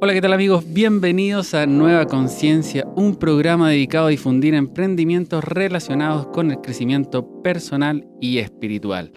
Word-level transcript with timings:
Hola, 0.00 0.12
¿qué 0.12 0.20
tal 0.20 0.32
amigos? 0.32 0.64
Bienvenidos 0.72 1.54
a 1.54 1.66
Nueva 1.66 2.06
Conciencia, 2.06 2.86
un 2.94 3.16
programa 3.16 3.70
dedicado 3.70 4.06
a 4.06 4.10
difundir 4.10 4.54
emprendimientos 4.54 5.42
relacionados 5.42 6.28
con 6.28 6.52
el 6.52 6.60
crecimiento 6.60 7.42
personal 7.42 8.06
y 8.20 8.38
espiritual. 8.38 9.10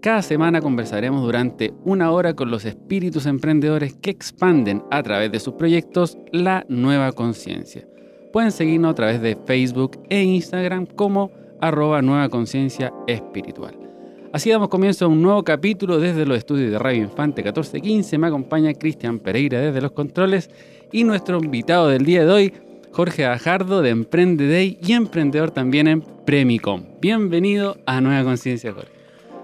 Cada 0.00 0.22
semana 0.22 0.60
conversaremos 0.60 1.22
durante 1.22 1.74
una 1.84 2.12
hora 2.12 2.34
con 2.34 2.48
los 2.48 2.64
espíritus 2.64 3.26
emprendedores 3.26 3.94
que 3.94 4.10
expanden 4.10 4.84
a 4.92 5.02
través 5.02 5.32
de 5.32 5.40
sus 5.40 5.54
proyectos 5.54 6.16
la 6.30 6.64
nueva 6.68 7.10
conciencia. 7.10 7.88
Pueden 8.32 8.52
seguirnos 8.52 8.92
a 8.92 8.94
través 8.94 9.20
de 9.20 9.36
Facebook 9.46 10.00
e 10.10 10.22
Instagram 10.22 10.86
como 10.86 11.32
arroba 11.60 12.02
nueva 12.02 12.28
conciencia 12.28 12.92
espiritual. 13.08 13.89
Así 14.32 14.48
damos 14.48 14.68
comienzo 14.68 15.06
a 15.06 15.08
un 15.08 15.20
nuevo 15.20 15.42
capítulo 15.42 15.98
desde 15.98 16.24
los 16.24 16.38
estudios 16.38 16.70
de 16.70 16.78
Radio 16.78 17.02
Infante 17.02 17.42
1415. 17.42 18.16
Me 18.16 18.28
acompaña 18.28 18.72
Cristian 18.74 19.18
Pereira 19.18 19.58
desde 19.58 19.80
los 19.80 19.90
controles 19.90 20.50
y 20.92 21.02
nuestro 21.02 21.38
invitado 21.42 21.88
del 21.88 22.04
día 22.04 22.24
de 22.24 22.30
hoy, 22.30 22.52
Jorge 22.92 23.26
Ajardo 23.26 23.82
de 23.82 23.90
Emprende 23.90 24.48
Day 24.48 24.78
y 24.80 24.92
emprendedor 24.92 25.50
también 25.50 25.88
en 25.88 26.02
Premicom. 26.02 26.84
Bienvenido 27.00 27.76
a 27.86 28.00
Nueva 28.00 28.22
Conciencia, 28.22 28.72
Jorge. 28.72 28.92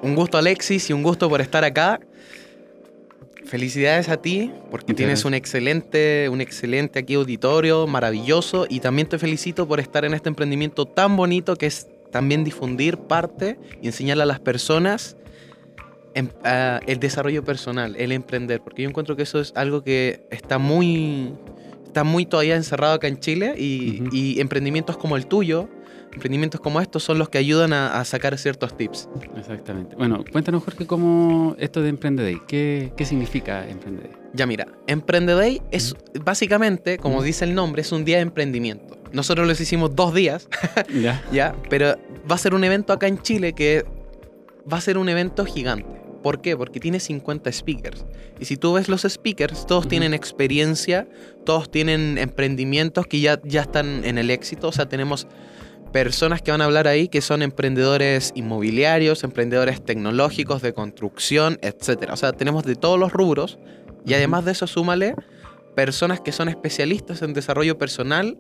Un 0.02 0.14
gusto 0.14 0.38
Alexis 0.38 0.88
y 0.88 0.92
un 0.92 1.02
gusto 1.02 1.28
por 1.28 1.40
estar 1.40 1.64
acá. 1.64 1.98
Felicidades 3.44 4.08
a 4.08 4.18
ti 4.18 4.52
porque 4.70 4.92
Muchas 4.92 4.96
tienes 4.98 5.12
gracias. 5.14 5.24
un 5.24 5.34
excelente, 5.34 6.28
un 6.28 6.40
excelente 6.40 7.00
aquí 7.00 7.14
auditorio, 7.14 7.88
maravilloso 7.88 8.66
y 8.68 8.78
también 8.78 9.08
te 9.08 9.18
felicito 9.18 9.66
por 9.66 9.80
estar 9.80 10.04
en 10.04 10.14
este 10.14 10.28
emprendimiento 10.28 10.86
tan 10.86 11.16
bonito 11.16 11.56
que 11.56 11.66
es 11.66 11.88
también 12.16 12.44
difundir 12.44 12.96
parte 12.96 13.58
y 13.82 13.88
enseñarle 13.88 14.22
a 14.22 14.26
las 14.26 14.40
personas 14.40 15.18
ah, 16.44 16.80
el 16.86 16.98
desarrollo 16.98 17.44
personal, 17.44 17.94
el 17.96 18.10
emprender, 18.10 18.62
porque 18.62 18.84
yo 18.84 18.88
encuentro 18.88 19.16
que 19.16 19.24
eso 19.24 19.38
es 19.38 19.52
algo 19.54 19.82
que 19.82 20.26
está 20.30 20.56
muy, 20.56 21.34
está 21.84 22.04
muy 22.04 22.24
todavía 22.24 22.56
encerrado 22.56 22.94
acá 22.94 23.06
en 23.06 23.20
Chile 23.20 23.52
y, 23.58 24.00
Ujú. 24.00 24.16
y 24.16 24.40
emprendimientos 24.40 24.96
como 24.96 25.18
el 25.18 25.26
tuyo, 25.26 25.68
emprendimientos 26.16 26.60
como 26.60 26.80
estos 26.80 27.02
son 27.04 27.18
los 27.18 27.28
que 27.28 27.38
ayudan 27.38 27.72
a- 27.72 28.00
a 28.00 28.04
sacar 28.04 28.36
ciertos 28.38 28.76
tips. 28.76 29.08
Exactamente. 29.36 29.94
Bueno, 29.96 30.24
cuéntanos, 30.32 30.64
Jorge, 30.64 30.86
cómo 30.86 31.54
esto 31.58 31.82
de 31.82 31.90
Emprende 31.90 32.22
Day. 32.24 32.38
¿Qué, 32.48 32.92
qué 32.96 33.04
significa 33.04 33.68
Emprende 33.68 34.02
Day? 34.02 34.12
Ya 34.32 34.46
mira, 34.46 34.66
Emprende 34.86 35.34
Day 35.34 35.62
es 35.70 35.94
básicamente, 36.24 36.98
como 36.98 37.22
dice 37.22 37.44
el 37.44 37.54
nombre, 37.54 37.82
es 37.82 37.92
un 37.92 38.04
día 38.04 38.16
de 38.16 38.22
emprendimiento. 38.22 38.96
Nosotros 39.12 39.46
los 39.46 39.60
hicimos 39.60 39.94
dos 39.94 40.12
días, 40.14 40.48
Ya. 41.02 41.22
ya, 41.32 41.54
pero 41.70 41.96
va 42.30 42.34
a 42.34 42.38
ser 42.38 42.54
un 42.54 42.64
evento 42.64 42.92
acá 42.92 43.06
en 43.06 43.18
Chile 43.22 43.52
que 43.52 43.84
va 44.70 44.78
a 44.78 44.80
ser 44.80 44.98
un 44.98 45.08
evento 45.08 45.44
gigante. 45.44 45.86
¿Por 46.22 46.40
qué? 46.40 46.56
Porque 46.56 46.80
tiene 46.80 46.98
50 46.98 47.52
speakers. 47.52 48.04
Y 48.40 48.46
si 48.46 48.56
tú 48.56 48.72
ves 48.72 48.88
los 48.88 49.02
speakers, 49.02 49.64
todos 49.66 49.82
Ujú. 49.84 49.90
tienen 49.90 50.12
experiencia, 50.12 51.06
todos 51.44 51.70
tienen 51.70 52.18
emprendimientos 52.18 53.06
que 53.06 53.20
ya, 53.20 53.40
ya 53.44 53.60
están 53.62 54.04
en 54.04 54.18
el 54.18 54.30
éxito. 54.30 54.66
O 54.66 54.72
sea, 54.72 54.88
tenemos 54.88 55.28
personas 56.04 56.42
que 56.42 56.50
van 56.50 56.60
a 56.60 56.66
hablar 56.66 56.88
ahí 56.88 57.08
que 57.08 57.22
son 57.22 57.40
emprendedores 57.40 58.32
inmobiliarios, 58.34 59.24
emprendedores 59.24 59.82
tecnológicos, 59.82 60.60
de 60.60 60.74
construcción, 60.74 61.58
etc. 61.62 62.10
O 62.12 62.16
sea, 62.18 62.32
tenemos 62.32 62.64
de 62.64 62.76
todos 62.76 63.00
los 63.00 63.14
rubros. 63.14 63.58
Y 64.04 64.12
además 64.12 64.44
de 64.44 64.52
eso, 64.52 64.66
súmale 64.66 65.14
personas 65.74 66.20
que 66.20 66.32
son 66.32 66.50
especialistas 66.50 67.22
en 67.22 67.32
desarrollo 67.32 67.78
personal, 67.78 68.36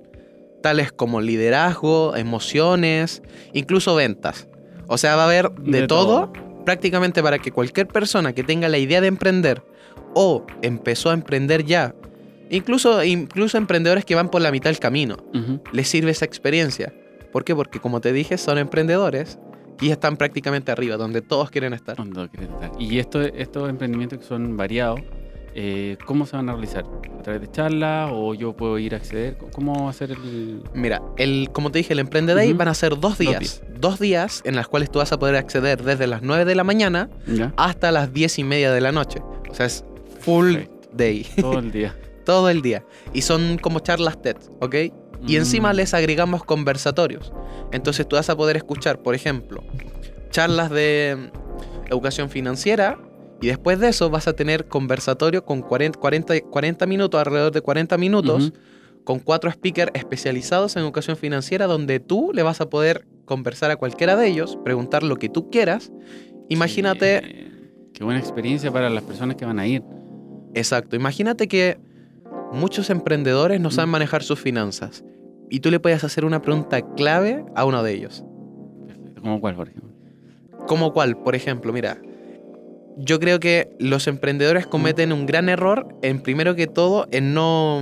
tales 0.62 0.92
como 0.92 1.22
liderazgo, 1.22 2.14
emociones, 2.14 3.22
incluso 3.54 3.94
ventas. 3.94 4.48
O 4.86 4.98
sea, 4.98 5.16
va 5.16 5.22
a 5.22 5.26
haber 5.26 5.50
de, 5.52 5.80
De 5.80 5.86
todo, 5.86 6.34
prácticamente 6.66 7.22
para 7.22 7.38
que 7.38 7.52
cualquier 7.52 7.86
persona 7.86 8.34
que 8.34 8.44
tenga 8.44 8.68
la 8.68 8.76
idea 8.76 9.00
de 9.00 9.06
emprender 9.06 9.62
o 10.12 10.44
empezó 10.60 11.08
a 11.08 11.14
emprender 11.14 11.64
ya, 11.64 11.94
incluso, 12.50 13.02
incluso 13.02 13.56
emprendedores 13.56 14.04
que 14.04 14.14
van 14.14 14.30
por 14.30 14.42
la 14.42 14.50
mitad 14.50 14.68
del 14.68 14.78
camino, 14.78 15.16
les 15.72 15.88
sirve 15.88 16.10
esa 16.10 16.26
experiencia. 16.26 16.92
¿Por 17.36 17.44
qué? 17.44 17.54
Porque 17.54 17.80
como 17.80 18.00
te 18.00 18.14
dije, 18.14 18.38
son 18.38 18.56
emprendedores 18.56 19.38
y 19.78 19.90
están 19.90 20.16
prácticamente 20.16 20.72
arriba, 20.72 20.96
donde 20.96 21.20
todos 21.20 21.50
quieren 21.50 21.74
estar. 21.74 21.94
Cuando 21.96 22.26
quieres 22.30 22.48
estar. 22.48 22.72
Y 22.80 22.98
esto, 22.98 23.20
estos 23.20 23.68
emprendimientos 23.68 24.20
que 24.20 24.24
son 24.24 24.56
variados, 24.56 25.00
eh, 25.54 25.98
¿cómo 26.06 26.24
se 26.24 26.34
van 26.34 26.48
a 26.48 26.52
realizar? 26.52 26.86
¿A 27.18 27.22
través 27.22 27.42
de 27.42 27.50
charlas 27.50 28.08
o 28.10 28.32
yo 28.32 28.54
puedo 28.56 28.78
ir 28.78 28.94
a 28.94 28.96
acceder? 28.96 29.36
¿Cómo 29.52 29.84
va 29.84 29.90
a 29.90 29.92
ser 29.92 30.12
el...? 30.12 30.62
Mira, 30.72 31.02
el, 31.18 31.50
como 31.52 31.70
te 31.70 31.76
dije, 31.80 31.92
el 31.92 31.98
Emprende 31.98 32.32
Day 32.32 32.48
Ujú. 32.52 32.56
van 32.56 32.68
a 32.68 32.74
ser 32.74 32.98
dos 32.98 33.18
días. 33.18 33.38
días. 33.38 33.62
Dos 33.78 33.98
días 33.98 34.40
en 34.46 34.56
las 34.56 34.66
cuales 34.66 34.90
tú 34.90 35.00
vas 35.00 35.12
a 35.12 35.18
poder 35.18 35.36
acceder 35.36 35.82
desde 35.82 36.06
las 36.06 36.22
9 36.22 36.46
de 36.46 36.54
la 36.54 36.64
mañana 36.64 37.10
¿Ya? 37.26 37.52
hasta 37.58 37.92
las 37.92 38.14
10 38.14 38.38
y 38.38 38.44
media 38.44 38.72
de 38.72 38.80
la 38.80 38.92
noche. 38.92 39.20
O 39.50 39.54
sea, 39.54 39.66
es 39.66 39.84
full 40.20 40.54
Perfecto. 40.54 40.88
day, 40.94 41.26
Todo 41.38 41.58
el 41.58 41.70
día. 41.70 41.94
todo 42.24 42.48
el 42.48 42.62
día. 42.62 42.82
Y 43.12 43.20
son 43.20 43.58
como 43.58 43.80
charlas 43.80 44.20
TED, 44.22 44.36
¿ok? 44.60 44.74
Y 45.26 45.36
encima 45.36 45.72
Mm. 45.72 45.76
les 45.76 45.94
agregamos 45.94 46.44
conversatorios. 46.44 47.32
Entonces 47.72 48.06
tú 48.08 48.16
vas 48.16 48.28
a 48.30 48.36
poder 48.36 48.56
escuchar, 48.56 49.00
por 49.02 49.14
ejemplo, 49.14 49.62
charlas 50.30 50.70
de 50.70 51.16
mm, 51.32 51.88
educación 51.92 52.28
financiera 52.30 52.98
y 53.40 53.46
después 53.48 53.78
de 53.78 53.88
eso 53.88 54.10
vas 54.10 54.28
a 54.28 54.32
tener 54.34 54.66
conversatorio 54.66 55.44
con 55.44 55.62
40, 55.62 55.98
40, 55.98 56.40
40 56.42 56.86
minutos, 56.86 57.20
alrededor 57.20 57.52
de 57.52 57.60
40 57.60 57.96
minutos, 57.98 58.52
con 59.04 59.20
cuatro 59.20 59.50
speakers 59.52 59.92
especializados 59.94 60.74
en 60.76 60.82
educación 60.82 61.16
financiera 61.16 61.66
donde 61.66 62.00
tú 62.00 62.32
le 62.34 62.42
vas 62.42 62.60
a 62.60 62.68
poder 62.68 63.06
conversar 63.24 63.70
a 63.70 63.76
cualquiera 63.76 64.16
de 64.16 64.26
ellos, 64.28 64.58
preguntar 64.64 65.02
lo 65.02 65.16
que 65.16 65.28
tú 65.28 65.48
quieras. 65.50 65.92
Imagínate, 66.48 67.22
Sí, 67.24 67.42
Qué 67.92 68.04
buena 68.04 68.20
experiencia 68.20 68.70
para 68.70 68.90
las 68.90 69.02
personas 69.04 69.36
que 69.36 69.44
van 69.46 69.58
a 69.58 69.66
ir. 69.66 69.82
exacto, 70.54 70.96
imagínate 70.96 71.48
que 71.48 71.78
muchos 72.52 72.90
emprendedores 72.90 73.60
no 73.60 73.70
saben 73.70 73.88
Mm. 73.88 73.92
manejar 73.92 74.22
sus 74.22 74.40
finanzas 74.40 75.04
y 75.50 75.60
tú 75.60 75.70
le 75.70 75.80
puedes 75.80 76.04
hacer 76.04 76.24
una 76.24 76.42
pregunta 76.42 76.80
clave 76.96 77.44
a 77.54 77.64
uno 77.64 77.82
de 77.82 77.92
ellos. 77.92 78.24
¿Cómo 79.20 79.40
cuál, 79.40 79.54
Jorge? 79.56 79.74
¿Como 80.66 80.92
cuál? 80.92 81.16
Por 81.16 81.34
ejemplo, 81.34 81.72
mira, 81.72 81.98
yo 82.98 83.20
creo 83.20 83.38
que 83.40 83.68
los 83.78 84.06
emprendedores 84.06 84.66
cometen 84.66 85.12
un 85.12 85.26
gran 85.26 85.48
error 85.48 85.86
en 86.02 86.20
primero 86.20 86.54
que 86.54 86.66
todo 86.66 87.06
en 87.10 87.34
no, 87.34 87.80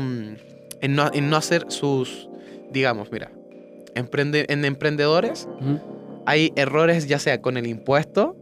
en 0.81 0.95
no, 0.95 1.11
en 1.13 1.31
no 1.31 1.37
hacer 1.37 1.67
sus, 1.69 2.29
digamos, 2.73 3.11
mira, 3.13 3.31
emprende, 3.95 4.47
en 4.49 4.65
emprendedores 4.65 5.49
hay 6.27 6.53
errores 6.57 7.07
ya 7.07 7.19
sea 7.19 7.41
con 7.41 7.57
el 7.57 7.67
impuesto, 7.67 8.37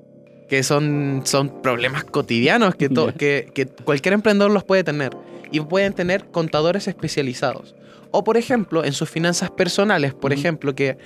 que 0.49 0.63
son, 0.63 1.23
son 1.25 1.61
problemas 1.63 2.05
cotidianos 2.05 2.75
que, 2.75 2.89
to- 2.89 3.13
que, 3.19 3.51
que 3.55 3.67
cualquier 3.67 4.15
emprendedor 4.15 4.51
los 4.51 4.65
puede 4.65 4.83
tener. 4.85 5.11
Y 5.53 5.61
pueden 5.61 5.93
tener 5.93 6.27
contadores 6.31 6.89
especializados. 6.89 7.75
O 8.11 8.25
por 8.25 8.37
ejemplo, 8.37 8.85
en 8.85 8.93
sus 8.93 9.09
finanzas 9.09 9.51
personales, 9.51 10.13
por 10.15 10.33
ejemplo, 10.33 10.75
que, 10.75 10.99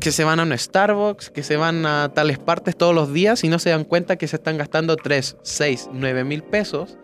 que 0.00 0.10
se 0.12 0.24
van 0.24 0.40
a 0.40 0.42
un 0.42 0.56
Starbucks, 0.56 1.30
que 1.30 1.42
se 1.42 1.56
van 1.56 1.86
a 1.86 2.10
tales 2.14 2.38
partes 2.38 2.76
todos 2.76 2.94
los 2.94 3.12
días 3.12 3.44
y 3.44 3.48
no 3.48 3.58
se 3.58 3.70
dan 3.70 3.84
cuenta 3.84 4.16
que 4.16 4.26
se 4.26 4.36
están 4.36 4.58
gastando 4.58 4.96
3, 4.96 5.36
6, 5.42 5.88
9 5.92 6.24
mil 6.24 6.42
pesos 6.42 6.98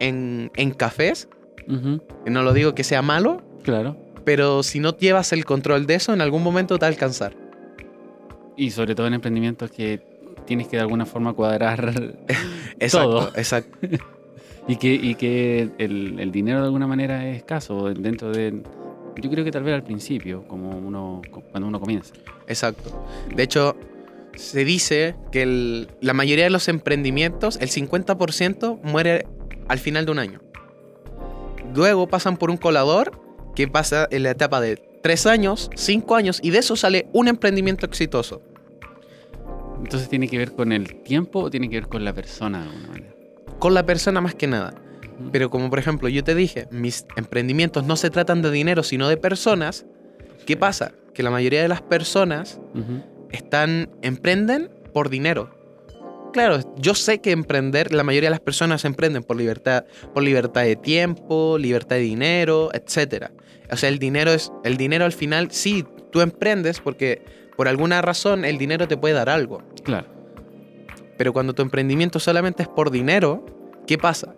en, 0.00 0.50
en 0.56 0.70
cafés. 0.72 1.28
No 1.66 2.42
lo 2.42 2.52
digo 2.52 2.74
que 2.74 2.84
sea 2.84 3.00
malo, 3.02 3.42
Claro. 3.62 3.96
pero 4.24 4.62
si 4.62 4.80
no 4.80 4.96
llevas 4.96 5.32
el 5.32 5.44
control 5.44 5.86
de 5.86 5.94
eso, 5.94 6.12
en 6.12 6.20
algún 6.20 6.42
momento 6.42 6.76
te 6.78 6.82
va 6.82 6.88
a 6.88 6.90
alcanzar. 6.90 7.34
Y 8.56 8.70
sobre 8.70 8.94
todo 8.94 9.06
en 9.06 9.14
emprendimientos 9.14 9.70
que 9.70 10.00
tienes 10.46 10.68
que 10.68 10.76
de 10.76 10.82
alguna 10.82 11.06
forma 11.06 11.32
cuadrar 11.32 11.94
Exacto, 12.78 13.08
Todo. 13.08 13.32
exacto. 13.36 13.78
y 14.66 14.76
que, 14.76 14.92
y 14.94 15.14
que 15.14 15.70
el, 15.78 16.18
el 16.18 16.32
dinero 16.32 16.60
de 16.60 16.64
alguna 16.66 16.86
manera 16.86 17.28
es 17.28 17.36
escaso 17.38 17.92
dentro 17.92 18.30
de... 18.32 18.62
Yo 19.20 19.30
creo 19.30 19.44
que 19.44 19.50
tal 19.52 19.62
vez 19.62 19.74
al 19.74 19.84
principio, 19.84 20.42
como 20.48 20.70
uno 20.70 21.22
cuando 21.52 21.68
uno 21.68 21.78
comienza. 21.80 22.14
Exacto. 22.48 23.04
De 23.34 23.42
hecho, 23.44 23.76
se 24.34 24.64
dice 24.64 25.14
que 25.30 25.42
el- 25.42 25.88
la 26.00 26.14
mayoría 26.14 26.44
de 26.44 26.50
los 26.50 26.66
emprendimientos, 26.68 27.56
el 27.60 27.68
50% 27.68 28.80
muere 28.82 29.26
al 29.68 29.78
final 29.78 30.04
de 30.06 30.12
un 30.12 30.18
año. 30.18 30.40
Luego 31.74 32.08
pasan 32.08 32.36
por 32.36 32.50
un 32.50 32.56
colador 32.56 33.20
que 33.54 33.68
pasa 33.68 34.08
en 34.10 34.24
la 34.24 34.30
etapa 34.32 34.60
de 34.60 34.76
3 35.02 35.26
años, 35.26 35.70
5 35.76 36.16
años, 36.16 36.40
y 36.42 36.50
de 36.50 36.58
eso 36.58 36.74
sale 36.74 37.06
un 37.12 37.28
emprendimiento 37.28 37.86
exitoso. 37.86 38.42
Entonces 39.78 40.08
tiene 40.08 40.26
que 40.28 40.38
ver 40.38 40.52
con 40.52 40.72
el 40.72 41.02
tiempo 41.02 41.40
o 41.40 41.50
tiene 41.50 41.68
que 41.68 41.76
ver 41.76 41.88
con 41.88 42.04
la 42.04 42.12
persona 42.14 42.62
de 42.62 42.68
alguna 42.68 42.88
manera. 42.88 43.13
Con 43.58 43.74
la 43.74 43.86
persona 43.86 44.20
más 44.20 44.34
que 44.34 44.46
nada. 44.46 44.74
Pero 45.32 45.50
como 45.50 45.70
por 45.70 45.78
ejemplo 45.78 46.08
yo 46.08 46.24
te 46.24 46.34
dije, 46.34 46.66
mis 46.70 47.06
emprendimientos 47.16 47.84
no 47.84 47.96
se 47.96 48.10
tratan 48.10 48.42
de 48.42 48.50
dinero, 48.50 48.82
sino 48.82 49.08
de 49.08 49.16
personas. 49.16 49.86
¿Qué 50.46 50.56
pasa? 50.56 50.92
Que 51.14 51.22
la 51.22 51.30
mayoría 51.30 51.62
de 51.62 51.68
las 51.68 51.82
personas 51.82 52.60
están 53.30 53.90
emprenden 54.02 54.70
por 54.92 55.08
dinero. 55.08 55.50
Claro, 56.32 56.58
yo 56.76 56.96
sé 56.96 57.20
que 57.20 57.30
emprender, 57.30 57.94
la 57.94 58.02
mayoría 58.02 58.28
de 58.28 58.32
las 58.32 58.40
personas 58.40 58.84
emprenden 58.84 59.22
por 59.22 59.36
libertad, 59.36 59.84
por 60.12 60.24
libertad 60.24 60.62
de 60.62 60.74
tiempo, 60.74 61.58
libertad 61.58 61.96
de 61.96 62.02
dinero, 62.02 62.70
etcétera. 62.74 63.30
O 63.70 63.76
sea, 63.76 63.88
el 63.88 64.00
dinero 64.00 64.32
es 64.32 64.52
el 64.64 64.76
dinero 64.76 65.04
al 65.04 65.12
final 65.12 65.52
sí, 65.52 65.84
tú 66.10 66.20
emprendes 66.20 66.80
porque 66.80 67.22
por 67.56 67.68
alguna 67.68 68.02
razón 68.02 68.44
el 68.44 68.58
dinero 68.58 68.88
te 68.88 68.96
puede 68.96 69.14
dar 69.14 69.28
algo. 69.28 69.62
Claro. 69.84 70.13
Pero 71.16 71.32
cuando 71.32 71.54
tu 71.54 71.62
emprendimiento 71.62 72.18
solamente 72.18 72.62
es 72.62 72.68
por 72.68 72.90
dinero, 72.90 73.44
¿qué 73.86 73.98
pasa? 73.98 74.34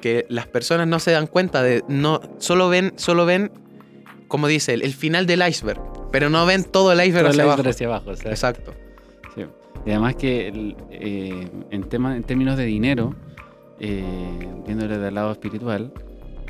que 0.00 0.26
las 0.28 0.46
personas 0.46 0.86
no 0.86 0.98
se 0.98 1.12
dan 1.12 1.26
cuenta 1.26 1.62
de, 1.62 1.82
no, 1.88 2.20
solo 2.36 2.68
ven, 2.68 2.92
solo 2.96 3.24
ven, 3.24 3.50
como 4.28 4.48
dice, 4.48 4.74
el, 4.74 4.82
el 4.82 4.92
final 4.92 5.24
del 5.24 5.42
iceberg, 5.48 5.80
pero 6.12 6.28
no 6.28 6.44
ven 6.44 6.62
todo 6.64 6.92
el 6.92 6.98
iceberg 6.98 7.24
Todo 7.30 7.32
el 7.32 7.40
hacia 7.40 7.44
iceberg 7.44 7.52
abajo. 7.54 7.70
hacia 7.70 7.86
abajo. 7.86 8.10
o 8.10 8.16
sea, 8.16 8.30
Exacto. 8.30 8.74
sí. 9.34 9.46
Y 9.86 9.90
además 9.92 10.16
que 10.16 10.48
el, 10.48 10.76
eh, 10.90 11.48
en, 11.70 11.84
tema, 11.84 12.14
en 12.16 12.22
términos 12.22 12.58
de 12.58 12.66
dinero, 12.66 13.14
eh, 13.80 14.04
viéndolo 14.66 14.98
del 14.98 15.14
lado 15.14 15.32
espiritual, 15.32 15.90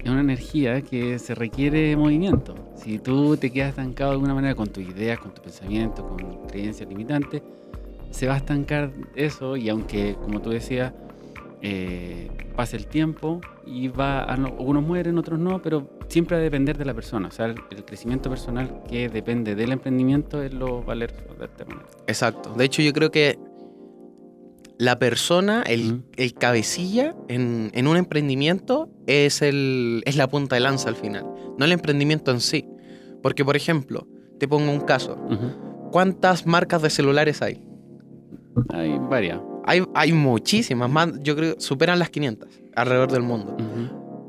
es 0.03 0.11
una 0.11 0.21
energía 0.23 0.83
que 0.83 1.21
se 1.21 1.37
requiere 1.37 1.97
movimiento. 1.97 2.57
Si 2.75 2.99
tú 2.99 3.37
te 3.37 3.53
quedas 3.53 3.69
estancado 3.69 4.11
de 4.11 4.15
alguna 4.17 4.35
manera 4.35 4.57
con 4.57 4.67
tus 4.67 4.83
ideas, 4.83 5.21
con 5.21 5.33
tu 5.33 5.41
pensamiento, 5.43 6.05
con 6.09 6.49
creencias 6.49 6.89
limitantes, 6.89 7.41
se 8.15 8.27
va 8.29 8.35
a 8.35 8.37
estancar 8.37 8.93
eso 9.17 9.57
y 9.57 9.69
aunque, 9.69 10.15
como 10.23 10.41
tú 10.41 10.51
decías, 10.51 10.93
eh, 11.63 12.31
pase 12.55 12.77
el 12.77 12.87
tiempo 12.87 13.41
y 13.67 13.89
va 13.89 14.23
a 14.25 14.37
no- 14.37 14.53
unos 14.59 14.83
mueren, 14.85 15.19
otros 15.19 15.39
no, 15.39 15.61
pero 15.63 15.89
siempre 16.09 16.37
va 16.37 16.41
a 16.41 16.45
depender 16.45 16.77
de 16.79 16.85
la 16.85 16.95
persona. 16.95 17.29
O 17.29 17.31
sea, 17.33 17.47
el, 17.47 17.55
el 17.71 17.85
crecimiento 17.85 18.29
personal 18.31 18.83
que 18.89 19.09
depende 19.09 19.55
del 19.55 19.73
emprendimiento 19.73 20.43
es 20.43 20.55
lo 20.55 20.83
valioso 20.83 21.15
de 21.39 21.47
esta 21.47 21.65
manera. 21.65 21.89
Exacto. 22.07 22.55
De 22.57 22.65
hecho, 22.65 22.83
yo 22.83 22.93
creo 22.93 23.11
que 23.11 23.39
la 24.79 24.99
persona, 24.99 25.63
el, 25.67 26.03
el 26.17 26.35
cabecilla 26.35 27.15
en, 27.29 27.71
en 27.75 27.87
un 27.89 27.97
emprendimiento 27.97 28.89
es, 29.07 29.41
el, 29.43 30.03
es 30.05 30.17
la 30.17 30.29
punta 30.29 30.57
de 30.57 30.61
lanza 30.61 30.89
al 30.89 30.97
final, 30.97 31.25
no 31.59 31.65
el 31.65 31.73
emprendimiento 31.73 32.31
en 32.31 32.41
sí. 32.41 32.65
Porque, 33.23 33.45
por 33.45 33.57
ejemplo, 33.57 34.07
te 34.39 34.47
pongo 34.47 34.71
un 34.71 34.81
caso. 34.81 35.17
¿Cuántas 35.91 36.47
marcas 36.47 36.83
de 36.83 36.91
celulares 36.91 37.41
hay? 37.41 37.63
Hay 38.71 38.99
varias. 38.99 39.41
Hay, 39.65 39.83
hay 39.95 40.13
muchísimas, 40.13 40.91
más, 40.91 41.11
yo 41.23 41.35
creo 41.37 41.55
superan 41.59 41.99
las 41.99 42.11
500 42.11 42.49
alrededor 42.77 43.11
del 43.11 43.23
mundo. 43.23 43.57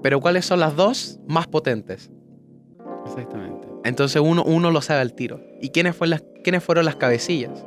Pero 0.02 0.22
¿cuáles 0.22 0.46
son 0.46 0.60
las 0.60 0.76
dos 0.76 1.20
más 1.28 1.48
potentes? 1.48 2.12
Exactamente. 3.06 3.68
Entonces 3.84 4.22
uno, 4.24 4.44
uno 4.44 4.72
lo 4.72 4.82
sabe 4.82 5.02
al 5.02 5.14
tiro. 5.14 5.42
¿Y 5.62 5.70
quiénes, 5.70 5.96
fue 5.96 6.08
las, 6.08 6.24
quiénes 6.44 6.64
fueron 6.64 6.86
las 6.86 6.96
cabecillas? 6.96 7.66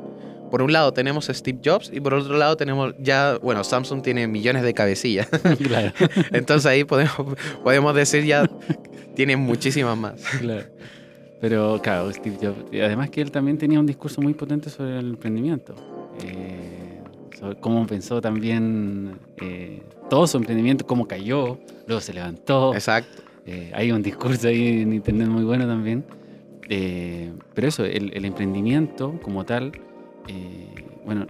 Por 0.49 0.61
un 0.61 0.73
lado 0.73 0.93
tenemos 0.93 1.29
a 1.29 1.33
Steve 1.33 1.59
Jobs 1.63 1.91
y 1.93 2.01
por 2.01 2.13
otro 2.13 2.37
lado 2.37 2.57
tenemos 2.57 2.95
ya, 2.99 3.37
bueno, 3.41 3.63
Samsung 3.63 4.01
tiene 4.01 4.27
millones 4.27 4.63
de 4.63 4.73
cabecillas. 4.73 5.27
claro, 5.63 5.93
Entonces 6.31 6.65
ahí 6.65 6.83
podemos, 6.83 7.37
podemos 7.63 7.93
decir 7.95 8.25
ya, 8.25 8.49
tiene 9.15 9.37
muchísimas 9.37 9.97
más. 9.97 10.21
claro. 10.39 10.65
Pero 11.39 11.79
claro, 11.81 12.11
Steve 12.11 12.37
Jobs. 12.41 12.65
además 12.73 13.09
que 13.09 13.21
él 13.21 13.31
también 13.31 13.57
tenía 13.57 13.79
un 13.79 13.85
discurso 13.85 14.21
muy 14.21 14.33
potente 14.33 14.69
sobre 14.69 14.99
el 14.99 15.11
emprendimiento. 15.11 15.73
Eh, 16.23 17.01
sobre 17.39 17.55
cómo 17.59 17.85
pensó 17.87 18.21
también 18.21 19.17
eh, 19.37 19.81
todo 20.09 20.27
su 20.27 20.37
emprendimiento, 20.37 20.85
cómo 20.85 21.07
cayó, 21.07 21.57
luego 21.87 22.01
se 22.01 22.13
levantó. 22.13 22.73
Exacto. 22.73 23.23
Eh, 23.45 23.71
hay 23.73 23.91
un 23.91 24.01
discurso 24.03 24.47
ahí 24.47 24.81
en 24.81 24.93
internet 24.93 25.27
muy 25.27 25.43
bueno 25.43 25.65
también. 25.65 26.03
Eh, 26.69 27.31
pero 27.53 27.67
eso, 27.67 27.83
el, 27.83 28.11
el 28.13 28.25
emprendimiento 28.25 29.19
como 29.23 29.43
tal, 29.45 29.71
eh, 30.27 30.67
bueno, 31.05 31.25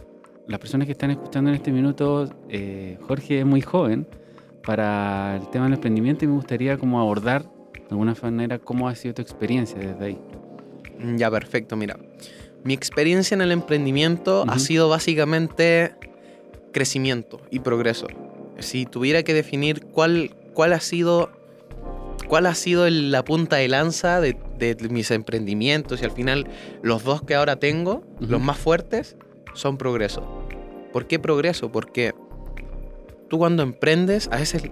las 0.47 0.59
personas 0.59 0.85
que 0.85 0.91
están 0.91 1.11
escuchando 1.11 1.49
en 1.49 1.55
este 1.55 1.71
minuto, 1.71 2.27
eh, 2.49 2.97
Jorge 3.07 3.39
es 3.39 3.45
muy 3.45 3.61
joven 3.61 4.07
para 4.65 5.37
el 5.37 5.49
tema 5.49 5.65
del 5.65 5.75
emprendimiento 5.75 6.25
y 6.25 6.27
me 6.27 6.33
gustaría 6.33 6.77
como 6.77 6.99
abordar 6.99 7.43
de 7.43 7.85
alguna 7.91 8.15
manera 8.21 8.59
cómo 8.59 8.89
ha 8.89 8.95
sido 8.95 9.13
tu 9.13 9.21
experiencia 9.21 9.79
desde 9.79 10.05
ahí. 10.05 10.19
Ya, 11.15 11.31
perfecto. 11.31 11.77
Mira, 11.77 11.97
mi 12.63 12.73
experiencia 12.73 13.35
en 13.35 13.41
el 13.41 13.51
emprendimiento 13.51 14.45
ha 14.47 14.59
sido 14.59 14.89
básicamente 14.89 15.93
crecimiento 16.71 17.41
y 17.49 17.59
progreso. 17.59 18.07
Si 18.59 18.85
tuviera 18.85 19.23
que 19.23 19.33
definir 19.33 19.85
cuál, 19.85 20.35
cuál 20.53 20.73
ha 20.73 20.79
sido, 20.81 21.31
cuál 22.27 22.45
ha 22.45 22.55
sido 22.55 22.85
el- 22.85 23.11
la 23.11 23.23
punta 23.23 23.55
de 23.57 23.67
lanza 23.69 24.19
de, 24.21 24.35
de 24.57 24.75
mis 24.89 25.09
emprendimientos 25.11 26.01
y 26.01 26.05
al 26.05 26.11
final 26.11 26.47
los 26.81 27.03
dos 27.03 27.21
que 27.21 27.35
ahora 27.35 27.55
tengo, 27.55 28.03
los 28.19 28.41
más 28.41 28.57
fuertes, 28.57 29.15
son 29.53 29.77
progreso. 29.77 30.21
¿Por 30.91 31.07
qué 31.07 31.17
progreso? 31.19 31.71
Porque 31.71 32.13
tú 33.29 33.37
cuando 33.37 33.63
emprendes 33.63 34.27
a 34.31 34.37
veces 34.37 34.63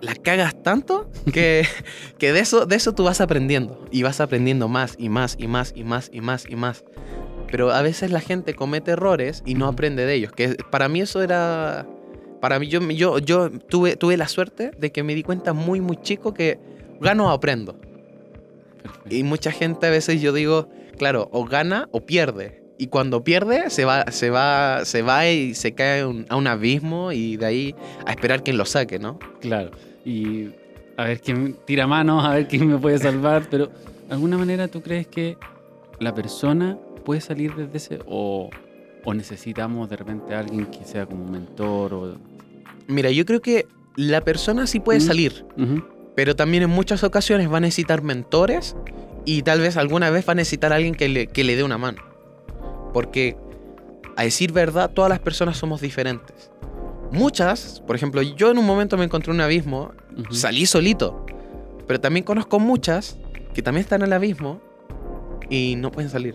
la 0.00 0.14
cagas 0.14 0.62
tanto 0.62 1.10
que, 1.32 1.64
que 2.18 2.32
de, 2.32 2.40
eso, 2.40 2.66
de 2.66 2.76
eso 2.76 2.94
tú 2.94 3.04
vas 3.04 3.20
aprendiendo. 3.20 3.84
Y 3.90 4.02
vas 4.02 4.20
aprendiendo 4.20 4.68
más 4.68 4.96
y 4.98 5.08
más 5.08 5.36
y 5.38 5.48
más 5.48 5.72
y 5.74 5.84
más 5.84 6.10
y 6.12 6.20
más 6.20 6.46
y 6.48 6.56
más. 6.56 6.84
Pero 7.50 7.70
a 7.70 7.82
veces 7.82 8.10
la 8.10 8.20
gente 8.20 8.54
comete 8.54 8.92
errores 8.92 9.42
y 9.46 9.54
no 9.54 9.66
aprende 9.66 10.04
de 10.04 10.14
ellos. 10.14 10.32
Que 10.32 10.56
para 10.70 10.88
mí 10.88 11.00
eso 11.00 11.22
era... 11.22 11.86
Para 12.40 12.58
mí 12.58 12.68
yo, 12.68 12.80
yo, 12.90 13.18
yo 13.18 13.50
tuve, 13.50 13.96
tuve 13.96 14.16
la 14.16 14.28
suerte 14.28 14.70
de 14.78 14.92
que 14.92 15.02
me 15.02 15.14
di 15.14 15.22
cuenta 15.22 15.54
muy 15.54 15.80
muy 15.80 15.96
chico 15.96 16.34
que 16.34 16.60
gano 17.00 17.26
o 17.26 17.30
aprendo. 17.30 17.78
Y 19.08 19.22
mucha 19.22 19.50
gente 19.50 19.86
a 19.86 19.90
veces 19.90 20.20
yo 20.20 20.32
digo, 20.32 20.68
claro, 20.98 21.28
o 21.32 21.44
gana 21.44 21.88
o 21.92 22.04
pierde. 22.04 22.62
Y 22.78 22.88
cuando 22.88 23.24
pierde, 23.24 23.70
se 23.70 23.86
va, 23.86 24.04
se 24.10 24.28
va, 24.28 24.84
se 24.84 25.00
va 25.00 25.28
y 25.28 25.54
se 25.54 25.72
cae 25.72 26.04
un, 26.04 26.26
a 26.28 26.36
un 26.36 26.46
abismo 26.46 27.10
y 27.10 27.36
de 27.36 27.46
ahí 27.46 27.74
a 28.04 28.10
esperar 28.10 28.42
quien 28.42 28.58
lo 28.58 28.66
saque, 28.66 28.98
¿no? 28.98 29.18
Claro. 29.40 29.70
Y 30.06 30.50
a 30.96 31.04
ver 31.04 31.20
quién 31.20 31.56
tira 31.66 31.86
manos, 31.88 32.24
a 32.24 32.30
ver 32.34 32.46
quién 32.46 32.68
me 32.68 32.78
puede 32.78 32.96
salvar, 32.98 33.48
pero 33.50 33.66
¿de 33.66 34.14
alguna 34.14 34.38
manera 34.38 34.68
tú 34.68 34.80
crees 34.80 35.08
que 35.08 35.36
la 35.98 36.14
persona 36.14 36.78
puede 37.04 37.20
salir 37.20 37.54
desde 37.56 37.76
ese 37.76 37.98
o, 38.06 38.48
o 39.04 39.14
necesitamos 39.14 39.90
de 39.90 39.96
repente 39.96 40.32
a 40.34 40.38
alguien 40.40 40.66
que 40.66 40.84
sea 40.84 41.06
como 41.06 41.24
un 41.24 41.32
mentor 41.32 41.92
o 41.94 42.16
Mira, 42.86 43.10
yo 43.10 43.26
creo 43.26 43.42
que 43.42 43.66
la 43.96 44.20
persona 44.20 44.68
sí 44.68 44.78
puede 44.78 45.00
Mm. 45.00 45.02
salir, 45.02 45.44
Ujú, 45.56 45.82
pero 46.14 46.36
también 46.36 46.62
en 46.62 46.70
muchas 46.70 47.02
ocasiones 47.02 47.52
va 47.52 47.56
a 47.56 47.60
necesitar 47.60 48.02
mentores 48.02 48.76
y 49.24 49.42
tal 49.42 49.60
vez 49.60 49.76
alguna 49.76 50.08
vez 50.10 50.26
va 50.28 50.32
a 50.32 50.36
necesitar 50.36 50.72
a 50.72 50.76
alguien 50.76 50.94
que 50.94 51.08
le, 51.08 51.26
que 51.26 51.42
le 51.42 51.56
dé 51.56 51.64
una 51.64 51.78
mano. 51.78 51.98
Porque, 52.92 53.36
a 54.14 54.22
decir 54.22 54.52
verdad, 54.52 54.88
todas 54.94 55.08
las 55.08 55.18
personas 55.18 55.56
somos 55.56 55.80
diferentes. 55.80 56.52
Muchas, 57.12 57.80
por 57.86 57.96
ejemplo, 57.96 58.22
yo 58.22 58.50
en 58.50 58.58
un 58.58 58.66
momento 58.66 58.96
me 58.96 59.04
encontré 59.04 59.30
en 59.30 59.36
un 59.36 59.40
abismo, 59.42 59.92
salí 60.30 60.66
solito, 60.66 61.24
pero 61.86 62.00
también 62.00 62.24
conozco 62.24 62.58
muchas 62.58 63.18
que 63.54 63.62
también 63.62 63.82
están 63.82 64.02
en 64.02 64.08
el 64.08 64.12
abismo 64.12 64.60
y 65.48 65.76
no 65.76 65.90
pueden 65.90 66.10
salir. 66.10 66.34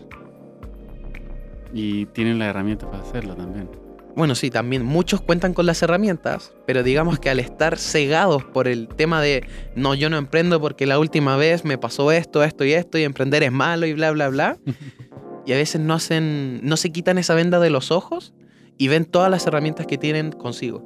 y 1.74 2.04
tienen 2.06 2.38
las 2.38 2.48
herramientas 2.48 2.88
para 2.90 3.02
hacerlo 3.02 3.34
también. 3.34 3.68
Bueno, 4.14 4.34
sí, 4.34 4.50
también 4.50 4.84
muchos 4.84 5.22
cuentan 5.22 5.54
con 5.54 5.64
las 5.64 5.82
herramientas, 5.82 6.52
pero 6.66 6.82
digamos 6.82 7.18
que 7.18 7.30
al 7.30 7.38
estar 7.38 7.78
cegados 7.78 8.44
por 8.44 8.68
el 8.68 8.88
tema 8.88 9.22
de 9.22 9.46
no, 9.74 9.94
yo 9.94 10.10
no 10.10 10.18
emprendo 10.18 10.60
porque 10.60 10.84
la 10.84 10.98
última 10.98 11.36
vez 11.36 11.64
me 11.64 11.78
pasó 11.78 12.12
esto, 12.12 12.44
esto 12.44 12.64
y 12.64 12.74
esto, 12.74 12.98
y 12.98 13.04
emprender 13.04 13.42
es 13.42 13.52
malo 13.52 13.86
y 13.86 13.94
bla, 13.94 14.10
bla, 14.10 14.28
bla, 14.28 14.58
y 15.46 15.52
a 15.52 15.56
veces 15.56 15.80
no 15.80 15.94
hacen, 15.94 16.60
no 16.62 16.76
se 16.76 16.90
quitan 16.90 17.16
esa 17.16 17.34
venda 17.34 17.58
de 17.58 17.70
los 17.70 17.90
ojos 17.90 18.34
y 18.82 18.88
ven 18.88 19.04
todas 19.04 19.30
las 19.30 19.46
herramientas 19.46 19.86
que 19.86 19.96
tienen 19.96 20.32
consigo. 20.32 20.82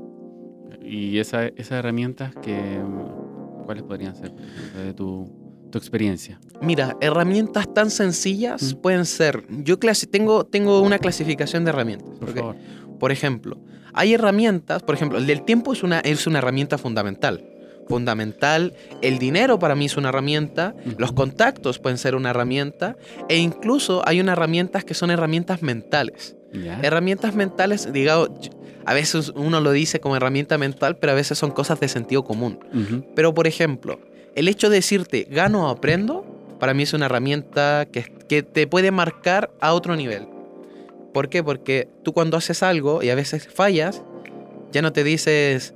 Y 0.85 1.19
esa- 1.19 1.47
esas 1.47 1.73
herramientas 1.73 2.35
que 2.43 2.79
¿cuáles 3.65 3.83
podrían 3.85 4.15
ser 4.15 4.33
de 4.33 4.93
tu, 4.93 5.29
tu 5.71 5.79
experiencia? 5.79 6.39
Mira, 6.61 6.97
herramientas 7.01 7.73
tan 7.73 7.91
sencillas 7.91 8.75
Mm. 8.75 8.81
pueden 8.83 9.05
ser. 9.07 9.45
Yo 9.65 9.81
clasi- 9.81 10.09
tengo, 10.11 10.45
tengo 10.45 10.81
una 10.83 10.99
clasificación 10.99 11.65
de 11.65 11.71
herramientas. 11.71 12.11
Por 12.21 12.31
¿ok? 12.31 12.37
favor. 12.37 12.57
Por 13.01 13.13
ejemplo, 13.13 13.57
hay 13.95 14.13
herramientas, 14.15 14.83
por 14.83 14.95
ejemplo, 14.95 15.17
el 15.19 15.27
del 15.27 15.43
tiempo 15.43 15.73
es 15.73 15.83
una, 15.83 16.01
es 16.01 16.27
una 16.27 16.39
herramienta 16.39 16.77
fundamental. 16.79 17.43
Fundamental, 17.89 18.75
el 19.01 19.19
dinero 19.19 19.59
para 19.59 19.75
mí 19.77 19.87
es 19.87 19.97
una 19.97 20.09
herramienta, 20.11 20.75
Ujú. 20.87 20.97
los 20.99 21.13
contactos 21.13 21.79
pueden 21.79 21.99
ser 21.99 22.15
una 22.15 22.31
herramienta, 22.31 22.97
e 23.29 23.39
incluso 23.39 24.03
hay 24.07 24.21
unas 24.21 24.35
herramientas 24.35 24.85
que 24.85 24.93
son 24.95 25.11
herramientas 25.11 25.63
mentales. 25.63 26.37
¿Ya? 26.63 26.81
Herramientas 26.83 27.35
mentales, 27.35 27.93
digamos, 27.93 28.31
a 28.85 28.95
veces 28.95 29.33
uno 29.35 29.61
lo 29.61 29.73
dice 29.73 30.01
como 30.01 30.17
herramienta 30.17 30.59
mental, 30.59 30.97
pero 30.97 31.13
a 31.13 31.15
veces 31.17 31.39
son 31.39 31.51
cosas 31.51 31.81
de 31.81 31.89
sentido 31.89 32.25
común. 32.25 32.59
Pero, 33.15 33.35
por 33.35 33.47
ejemplo, 33.47 33.99
el 34.35 34.49
hecho 34.49 34.69
de 34.71 34.77
decirte 34.77 35.27
gano 35.31 35.67
o 35.67 35.71
aprendo, 35.71 36.25
para 36.61 36.73
mí 36.75 36.85
es 36.85 36.93
una 36.93 37.07
herramienta 37.07 37.87
que, 37.91 38.05
que 38.29 38.43
te 38.43 38.67
puede 38.67 38.91
marcar 38.91 39.51
a 39.61 39.73
otro 39.75 39.97
nivel. 39.97 40.29
¿Por 41.13 41.29
qué? 41.29 41.43
Porque 41.43 41.89
tú 42.03 42.13
cuando 42.13 42.37
haces 42.37 42.63
algo 42.63 43.03
y 43.03 43.11
a 43.11 43.15
veces 43.15 43.49
fallas, 43.49 44.03
ya 44.73 44.83
no 44.83 44.93
te 44.93 45.03
dices, 45.05 45.75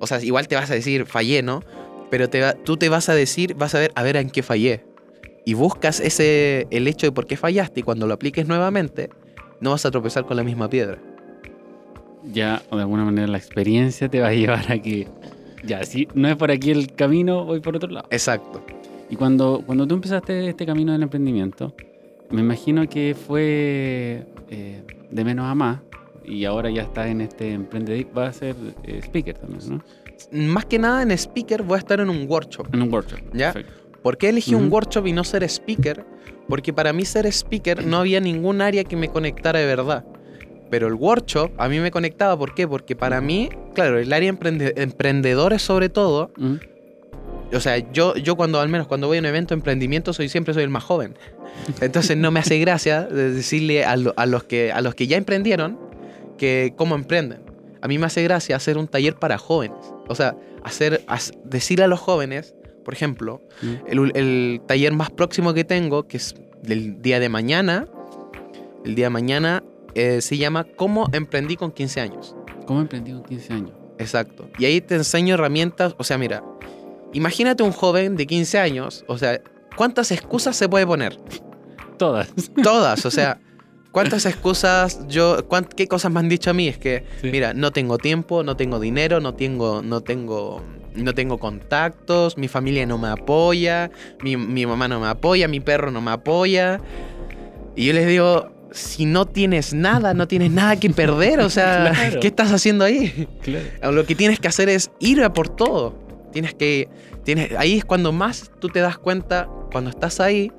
o 0.00 0.06
sea, 0.06 0.20
igual 0.22 0.48
te 0.48 0.56
vas 0.56 0.70
a 0.70 0.74
decir 0.74 1.06
fallé, 1.06 1.42
¿no? 1.42 1.62
Pero 2.10 2.28
te 2.28 2.40
va- 2.40 2.54
tú 2.54 2.76
te 2.76 2.88
vas 2.88 3.08
a 3.08 3.14
decir, 3.14 3.54
vas 3.54 3.74
a 3.74 3.78
ver, 3.78 3.92
a 3.94 4.02
ver 4.02 4.16
en 4.16 4.30
qué 4.30 4.42
fallé. 4.42 4.84
Y 5.44 5.54
buscas 5.54 6.00
ese, 6.00 6.66
el 6.70 6.86
hecho 6.88 7.06
de 7.06 7.12
por 7.12 7.26
qué 7.26 7.36
fallaste 7.36 7.80
y 7.80 7.82
cuando 7.84 8.06
lo 8.06 8.14
apliques 8.14 8.46
nuevamente, 8.48 9.10
no 9.60 9.70
vas 9.70 9.84
a 9.86 9.90
tropezar 9.90 10.24
con 10.24 10.36
la 10.36 10.44
misma 10.44 10.68
piedra. 10.68 10.98
ya 12.32 12.62
de 12.70 12.80
alguna 12.80 13.04
manera 13.04 13.26
la 13.28 13.38
experiencia 13.38 14.08
te 14.08 14.20
va 14.20 14.28
a 14.28 14.32
llevar 14.32 14.70
a 14.70 14.78
que 14.78 15.08
ya 15.64 15.82
si 15.84 16.06
no 16.14 16.28
es 16.28 16.36
por 16.36 16.50
aquí 16.50 16.70
el 16.70 16.92
camino 16.94 17.44
voy 17.44 17.60
por 17.60 17.76
otro 17.76 17.88
lado 17.90 18.06
Exacto. 18.10 18.62
y 19.08 19.16
cuando 19.16 19.62
cuando 19.64 19.86
tú 19.86 19.94
empezaste 19.94 20.48
este 20.48 20.66
camino 20.66 20.92
del 20.92 21.02
emprendimiento 21.02 21.74
me 22.30 22.40
imagino 22.42 22.88
que 22.88 23.14
fue 23.14 24.26
eh, 24.50 24.82
de 25.10 25.24
menos 25.24 25.46
a 25.46 25.54
más 25.54 25.80
y 26.24 26.44
ahora 26.44 26.70
ya 26.70 26.82
estás 26.82 27.06
en 27.08 27.22
este 27.22 27.52
emprendedor 27.52 28.06
va 28.16 28.26
a 28.28 28.32
ser 28.32 28.54
eh, 28.84 29.00
speaker 29.02 29.36
también 29.38 29.60
¿no? 29.68 29.82
más 30.32 30.66
que 30.66 30.78
nada 30.78 31.02
en 31.02 31.10
speaker 31.12 31.62
voy 31.62 31.76
a 31.76 31.78
estar 31.78 31.98
en 32.00 32.10
un 32.10 32.26
workshop. 32.28 32.68
En 32.74 32.82
un 32.82 32.92
workshop. 32.92 33.20
¿Ya? 33.32 33.52
Perfecto. 33.52 33.80
¿Por 34.02 34.18
qué 34.18 34.28
elegí 34.28 34.54
un 34.54 34.70
workshop 34.70 35.06
y 35.06 35.12
no 35.12 35.24
ser 35.24 35.42
speaker? 35.44 36.04
Porque 36.50 36.72
para 36.72 36.92
mí 36.92 37.04
ser 37.04 37.26
speaker 37.26 37.86
no 37.86 37.98
había 37.98 38.20
ningún 38.20 38.60
área 38.60 38.84
que 38.84 38.96
me 38.96 39.08
conectara 39.08 39.58
de 39.60 39.66
verdad. 39.66 40.04
Pero 40.68 40.86
el 40.88 40.94
workshop 40.94 41.52
a 41.58 41.68
mí 41.68 41.78
me 41.80 41.90
conectaba. 41.90 42.36
¿Por 42.38 42.54
qué? 42.54 42.68
Porque 42.68 42.94
para 42.94 43.20
mí, 43.20 43.48
claro, 43.74 43.98
el 43.98 44.12
área 44.12 44.28
emprende- 44.32 44.72
emprendedores 44.76 45.62
sobre 45.62 45.88
todo, 45.88 46.30
Mm. 46.36 46.56
o 47.54 47.60
sea, 47.60 47.78
yo, 47.92 48.14
yo 48.16 48.36
cuando 48.36 48.60
al 48.60 48.68
menos 48.68 48.86
cuando 48.86 49.06
voy 49.06 49.16
a 49.16 49.20
un 49.20 49.26
evento 49.26 49.54
de 49.54 49.58
emprendimiento 49.58 50.12
soy 50.12 50.28
siempre 50.28 50.52
soy 50.54 50.62
el 50.62 50.68
más 50.70 50.84
joven. 50.84 51.14
Entonces 51.80 52.16
no 52.16 52.30
me 52.30 52.40
hace 52.40 52.58
gracia 52.58 53.02
de 53.02 53.32
decirle 53.32 53.84
a, 53.84 53.96
lo- 53.96 54.14
a 54.16 54.26
los, 54.26 54.44
que, 54.44 54.70
a 54.72 54.80
los 54.80 54.94
que 54.94 55.06
ya 55.06 55.16
emprendieron 55.16 55.78
que 56.38 56.74
cómo 56.76 56.94
emprenden. 56.94 57.40
A 57.82 57.88
mí 57.88 57.98
me 57.98 58.06
hace 58.06 58.22
gracia 58.22 58.56
hacer 58.56 58.78
un 58.78 58.86
taller 58.86 59.14
para 59.16 59.38
jóvenes. 59.38 59.76
O 60.08 60.14
sea, 60.14 60.36
hacer, 60.62 61.02
as- 61.06 61.32
decirle 61.44 61.84
a 61.84 61.88
los 61.88 61.98
jóvenes, 61.98 62.54
por 62.90 62.94
ejemplo, 62.96 63.40
Mm. 63.62 63.74
el, 63.86 64.12
el 64.16 64.60
taller 64.66 64.92
más 64.92 65.10
próximo 65.10 65.54
que 65.54 65.62
tengo, 65.62 66.08
que 66.08 66.16
es 66.16 66.34
del 66.64 67.00
día 67.00 67.20
de 67.20 67.28
mañana, 67.28 67.86
el 68.84 68.96
día 68.96 69.06
de 69.06 69.10
mañana 69.10 69.62
eh, 69.94 70.20
se 70.20 70.36
llama 70.38 70.64
¿Cómo 70.74 71.08
emprendí 71.12 71.54
con 71.54 71.70
15 71.70 72.00
años? 72.00 72.34
¿Cómo 72.66 72.80
emprendí 72.80 73.12
con 73.12 73.22
15 73.22 73.52
años? 73.52 73.70
Exacto. 73.98 74.48
Y 74.58 74.64
ahí 74.64 74.80
te 74.80 74.96
enseño 74.96 75.34
herramientas, 75.34 75.94
o 75.98 76.02
sea, 76.04 76.18
mira, 76.18 76.42
imagínate 77.12 77.62
un 77.62 77.70
joven 77.70 78.16
de 78.16 78.26
15 78.26 78.58
años, 78.58 79.04
o 79.06 79.16
sea, 79.16 79.40
¿cuántas 79.76 80.10
excusas 80.10 80.56
se 80.56 80.68
puede 80.68 80.84
poner? 80.84 81.16
Todas. 81.96 82.32
Todas, 82.60 83.06
o 83.06 83.10
sea, 83.12 83.38
¿cuántas 83.92 84.26
excusas 84.26 85.06
yo, 85.08 85.46
cuán- 85.48 85.64
qué 85.64 85.86
cosas 85.88 86.12
me 86.12 86.20
han 86.20 86.28
dicho 86.28 86.50
a 86.50 86.52
mí? 86.54 86.68
Es 86.68 86.78
que, 86.78 87.04
Sí. 87.20 87.30
mira, 87.30 87.54
no 87.54 87.70
tengo 87.72 87.98
tiempo, 87.98 88.42
no 88.42 88.56
tengo 88.56 88.78
dinero, 88.80 89.20
no 89.20 89.34
tengo, 89.34 89.82
no 89.82 90.00
tengo, 90.00 90.62
no 90.94 91.14
tengo 91.14 91.38
contactos, 91.38 92.36
mi 92.36 92.48
familia 92.48 92.86
no 92.86 92.98
me 92.98 93.08
apoya, 93.08 93.90
mi, 94.22 94.36
mi 94.36 94.66
mamá 94.66 94.88
no 94.88 95.00
me 95.00 95.06
apoya, 95.08 95.48
mi 95.48 95.60
perro 95.60 95.90
no 95.90 96.00
me 96.00 96.10
apoya. 96.10 96.80
Y 97.76 97.86
yo 97.86 97.92
les 97.92 98.06
digo, 98.06 98.50
si 98.72 99.04
no 99.04 99.26
tienes 99.26 99.74
nada, 99.74 100.14
no 100.14 100.28
tienes 100.28 100.50
nada 100.50 100.76
que 100.78 100.90
perder, 100.90 101.40
o 101.40 101.50
sea, 101.50 101.90
Claro. 101.94 102.20
¿qué 102.20 102.28
estás 102.28 102.52
haciendo 102.52 102.84
ahí? 102.84 103.28
Claro. 103.42 103.92
Lo 103.92 104.04
que 104.06 104.14
tienes 104.14 104.38
que 104.40 104.48
hacer 104.48 104.68
es 104.68 104.90
ir 105.00 105.22
a 105.22 105.32
por 105.32 105.48
todo. 105.48 105.94
Tienes 106.32 106.54
que. 106.54 106.88
Tienes, 107.24 107.50
ahí 107.58 107.78
es 107.78 107.84
cuando 107.84 108.12
más 108.12 108.50
tú 108.60 108.68
te 108.68 108.78
das 108.80 108.96
cuenta, 108.96 109.48
cuando 109.72 109.90
estás 109.90 110.20
ahí, 110.20 110.52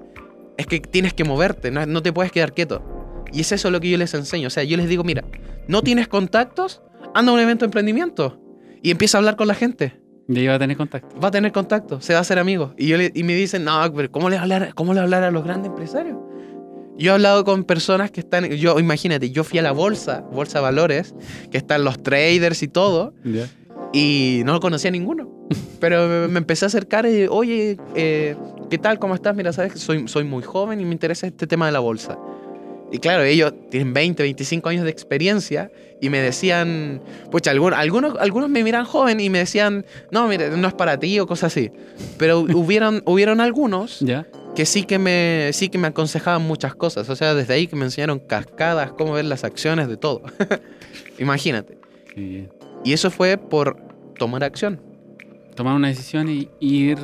es 0.58 0.68
que 0.68 0.80
tienes 0.80 1.14
que 1.14 1.24
moverte, 1.24 1.72
no, 1.72 1.86
no 1.86 2.02
te 2.04 2.12
puedes 2.14 2.32
quedar 2.32 2.54
quieto. 2.54 2.84
Y 3.34 3.42
es 3.42 3.52
eso 3.52 3.72
lo 3.72 3.80
que 3.80 3.90
yo 3.90 3.98
les 3.98 4.14
enseño. 4.14 4.48
O 4.48 4.50
sea, 4.52 4.64
yo 4.64 4.78
les 4.78 4.88
digo, 4.90 5.04
mira, 5.04 5.24
no 5.68 5.82
tienes 5.82 6.08
contactos, 6.08 6.82
anda 7.14 7.32
a 7.32 7.36
un 7.36 7.40
evento 7.42 7.64
de 7.66 7.68
emprendimiento 7.68 8.40
y 8.82 8.92
empieza 8.92 9.18
a 9.18 9.20
hablar 9.20 9.36
con 9.36 9.48
la 9.48 9.54
gente. 9.56 10.00
Ya 10.28 10.42
iba 10.42 10.54
a 10.56 10.60
tener 10.60 10.78
contacto. 10.78 11.20
Va 11.20 11.28
a 11.28 11.32
tener 11.32 11.52
contacto, 11.52 12.00
se 12.02 12.14
va 12.14 12.20
a 12.20 12.22
hacer 12.22 12.40
amigo. 12.40 12.74
Y, 12.78 12.88
yo 12.88 12.98
le- 12.98 13.12
y 13.14 13.24
me 13.24 13.36
dicen, 13.36 13.64
no, 13.66 13.82
pero 13.94 14.12
¿cómo 14.12 14.30
le 14.30 14.38
hablar, 14.38 14.74
cómo 14.76 14.94
le 14.94 15.00
hablar 15.02 15.24
a 15.24 15.32
los 15.32 15.44
grandes 15.44 15.70
empresarios? 15.70 16.18
Yo 16.98 17.12
he 17.12 17.14
hablado 17.16 17.44
con 17.46 17.64
personas 17.64 18.12
que 18.12 18.20
están, 18.20 18.46
yo 18.50 18.78
imagínate, 18.80 19.32
yo 19.32 19.44
fui 19.44 19.60
a 19.60 19.62
la 19.62 19.72
bolsa, 19.72 20.22
bolsa 20.32 20.60
de 20.60 20.64
valores, 20.64 21.16
que 21.50 21.58
están 21.58 21.84
los 21.84 22.02
traders 22.04 22.62
y 22.64 22.68
todo, 22.68 23.14
y 23.94 24.42
no 24.46 24.60
conocía 24.60 24.90
a 24.90 24.92
ninguno. 24.92 25.30
Pero 25.80 26.08
me, 26.08 26.28
me 26.28 26.38
empecé 26.40 26.66
a 26.66 26.68
acercar 26.68 27.06
y, 27.06 27.26
oye, 27.30 27.78
eh, 27.96 28.36
¿qué 28.70 28.78
tal? 28.78 29.00
¿Cómo 29.00 29.16
estás? 29.16 29.36
Mira, 29.36 29.52
sabes 29.52 29.74
que 29.74 29.80
soy, 29.80 30.08
soy 30.08 30.24
muy 30.24 30.44
joven 30.44 30.80
y 30.80 30.86
me 30.86 30.92
interesa 30.92 31.28
este 31.28 31.48
tema 31.48 31.66
de 31.66 31.72
la 31.72 31.80
bolsa. 31.80 32.18
Y 32.92 33.00
claro, 33.00 33.24
ellos 33.24 33.54
tienen 33.70 33.94
20, 33.94 34.22
25 34.24 34.68
años 34.70 34.84
de 34.84 34.90
experiencia 34.92 35.72
y 36.02 36.10
me 36.10 36.20
decían, 36.20 37.02
pucha, 37.32 37.52
algunos, 37.52 37.80
algunos, 37.80 38.16
algunos 38.20 38.50
me 38.50 38.64
miran 38.64 38.84
joven 38.86 39.20
y 39.22 39.30
me 39.30 39.38
decían, 39.40 39.86
no, 40.12 40.28
mire, 40.28 40.50
no 40.58 40.68
es 40.68 40.74
para 40.74 41.00
ti 41.00 41.18
o 41.20 41.26
cosas 41.28 41.54
así. 41.54 41.72
Pero 42.18 42.40
hubieron, 42.54 43.02
hubieron 43.06 43.40
algunos 43.40 44.00
Ya. 44.02 44.28
que 44.56 44.66
sí 44.66 44.84
que, 44.84 45.00
me, 45.00 45.52
sí 45.54 45.70
que 45.70 45.78
me 45.78 45.88
aconsejaban 45.88 46.42
muchas 46.42 46.76
cosas. 46.76 47.08
O 47.10 47.16
sea, 47.16 47.34
desde 47.34 47.54
ahí 47.54 47.68
que 47.68 47.76
me 47.78 47.86
enseñaron 47.86 48.20
cascadas, 48.20 48.92
cómo 48.94 49.14
ver 49.14 49.26
las 49.26 49.44
acciones, 49.46 49.88
de 49.88 49.96
todo. 49.98 50.24
Imagínate. 51.20 51.78
Qué 52.14 52.22
bien. 52.22 52.50
Y 52.84 52.94
eso 52.94 53.10
fue 53.12 53.38
por 53.38 53.78
tomar 54.18 54.44
acción. 54.44 54.82
Tomar 55.56 55.76
una 55.76 55.88
decisión 55.90 56.28
y 56.30 56.50
ir. 56.60 56.98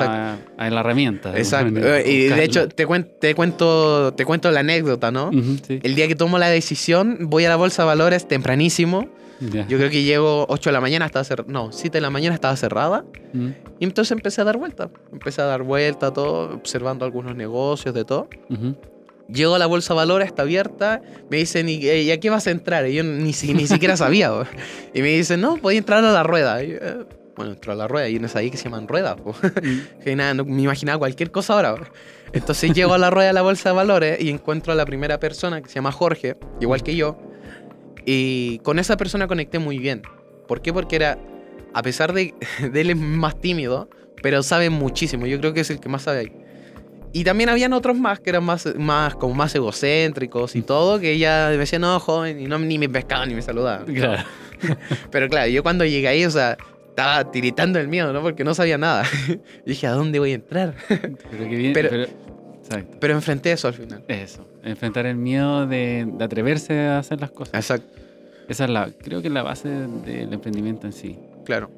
A, 0.00 0.36
a 0.56 0.70
la 0.70 0.80
herramienta. 0.80 1.36
Exacto. 1.36 1.78
Y 2.04 2.24
de 2.28 2.44
hecho, 2.44 2.68
te, 2.68 2.86
cuen- 2.86 3.08
te 3.20 3.34
cuento, 3.34 4.12
te 4.14 4.24
cuento 4.24 4.50
la 4.50 4.60
anécdota, 4.60 5.10
¿no? 5.10 5.28
Ujú, 5.28 5.56
sí. 5.66 5.80
El 5.82 5.94
día 5.94 6.08
que 6.08 6.14
tomo 6.14 6.38
la 6.38 6.48
decisión, 6.48 7.18
voy 7.22 7.44
a 7.44 7.48
la 7.48 7.56
bolsa 7.56 7.82
de 7.82 7.86
valores 7.86 8.26
tempranísimo. 8.28 9.08
Ya. 9.40 9.66
Yo 9.66 9.78
creo 9.78 9.90
que 9.90 10.02
llego 10.04 10.46
8 10.48 10.70
de 10.70 10.72
la 10.74 10.80
mañana, 10.80 11.06
estaba 11.06 11.24
cerrada. 11.24 11.50
No, 11.52 11.72
7 11.72 11.98
de 11.98 12.02
la 12.02 12.10
mañana 12.10 12.34
estaba 12.34 12.56
cerrada. 12.56 13.04
Mm, 13.32 13.48
Y 13.80 13.84
entonces 13.84 14.12
empecé 14.12 14.40
a 14.40 14.44
dar 14.44 14.56
vuelta. 14.56 14.88
Empecé 15.12 15.42
a 15.42 15.44
dar 15.46 15.62
vuelta, 15.64 16.12
todo, 16.12 16.54
observando 16.54 17.04
algunos 17.04 17.34
negocios, 17.36 17.94
de 17.94 18.04
todo. 18.04 18.28
ujú. 18.48 18.76
Llego 19.26 19.54
a 19.54 19.58
la 19.58 19.64
bolsa 19.66 19.94
de 19.94 19.96
valores, 19.96 20.28
está 20.28 20.42
abierta. 20.42 21.00
Me 21.30 21.38
dicen, 21.38 21.66
¿y, 21.68 21.76
eh, 21.86 22.02
¿y 22.02 22.10
a 22.10 22.20
qué 22.20 22.28
vas 22.28 22.46
a 22.46 22.50
entrar? 22.50 22.86
Y 22.86 22.92
yo 22.94 23.02
ni, 23.02 23.32
ni 23.32 23.66
siquiera 23.66 23.96
sabía. 23.96 24.30
Y 24.94 25.00
me 25.00 25.08
dicen, 25.08 25.40
no, 25.40 25.56
podía 25.56 25.78
entrar 25.78 26.04
a 26.04 26.12
la 26.12 26.22
rueda. 26.22 26.62
Y 26.62 26.68
yo, 26.72 26.74
eh, 26.80 26.96
bueno, 27.36 27.52
entro 27.52 27.72
a 27.72 27.74
la 27.74 27.88
rueda. 27.88 28.08
Y 28.08 28.18
no 28.18 28.28
ahí 28.34 28.50
que 28.50 28.56
se 28.56 28.64
llaman 28.64 28.88
ruedas. 28.88 29.16
Que 30.04 30.16
nada, 30.16 30.34
no- 30.34 30.44
me 30.44 30.62
imaginaba 30.62 30.98
cualquier 30.98 31.30
cosa 31.30 31.54
ahora. 31.54 31.72
bo. 31.72 31.78
Entonces 32.32 32.72
llego 32.72 32.94
a 32.94 32.98
la 32.98 33.10
rueda 33.10 33.28
de 33.28 33.32
la 33.34 33.42
bolsa 33.42 33.70
de 33.70 33.76
valores 33.76 34.20
y 34.20 34.28
encuentro 34.30 34.72
a 34.72 34.76
la 34.76 34.84
primera 34.84 35.18
persona 35.20 35.60
que 35.62 35.68
se 35.68 35.76
llama 35.76 35.92
Jorge, 35.92 36.36
igual 36.60 36.82
que 36.82 36.96
yo. 36.96 37.16
Y 38.06 38.58
con 38.60 38.78
esa 38.78 38.96
persona 38.96 39.26
conecté 39.26 39.58
muy 39.58 39.78
bien. 39.78 40.02
¿Por 40.46 40.60
qué? 40.60 40.72
Porque 40.72 40.96
era, 40.96 41.18
a 41.72 41.82
pesar 41.82 42.12
de, 42.12 42.34
de 42.72 42.80
él 42.80 42.90
es 42.90 42.96
más 42.96 43.40
tímido, 43.40 43.88
pero 44.22 44.42
sabe 44.42 44.70
muchísimo. 44.70 45.26
Yo 45.26 45.38
creo 45.38 45.54
que 45.54 45.60
es 45.60 45.70
el 45.70 45.80
que 45.80 45.88
más 45.88 46.02
sabe 46.02 46.18
ahí. 46.20 46.32
Y 47.12 47.22
también 47.22 47.48
habían 47.48 47.72
otros 47.72 47.96
más 47.96 48.18
que 48.18 48.30
eran 48.30 48.42
más, 48.42 48.66
más, 48.76 49.14
como 49.14 49.34
más 49.34 49.54
egocéntricos 49.54 50.56
y 50.56 50.62
todo, 50.62 50.98
que 50.98 51.12
ella 51.12 51.46
me 51.50 51.58
decía, 51.58 51.78
no, 51.78 52.00
joven, 52.00 52.40
y 52.40 52.46
no, 52.46 52.58
ni 52.58 52.76
me 52.76 52.88
pescaban 52.88 53.28
ni 53.28 53.36
me 53.36 53.42
saludaban. 53.42 53.86
Claro. 53.86 54.24
Pero 55.12 55.28
claro, 55.28 55.48
yo 55.48 55.62
cuando 55.62 55.84
llegué 55.84 56.08
ahí, 56.08 56.24
o 56.24 56.30
sea, 56.32 56.58
estaba 56.94 57.30
tiritando 57.30 57.78
el 57.80 57.88
miedo, 57.88 58.12
¿no? 58.12 58.22
Porque 58.22 58.44
no 58.44 58.54
sabía 58.54 58.78
nada. 58.78 59.04
Y 59.28 59.40
dije, 59.70 59.86
¿a 59.88 59.92
dónde 59.92 60.18
voy 60.20 60.30
a 60.32 60.34
entrar? 60.36 60.74
Pero 60.88 61.16
qué 61.48 61.56
bien. 61.56 61.72
Pero- 61.72 61.88
pero-. 61.90 62.08
Pero 62.98 63.14
enfrenté 63.14 63.52
eso 63.52 63.68
al 63.68 63.74
final. 63.74 64.02
Eso. 64.08 64.48
Enfrentar 64.62 65.04
el 65.06 65.16
miedo 65.16 65.66
de, 65.66 66.06
de 66.10 66.24
atreverse 66.24 66.78
a 66.86 66.98
hacer 66.98 67.20
las 67.20 67.30
cosas. 67.30 67.54
Exacto, 67.54 67.86
Esa 68.48 68.64
es 68.64 68.70
la, 68.70 68.88
creo 68.90 69.20
que 69.20 69.28
es 69.28 69.34
la 69.34 69.42
base 69.42 69.68
del 69.68 70.32
emprendimiento 70.32 70.86
en 70.86 70.92
sí. 70.92 71.18
claro. 71.44 71.70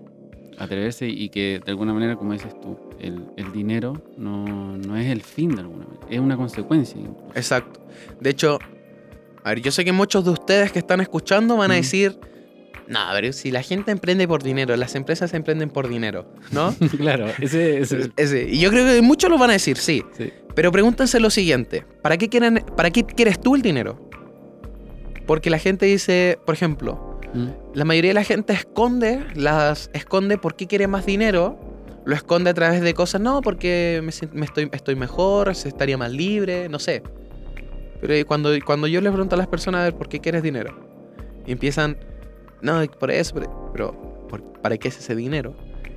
Atreverse 0.58 1.06
y 1.06 1.28
que 1.28 1.60
de 1.62 1.70
alguna 1.70 1.92
manera, 1.92 2.16
como 2.16 2.32
dices 2.32 2.58
tú, 2.62 2.78
el, 2.98 3.26
el 3.36 3.52
dinero 3.52 4.00
no, 4.16 4.76
no 4.78 4.96
es 4.96 5.06
el 5.08 5.20
fin 5.22 5.54
de 5.54 5.60
alguna 5.60 5.84
manera, 5.86 6.06
es 6.08 6.18
una 6.20 6.36
consecuencia. 6.36 6.98
incluso. 6.98 7.30
Exacto. 7.34 7.80
De 8.20 8.30
hecho, 8.30 8.58
a 9.44 9.48
ver, 9.50 9.60
yo 9.60 9.70
sé 9.70 9.84
que 9.84 9.92
muchos 9.92 10.24
de 10.24 10.30
ustedes 10.30 10.72
que 10.72 10.78
están 10.78 11.00
escuchando 11.02 11.56
van 11.58 11.72
a 11.72 11.74
Mm. 11.74 11.76
decir, 11.76 12.18
no, 12.88 12.98
a 13.00 13.12
ver, 13.14 13.32
si 13.32 13.50
la 13.50 13.62
gente 13.62 13.90
emprende 13.90 14.26
por 14.28 14.42
dinero, 14.42 14.76
las 14.76 14.94
empresas 14.94 15.34
emprenden 15.34 15.70
por 15.70 15.88
dinero, 15.88 16.26
¿no? 16.52 16.74
claro, 16.98 17.26
ese, 17.40 17.80
ese- 17.80 18.10
Ese- 18.16 18.48
y 18.48 18.60
yo 18.60 18.70
creo 18.70 18.86
que 18.86 19.02
muchos 19.02 19.28
lo 19.30 19.38
van 19.38 19.50
a 19.50 19.54
decir, 19.54 19.76
sí. 19.76 20.02
sí. 20.16 20.32
Pero 20.54 20.72
pregúntense 20.72 21.20
lo 21.20 21.30
siguiente, 21.30 21.84
¿para 22.02 22.16
qué, 22.16 22.28
quieren, 22.28 22.64
¿para 22.76 22.90
qué 22.90 23.04
quieres 23.04 23.40
tú 23.40 23.54
el 23.56 23.62
dinero? 23.62 24.08
Porque 25.26 25.50
la 25.50 25.58
gente 25.58 25.86
dice, 25.86 26.38
por 26.46 26.54
ejemplo, 26.54 27.12
Mm, 27.34 27.48
la 27.74 27.84
mayoría 27.84 28.10
de 28.10 28.14
la 28.14 28.22
gente 28.24 28.52
esconde, 28.52 29.26
las 29.34 29.90
esconde 29.92 30.38
por 30.38 30.54
qué 30.54 30.68
quiere 30.68 30.86
más 30.86 31.04
dinero, 31.04 31.58
lo 32.06 32.14
esconde 32.14 32.50
a 32.50 32.54
través 32.54 32.80
de 32.80 32.94
cosas, 32.94 33.20
no, 33.20 33.42
porque 33.42 34.00
me, 34.02 34.44
estoy, 34.44 34.68
estoy 34.72 34.94
mejor, 34.94 35.48
estaría 35.50 35.98
más 35.98 36.12
libre, 36.12 36.68
no 36.68 36.78
sé. 36.78 37.02
Pero 38.00 38.26
cuando, 38.26 38.50
cuando 38.64 38.86
yo 38.86 39.00
les 39.00 39.10
pregunto 39.10 39.34
a 39.34 39.38
las 39.38 39.48
personas, 39.48 39.80
a 39.80 39.84
ver, 39.84 39.94
¿por 39.96 40.08
qué 40.08 40.20
quieres 40.20 40.42
dinero? 40.44 40.78
Y 41.46 41.52
empiezan, 41.52 41.98
no, 42.62 42.82
por 42.98 43.10
eso, 43.10 43.34
pero, 43.34 43.70
pero, 43.72 44.26
¿por- 44.28 44.42
¿para 44.60 44.76
qué 44.78 44.88
es 44.88 44.98
ese 44.98 45.14
dinero? 45.14 45.54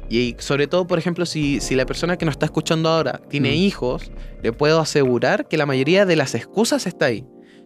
Y 0.09 0.35
sobre 0.39 0.65
todo, 0.67 0.87
por 0.87 0.97
ejemplo, 0.97 1.25
si, 1.25 1.59
si 1.61 1.75
la 1.75 1.85
persona 1.85 2.17
que 2.17 2.25
nos 2.25 2.33
está 2.33 2.45
escuchando 2.47 2.89
ahora 2.89 3.21
tiene 3.29 3.51
Mm. 3.51 3.55
hijos, 3.55 4.11
le 4.41 4.51
puedo 4.51 4.79
asegurar 4.79 5.47
que 5.47 5.57
la 5.57 5.65
mayoría 5.67 6.05
de 6.05 6.15
las 6.15 6.33
excusas 6.35 6.87
está 6.87 7.05
ahí. 7.05 7.25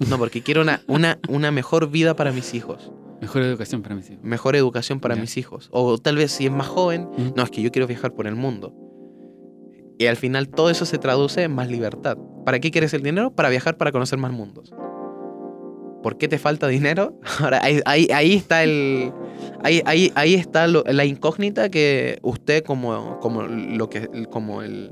No, 0.09 0.17
porque 0.17 0.41
quiero 0.41 0.61
una, 0.61 0.81
una, 0.87 1.19
una 1.29 1.51
mejor 1.51 1.89
vida 1.89 2.15
para 2.15 2.31
mis 2.31 2.53
hijos 2.53 2.91
Mejor 3.21 3.43
educación 3.43 3.81
para 3.81 3.95
mis 3.95 4.09
hijos. 4.09 4.23
mejor 4.23 4.55
educación 4.57 4.99
para 4.99 5.15
mis 5.15 5.37
hijos. 5.37 5.69
O 5.71 5.97
tal 5.97 6.17
vez 6.17 6.31
si 6.33 6.45
es 6.47 6.51
más 6.51 6.67
joven, 6.67 7.07
Mm. 7.17 7.29
no, 7.37 7.43
es 7.43 7.49
que 7.51 7.61
yo 7.61 7.71
quiero 7.71 7.87
viajar 7.87 8.13
por 8.13 8.27
el 8.27 8.35
mundo. 8.35 8.73
Y 9.97 10.07
al 10.07 10.17
final 10.17 10.49
todo 10.49 10.69
eso 10.69 10.85
se 10.85 10.97
traduce 10.97 11.43
en 11.43 11.53
más 11.55 11.69
libertad. 11.69 12.17
¿Para 12.45 12.59
qué 12.59 12.71
quieres 12.71 12.93
el 12.93 13.03
dinero? 13.03 13.31
Para 13.33 13.47
viajar, 13.49 13.77
para 13.77 13.93
conocer 13.93 14.19
más 14.19 14.33
mundos. 14.33 14.73
¿Por 16.03 16.17
qué 16.17 16.27
te 16.27 16.37
falta 16.37 16.67
dinero? 16.67 17.17
Ahora, 17.39 17.59
ahí, 17.63 17.79
ahí, 17.85 18.07
ahí 18.13 18.33
está 18.33 18.63
el... 18.63 19.11
Ahí, 19.63 19.81
ahí, 19.85 20.11
ahí 20.15 20.35
está 20.35 20.67
lo- 20.67 20.83
la 20.85 21.05
incógnita 21.05 21.69
que 21.69 22.19
usted 22.21 22.63
como, 22.63 23.19
como 23.21 23.43
lo 23.43 23.89
que... 23.89 24.07
Como 24.29 24.61
el... 24.61 24.91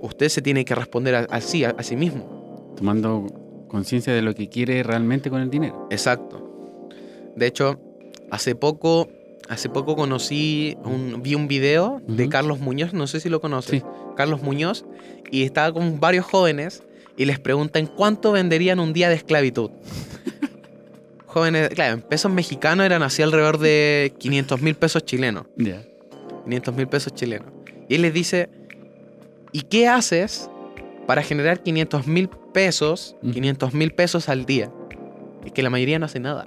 Usted 0.00 0.28
se 0.28 0.42
tiene 0.42 0.64
que 0.64 0.74
responder 0.74 1.14
a, 1.14 1.18
a 1.30 1.40
sí, 1.40 1.64
a- 1.64 1.74
sí 1.82 1.94
mismo. 1.96 2.74
Tomando 2.76 3.26
conciencia 3.68 4.12
de 4.12 4.22
lo 4.22 4.34
que 4.34 4.48
quiere 4.48 4.82
realmente 4.82 5.30
con 5.30 5.40
el 5.40 5.50
dinero. 5.50 5.86
Exacto. 5.90 6.88
De 7.36 7.46
hecho, 7.46 7.78
hace 8.30 8.54
poco 8.54 9.08
hace 9.48 9.68
poco 9.68 9.94
conocí, 9.94 10.74
un, 10.84 11.20
vi 11.22 11.34
un 11.34 11.48
video 11.48 12.00
de. 12.06 12.30
Carlos 12.30 12.60
Muñoz, 12.60 12.94
no 12.94 13.06
sé 13.06 13.20
si 13.20 13.28
lo 13.28 13.40
conoces. 13.42 13.82
Sí. 13.82 13.86
Carlos 14.16 14.42
Muñoz, 14.42 14.86
y 15.30 15.42
estaba 15.42 15.70
con 15.72 16.00
varios 16.00 16.24
jóvenes 16.24 16.82
y 17.18 17.26
les 17.26 17.38
preguntan 17.40 17.86
cuánto 17.86 18.32
venderían 18.32 18.80
un 18.80 18.92
día 18.94 19.08
de 19.10 19.16
esclavitud. 19.16 19.70
Jóvenes, 21.34 21.68
claro, 21.70 21.94
en 21.94 22.00
pesos 22.00 22.32
mexicanos 22.32 22.86
eran 22.86 23.02
así 23.02 23.20
alrededor 23.20 23.58
de 23.58 24.14
500 24.18 24.62
mil 24.62 24.74
pesos 24.74 25.04
chilenos. 25.04 25.44
Ya. 25.56 25.82
500 26.44 26.74
mil 26.74 26.86
pesos 26.88 27.12
chilenos. 27.14 27.48
Y 27.88 27.96
él 27.96 28.02
les 28.02 28.14
dice, 28.14 28.48
¿y 29.52 29.62
qué 29.62 29.88
haces 29.88 30.48
para 31.06 31.22
generar 31.22 31.62
500 31.62 32.06
mil 32.06 32.28
pesos, 32.54 33.16
Ujú. 33.22 33.32
500 33.32 33.74
mil 33.74 33.90
pesos 33.92 34.28
al 34.28 34.46
día? 34.46 34.70
Es 35.44 35.52
que 35.52 35.62
la 35.62 35.68
mayoría 35.70 35.98
no 35.98 36.06
hace 36.06 36.20
nada. 36.20 36.46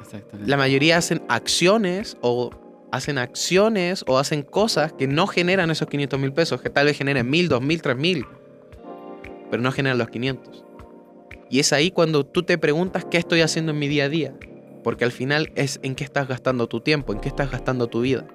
Exactamente. 0.00 0.48
La 0.48 0.56
mayoría 0.56 0.96
hacen 0.96 1.22
acciones 1.28 2.16
o 2.22 2.50
hacen 2.92 3.18
acciones 3.18 4.04
o 4.06 4.18
hacen 4.18 4.42
cosas 4.42 4.92
que 4.92 5.06
no 5.06 5.26
generan 5.26 5.70
esos 5.70 5.88
500 5.88 6.18
mil 6.18 6.32
pesos, 6.32 6.62
que 6.62 6.70
tal 6.70 6.86
vez 6.86 6.96
generen 6.96 7.28
mil, 7.28 7.48
dos 7.48 7.60
mil, 7.60 7.82
tres 7.82 7.96
mil, 7.96 8.24
pero 9.50 9.62
no 9.62 9.72
generan 9.72 9.98
los 9.98 10.08
500. 10.08 10.64
Y 11.48 11.60
es 11.60 11.72
ahí 11.72 11.90
cuando 11.90 12.24
tú 12.24 12.42
te 12.42 12.58
preguntas 12.58 13.04
qué 13.04 13.18
estoy 13.18 13.40
haciendo 13.40 13.72
en 13.72 13.78
mi 13.78 13.88
día 13.88 14.04
a 14.04 14.08
día, 14.08 14.34
porque 14.82 15.04
al 15.04 15.12
final 15.12 15.50
es 15.54 15.78
en 15.82 15.94
qué 15.94 16.04
estás 16.04 16.26
gastando 16.28 16.66
tu 16.68 16.80
tiempo, 16.80 17.12
en 17.12 17.20
qué 17.20 17.28
estás 17.28 17.50
gastando 17.50 17.86
tu 17.86 18.00
vida. 18.00 18.26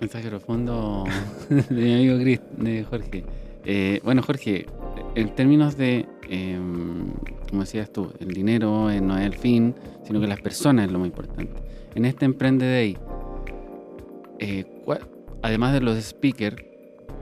Mensaje 0.00 0.28
profundo 0.28 1.04
de 1.48 1.82
mi 1.82 1.94
amigo 1.94 2.18
Chris, 2.18 2.40
de 2.58 2.84
Jorge. 2.84 3.24
Eh, 3.64 4.00
bueno, 4.04 4.22
Jorge, 4.22 4.66
en 5.14 5.34
términos 5.34 5.76
de, 5.76 6.06
eh, 6.28 6.58
como 7.48 7.62
decías 7.62 7.90
tú, 7.92 8.12
el 8.20 8.28
dinero 8.28 8.90
eh, 8.90 9.00
no 9.00 9.16
es 9.18 9.24
el 9.26 9.34
fin, 9.34 9.74
sino 10.04 10.20
que 10.20 10.26
las 10.28 10.40
personas 10.40 10.86
es 10.86 10.92
lo 10.92 10.98
más 11.00 11.08
importante. 11.08 11.52
En 11.94 12.04
este 12.04 12.26
Emprende 12.26 12.66
Day, 12.70 12.96
eh, 14.38 14.64
¿cuál- 14.84 15.00
además 15.42 15.72
de 15.72 15.80
los 15.80 15.98
speakers, 16.04 16.62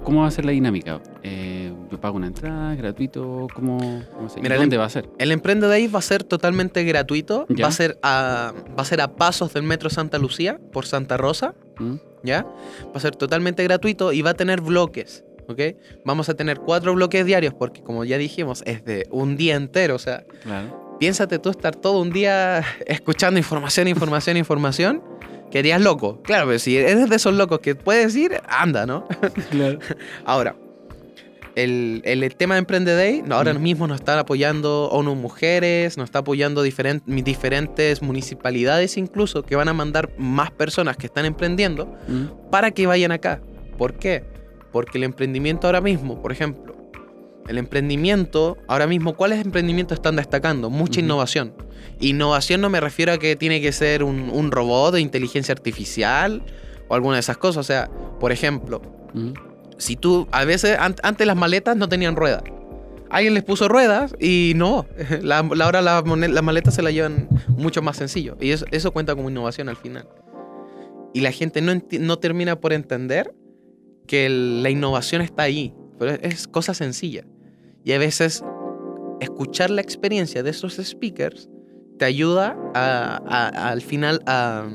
¿cómo 0.05 0.21
va 0.23 0.29
a 0.29 0.31
ser 0.31 0.45
la 0.45 0.53
dinámica? 0.53 1.01
Eh, 1.23 1.73
¿Yo 1.91 2.01
pago 2.01 2.17
una 2.17 2.27
entrada, 2.29 2.75
gratuito? 2.77 3.47
¿Cómo, 3.55 3.79
cómo 4.15 4.29
se- 4.29 4.41
Mira, 4.41 4.57
¿Dónde 4.57 4.77
em- 4.77 4.83
va 4.83 4.87
a 4.87 4.91
ser? 4.91 5.09
El 5.19 5.33
Emprende 5.33 5.67
Day 5.67 5.87
va 5.89 5.99
a 5.99 6.03
ser 6.03 6.23
totalmente 6.25 6.85
gratuito, 6.85 7.47
Ya. 7.49 7.65
va 7.65 7.69
a, 7.69 7.73
ser 7.73 7.99
a, 8.03 8.53
va 8.79 8.83
a 8.83 8.85
ser 8.85 9.01
a 9.01 9.17
pasos 9.17 9.53
del 9.55 9.63
Metro 9.65 9.91
Santa 9.91 10.19
Lucía 10.19 10.61
por 10.73 10.87
Santa 10.87 11.17
Rosa, 11.17 11.55
¿Mm? 11.79 11.95
¿ya? 12.23 12.45
Va 12.87 12.93
a 12.95 13.01
ser 13.01 13.17
totalmente 13.17 13.63
gratuito 13.65 14.13
y 14.13 14.23
va 14.23 14.31
a 14.31 14.35
tener 14.35 14.61
bloques, 14.61 15.25
¿ok? 15.49 15.61
Vamos 16.05 16.29
a 16.29 16.35
tener 16.35 16.59
cuatro 16.61 16.95
bloques 16.95 17.25
diarios 17.27 17.55
porque 17.55 17.83
como 17.83 18.05
ya 18.05 18.19
dijimos, 18.19 18.63
es 18.67 18.85
de 18.85 19.07
un 19.11 19.37
día 19.37 19.57
entero, 19.57 19.95
o 19.97 19.99
sea, 19.99 20.25
Claro. 20.43 20.84
Piénsate 20.99 21.39
tú 21.39 21.51
estar 21.51 21.75
todo 21.77 22.01
un 22.01 22.11
día 22.11 22.65
escuchando 22.87 23.39
información, 23.39 23.89
información, 23.89 24.37
información, 24.37 25.03
que 25.51 25.59
harías 25.61 25.81
loco. 25.81 26.21
Claro, 26.23 26.47
pero 26.47 26.59
si 26.59 26.77
eres 26.77 27.09
de 27.09 27.17
esos 27.17 27.35
locos 27.35 27.61
que 27.61 27.75
puedes 27.75 28.15
ir, 28.17 28.41
anda, 28.49 28.87
¿no? 28.87 29.07
claro. 29.51 29.79
Ahora, 30.25 30.57
el, 31.55 32.03
el 32.05 32.35
tema 32.35 32.55
de 32.55 32.61
Emprende 32.61 32.95
Day, 32.97 33.23
no, 33.25 33.37
ahora 33.37 33.55
Mm. 33.55 33.63
mismo 33.63 33.87
nos 33.87 34.01
están 34.01 34.19
apoyando 34.19 34.89
ONU 34.91 35.15
Mujeres, 35.15 35.97
nos 35.97 36.07
está 36.07 36.19
apoyando 36.21 36.65
diferen- 36.67 37.03
mis 37.07 37.23
diferentes 37.25 38.03
municipalidades 38.03 38.97
incluso, 38.97 39.45
que 39.45 39.55
van 39.55 39.69
a 39.69 39.73
mandar 39.73 40.11
más 40.19 40.51
personas 40.51 40.97
que 40.97 41.07
están 41.07 41.25
emprendiendo 41.27 41.87
¿Mm? 42.09 42.51
para 42.51 42.73
que 42.73 42.87
vayan 42.89 43.13
acá. 43.13 43.41
¿Por 43.79 43.95
qué? 43.95 44.25
Porque 44.73 44.99
el 44.99 45.05
emprendimiento 45.05 45.69
ahora 45.69 45.81
mismo, 45.81 46.21
por 46.21 46.33
ejemplo, 46.33 46.75
el 47.49 47.59
emprendimiento, 47.59 48.57
ahora 48.69 48.87
mismo, 48.87 49.15
¿cuáles 49.15 49.45
emprendimientos 49.45 49.97
están 49.97 50.17
destacando? 50.17 50.71
Mucha 50.71 51.01
innovación. 51.01 51.55
Innovación 52.01 52.61
no 52.61 52.71
me 52.71 52.81
refiero 52.81 53.13
a 53.13 53.19
que 53.19 53.37
tiene 53.37 53.61
que 53.61 53.73
ser 53.73 54.03
un, 54.03 54.31
un 54.31 54.51
robot 54.51 54.95
de 54.95 55.01
inteligencia 55.01 55.53
artificial 55.53 56.43
o 56.89 56.95
alguna 56.95 57.15
de 57.17 57.21
esas 57.21 57.37
cosas. 57.37 57.59
O 57.61 57.63
sea, 57.65 57.91
por 58.21 58.33
ejemplo, 58.33 58.81
si 59.79 59.97
tú, 59.97 60.27
a 60.33 60.45
veces, 60.45 60.77
an- 60.79 60.97
antes 61.03 61.27
las 61.27 61.37
maletas 61.37 61.77
no 61.77 61.89
tenían 61.89 62.17
ruedas. 62.17 62.43
Alguien 63.11 63.35
les 63.35 63.45
puso 63.45 63.69
ruedas 63.69 64.15
y 64.19 64.55
no, 64.57 64.87
la, 65.23 65.43
la- 65.43 65.65
ahora 65.67 65.83
las 65.83 66.05
maletas 66.05 66.75
se 66.75 66.83
las 66.83 66.93
llevan 66.93 67.29
mucho 67.49 67.83
más 67.83 67.97
sencillo. 67.97 68.37
Y 68.41 68.51
eso, 68.51 68.65
eso 68.71 68.91
cuenta 68.93 69.15
como 69.15 69.29
innovación 69.31 69.69
al 69.69 69.77
final. 69.77 70.09
Y 71.13 71.21
la 71.21 71.31
gente 71.31 71.61
no, 71.61 71.73
no 72.01 72.19
termina 72.19 72.59
por 72.59 72.73
entender 72.73 73.35
que 74.07 74.27
el- 74.27 74.63
la 74.63 74.71
innovación 74.71 75.23
está 75.23 75.43
ahí, 75.45 75.73
pero 75.99 76.11
es, 76.13 76.19
es 76.23 76.49
cosa 76.49 76.75
sencilla. 76.75 77.25
Y 77.85 77.93
a 77.93 77.99
veces 77.99 78.43
escuchar 79.21 79.71
la 79.71 79.81
experiencia 79.81 80.43
de 80.43 80.51
esos 80.51 80.75
speakers 80.83 81.49
te 81.99 82.05
ayuda 82.05 82.57
a- 82.75 83.21
a- 83.27 83.69
al 83.71 83.81
final 83.83 84.21
a, 84.27 84.67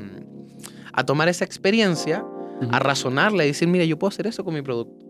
tomar 1.05 1.27
esa 1.29 1.45
experiencia 1.45 2.25
a 2.71 2.79
razonarla 2.79 3.45
y 3.45 3.47
decir, 3.47 3.67
mira, 3.69 3.85
yo 3.85 3.97
puedo 3.97 4.09
hacer 4.09 4.27
eso 4.27 4.43
con 4.43 4.53
mi 4.53 4.61
producto. 4.61 5.05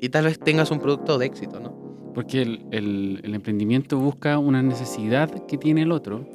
Y 0.00 0.08
tal 0.08 0.24
vez 0.24 0.38
tengas 0.38 0.70
un 0.70 0.78
producto 0.80 1.18
de 1.18 1.26
éxito, 1.26 1.60
¿no? 1.60 1.72
Porque 2.14 2.42
el, 2.42 2.66
el- 2.70 3.20
el 3.22 3.34
emprendimiento 3.34 3.98
busca 3.98 4.38
una 4.38 4.62
necesidad 4.62 5.28
que 5.46 5.58
tiene 5.58 5.82
el 5.82 5.92
otro, 5.92 6.26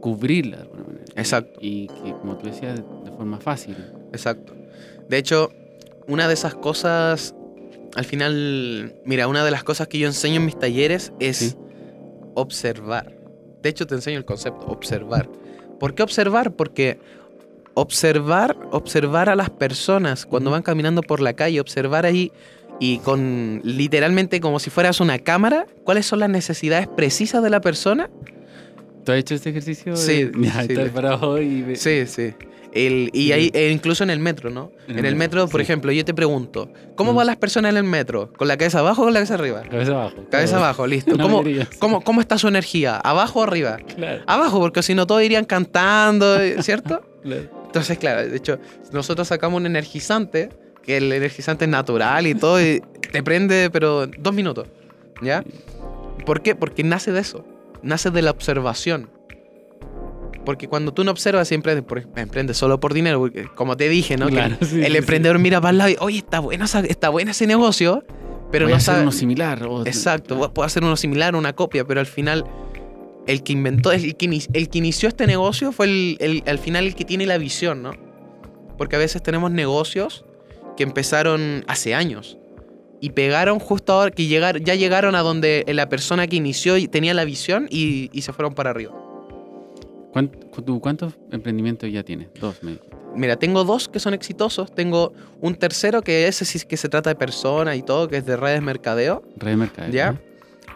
cubrirla 0.00 0.56
de 0.58 0.62
alguna 0.62 0.84
manera. 0.84 1.04
Exacto. 1.16 1.58
Y 1.60 1.88
que, 1.88 2.12
como 2.20 2.36
tú 2.36 2.46
decías, 2.46 2.76
de, 2.76 2.82
de 3.04 3.10
forma 3.16 3.38
fácil. 3.38 3.76
Exacto. 4.12 4.54
De 5.08 5.18
hecho, 5.18 5.50
una 6.08 6.26
de 6.28 6.34
esas 6.34 6.54
cosas, 6.54 7.34
al 7.94 8.04
final, 8.04 8.94
mira, 9.04 9.28
una 9.28 9.44
de 9.44 9.50
las 9.50 9.64
cosas 9.64 9.88
que 9.88 9.98
yo 9.98 10.06
enseño 10.06 10.36
en 10.36 10.44
mis 10.46 10.58
talleres 10.58 11.12
es 11.20 11.36
Sí. 11.38 11.54
observar. 12.34 13.12
De 13.62 13.68
hecho, 13.70 13.86
te 13.86 13.94
enseño 13.94 14.18
el 14.18 14.24
concepto, 14.24 14.66
observar. 14.66 15.28
¿Por 15.78 15.94
qué 15.94 16.02
observar? 16.02 16.52
Porque 16.52 16.98
observar, 17.74 18.56
observar 18.70 19.28
a 19.28 19.36
las 19.36 19.50
personas 19.50 20.26
cuando 20.26 20.50
van 20.50 20.62
caminando 20.62 21.02
por 21.02 21.20
la 21.20 21.32
calle, 21.34 21.60
observar 21.60 22.06
ahí 22.06 22.30
y 22.80 22.98
con 22.98 23.60
literalmente 23.64 24.40
como 24.40 24.58
si 24.58 24.70
fueras 24.70 25.00
una 25.00 25.18
cámara, 25.18 25.66
cuáles 25.84 26.06
son 26.06 26.20
las 26.20 26.30
necesidades 26.30 26.86
precisas 26.88 27.42
de 27.42 27.50
la 27.50 27.60
persona 27.60 28.10
¿Tú 29.04 29.12
has 29.12 29.18
hecho 29.18 29.34
este 29.34 29.50
ejercicio? 29.50 29.94
de- 29.94 30.32
y 31.42 31.76
Sí, 31.76 32.06
sí. 32.06 32.34
El- 32.74 33.10
y 33.12 33.30
ahí, 33.32 33.50
e 33.54 33.70
incluso 33.70 34.02
en 34.02 34.10
el 34.10 34.18
metro, 34.18 34.50
¿no? 34.50 34.72
En 34.88 34.98
En, 34.98 35.06
el 35.06 35.14
metro, 35.14 35.46
por 35.48 35.60
sí. 35.60 35.62
ejemplo, 35.62 35.92
yo 35.92 36.04
te 36.04 36.12
pregunto, 36.12 36.68
¿cómo 36.96 37.12
Mm. 37.12 37.16
van 37.16 37.26
las 37.28 37.36
personas 37.36 37.70
en 37.70 37.76
el 37.78 37.84
metro? 37.84 38.32
¿Con 38.32 38.48
la 38.48 38.56
cabeza 38.56 38.80
abajo 38.80 39.02
o 39.02 39.04
con 39.04 39.14
la 39.14 39.20
cabeza 39.20 39.34
arriba? 39.34 39.62
Cabeza 39.70 39.92
abajo. 39.92 40.14
Cabeza 40.30 40.56
abajo, 40.56 40.86
listo. 40.86 41.16
¿Cómo, 41.18 41.44
cómo, 41.78 42.00
cómo 42.02 42.20
está 42.20 42.36
su 42.36 42.48
energía? 42.48 42.96
¿Abajo 42.96 43.40
o 43.40 43.42
arriba? 43.44 43.76
Claro, 43.94 44.22
Abajo, 44.26 44.58
porque 44.60 44.82
si 44.82 44.94
no 44.94 45.06
todos 45.06 45.22
irían 45.22 45.44
cantando, 45.44 46.36
¿cierto? 46.62 47.02
claro. 47.22 47.48
Entonces, 47.66 47.96
claro, 47.98 48.28
de 48.28 48.36
hecho, 48.36 48.58
nosotros 48.92 49.28
sacamos 49.28 49.60
un 49.60 49.66
energizante, 49.66 50.48
que 50.82 50.96
el 50.96 51.12
energizante 51.12 51.64
es 51.64 51.70
natural 51.70 52.26
y 52.26 52.34
todo, 52.34 52.60
y 52.60 52.82
te 53.12 53.22
prende, 53.22 53.70
pero 53.70 54.06
dos 54.06 54.34
minutos, 54.34 54.68
¿ya? 55.22 55.42
¿Por 56.26 56.42
qué? 56.42 56.54
Porque 56.54 56.82
nace 56.84 57.12
de 57.12 57.20
eso, 57.20 57.44
nace 57.82 58.10
de 58.10 58.22
la 58.22 58.30
observación. 58.30 59.10
Porque 60.44 60.68
cuando 60.68 60.92
tú 60.92 61.04
no 61.04 61.10
observas, 61.10 61.48
siempre 61.48 61.80
por- 61.82 62.06
emprendes 62.16 62.56
solo 62.58 62.78
por 62.80 62.92
dinero, 62.92 63.18
porque 63.18 63.46
como 63.54 63.76
te 63.76 63.88
dije, 63.88 64.16
¿no? 64.16 64.26
Que 64.26 64.32
Claro, 64.34 64.56
sí, 64.60 64.80
el 64.82 64.92
sí, 64.92 64.96
emprendedor 64.98 65.38
mira 65.38 65.60
para 65.60 65.70
el 65.70 65.78
lado 65.78 65.90
y, 65.90 65.96
oye, 66.00 66.18
está 66.18 66.40
bueno, 66.40 66.64
está 66.64 67.08
bueno 67.08 67.30
ese 67.30 67.46
negocio, 67.46 68.04
pero 68.52 68.66
Voy 68.66 68.72
a 68.72 68.74
no 68.74 68.76
hacer 68.76 68.86
sabe... 68.94 69.02
uno 69.02 69.12
similar. 69.12 69.62
o- 69.66 69.86
Exacto, 69.86 70.52
puedo 70.52 70.66
hacer 70.66 70.82
uno 70.84 70.96
similar, 70.96 71.34
una 71.34 71.54
copia, 71.54 71.84
pero 71.86 72.00
al 72.00 72.06
final 72.06 72.44
el 73.26 73.42
que 73.42 73.54
inventó, 73.54 73.90
el 73.90 74.16
que, 74.16 74.26
ini- 74.26 74.46
el 74.52 74.68
que 74.68 74.78
inició 74.78 75.08
este 75.08 75.26
negocio 75.26 75.72
fue 75.72 75.86
el, 75.86 76.16
el- 76.20 76.42
al 76.46 76.58
final 76.58 76.84
el 76.86 76.94
que 76.94 77.04
tiene 77.06 77.24
la 77.26 77.38
visión, 77.38 77.82
¿no? 77.82 77.92
Porque 78.76 78.96
a 78.96 78.98
veces 78.98 79.22
tenemos 79.22 79.50
negocios 79.50 80.24
que 80.76 80.82
empezaron 80.82 81.64
hace 81.68 81.94
años 81.94 82.36
y 83.00 83.10
pegaron 83.10 83.60
justo 83.60 83.92
ahora 83.94 84.10
que 84.10 84.26
llegar, 84.26 84.60
ya 84.62 84.74
llegaron 84.74 85.14
a 85.14 85.20
donde 85.20 85.64
la 85.68 85.88
persona 85.88 86.26
que 86.26 86.36
inició 86.36 86.74
tenía 86.90 87.14
la 87.14 87.24
visión 87.24 87.66
y, 87.70 88.10
y 88.12 88.22
se 88.22 88.32
fueron 88.32 88.54
para 88.54 88.70
arriba. 88.70 88.92
¿Cuán- 90.14 90.30
tú 90.64 90.80
¿Cuántos 90.80 91.12
emprendimientos 91.32 91.90
ya 91.92 92.02
tienes? 92.04 92.28
Dos, 92.40 92.62
me. 92.62 92.78
Mira, 93.16 93.36
tengo 93.36 93.64
dos 93.64 93.88
que 93.88 93.98
son 94.00 94.14
exitosos, 94.14 94.72
tengo 94.74 95.12
un 95.40 95.56
tercero 95.56 96.02
que 96.02 96.26
ese 96.28 96.44
sí 96.44 96.60
que 96.66 96.76
se 96.76 96.88
trata 96.88 97.10
de 97.10 97.16
personas 97.16 97.76
y 97.76 97.82
todo, 97.82 98.08
que 98.08 98.16
es 98.18 98.24
de 98.26 98.36
redes 98.36 98.62
mercadeo, 98.62 99.22
Red 99.36 99.50
de 99.50 99.56
mercado. 99.56 99.92
¿ya? 99.92 100.12
¿no? 100.12 100.18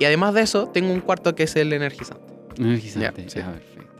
Y 0.00 0.04
además 0.04 0.34
de 0.34 0.42
eso, 0.42 0.66
tengo 0.68 0.92
un 0.92 1.00
cuarto 1.00 1.34
que 1.34 1.44
es 1.44 1.54
el 1.56 1.72
energizante. 1.72 2.22
Energizante. 2.58 3.22
Ya, 3.24 3.30
sí. 3.30 3.40
Ah, 3.40 3.52
perfecto. 3.52 3.92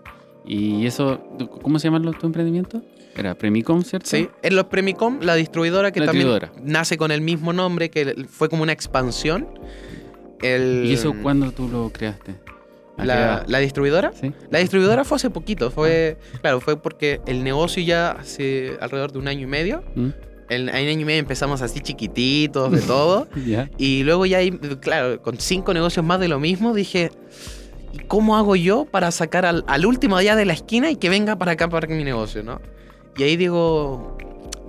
¿Y 0.45 0.87
eso, 0.87 1.21
cómo 1.63 1.79
se 1.79 1.89
llama 1.89 2.11
tu 2.19 2.27
emprendimiento? 2.27 2.83
Era 3.17 3.35
Premicom, 3.37 3.83
¿cierto? 3.83 4.09
Sí, 4.09 4.29
en 4.43 4.57
los 4.57 4.67
Premicom, 4.67 5.21
la 5.23 5.35
distribuidora 5.37 5.91
que 5.93 6.01
La 6.01 6.07
también 6.07 6.27
distribuidora. 6.29 6.53
nace 6.65 6.97
con 6.97 7.11
el 7.13 7.21
mismo 7.21 7.53
nombre, 7.53 7.91
que 7.91 8.27
fue 8.29 8.49
como 8.49 8.63
una 8.65 8.73
expansión. 8.73 9.47
El- 10.41 10.85
¿Y 10.87 10.93
eso 10.95 11.15
cuándo 11.23 11.51
tú 11.53 11.69
lo 11.69 11.91
creaste? 11.93 12.35
¿A 12.99 13.03
qué 13.03 13.51
La, 13.51 13.59
distribuidora. 13.59 14.13
¿Sí? 14.21 14.33
La 14.51 14.59
distribuidora 14.59 15.05
fue 15.05 15.17
hace 15.17 15.31
poquito, 15.31 15.71
fue, 15.71 16.19
claro, 16.41 16.61
fue 16.61 16.81
porque 16.81 17.21
el 17.27 17.45
negocio 17.45 17.83
ya 17.83 18.13
hace 18.13 18.77
alrededor 18.81 19.13
de 19.13 19.19
un 19.19 19.29
año 19.29 19.43
y 19.43 19.47
medio. 19.47 19.83
¿Mm? 19.95 20.09
En 20.51 20.69
en 20.71 20.75
año 20.75 21.01
y 21.01 21.05
medio 21.05 21.21
empezamos 21.21 21.61
así 21.61 21.81
chiquititos, 21.81 22.73
de 22.73 22.81
todo. 22.81 23.29
Y 23.79 24.03
luego 24.05 24.27
ya, 24.27 24.39
ahí, 24.39 24.51
claro, 24.81 25.21
con 25.23 25.39
cinco 25.39 25.75
negocios 25.75 26.05
más 26.05 26.21
de 26.21 26.29
lo 26.29 26.41
mismo, 26.41 26.75
dije, 26.75 27.11
¿cómo 28.07 28.37
hago 28.37 28.57
yo 28.57 28.87
para 28.87 29.11
sacar 29.11 29.45
al, 29.45 29.65
al 29.67 29.87
último 29.87 30.17
allá 30.17 30.37
de 30.37 30.47
la 30.47 30.55
esquina 30.55 30.91
y 30.91 30.97
que 30.97 31.09
venga 31.09 31.37
para 31.37 31.53
acá 31.53 31.69
para 31.69 31.87
mi 31.89 32.03
negocio, 32.03 32.43
¿no? 32.43 32.61
Y 33.17 33.25
ahí 33.25 33.37
digo, 33.37 34.17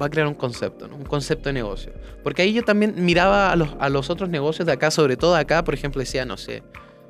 va 0.02 0.08
a 0.08 0.10
crear 0.10 0.28
un 0.28 0.34
concepto, 0.34 0.88
¿no? 0.88 0.96
Un 0.96 1.06
concepto 1.06 1.50
de 1.50 1.54
negocio. 1.54 1.94
Porque 2.24 2.42
ahí 2.42 2.54
yo 2.54 2.64
también 2.64 2.96
miraba 2.98 3.52
a 3.52 3.56
los, 3.56 3.70
a 3.80 3.90
los 3.90 4.10
otros 4.10 4.30
negocios 4.30 4.66
de 4.66 4.74
acá, 4.74 4.92
sobre 4.92 5.18
todo 5.18 5.36
acá, 5.36 5.64
por 5.64 5.74
ejemplo, 5.74 6.00
decía, 6.00 6.26
no 6.26 6.38
sé, 6.38 6.64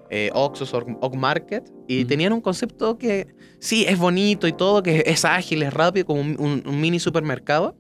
eh, 0.10 0.30
Oxxos 0.34 0.74
o 0.74 0.84
Og 1.02 1.15
Market, 1.15 1.72
y 1.88 2.06
tenían 2.06 2.34
un 2.34 2.41
concepto 2.41 2.98
que 2.98 3.28
sí, 3.60 3.86
es 3.88 3.98
bonito 3.98 4.48
y 4.48 4.54
todo, 4.54 4.82
que 4.84 5.04
es 5.06 5.26
ágil, 5.26 5.63
es 5.63 5.74
rápido, 5.74 6.06
como 6.06 6.22
un, 6.22 6.36
un- 6.39 6.63
un 6.65 6.82
mini 6.82 7.00
supermercado, 7.00 7.76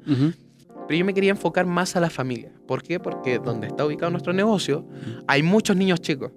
pero 0.87 0.97
yo 0.97 1.05
me 1.05 1.13
quería 1.13 1.31
enfocar 1.31 1.65
más 1.65 1.95
a 1.95 1.99
la 1.99 2.09
familia. 2.09 2.51
¿Por 2.67 2.81
qué? 2.83 2.99
Porque 2.99 3.39
donde 3.39 3.67
está 3.67 3.85
ubicado 3.85 4.09
nuestro 4.11 4.33
negocio, 4.33 4.85
hay 5.27 5.43
muchos 5.43 5.75
niños 5.75 6.01
chicos 6.01 6.31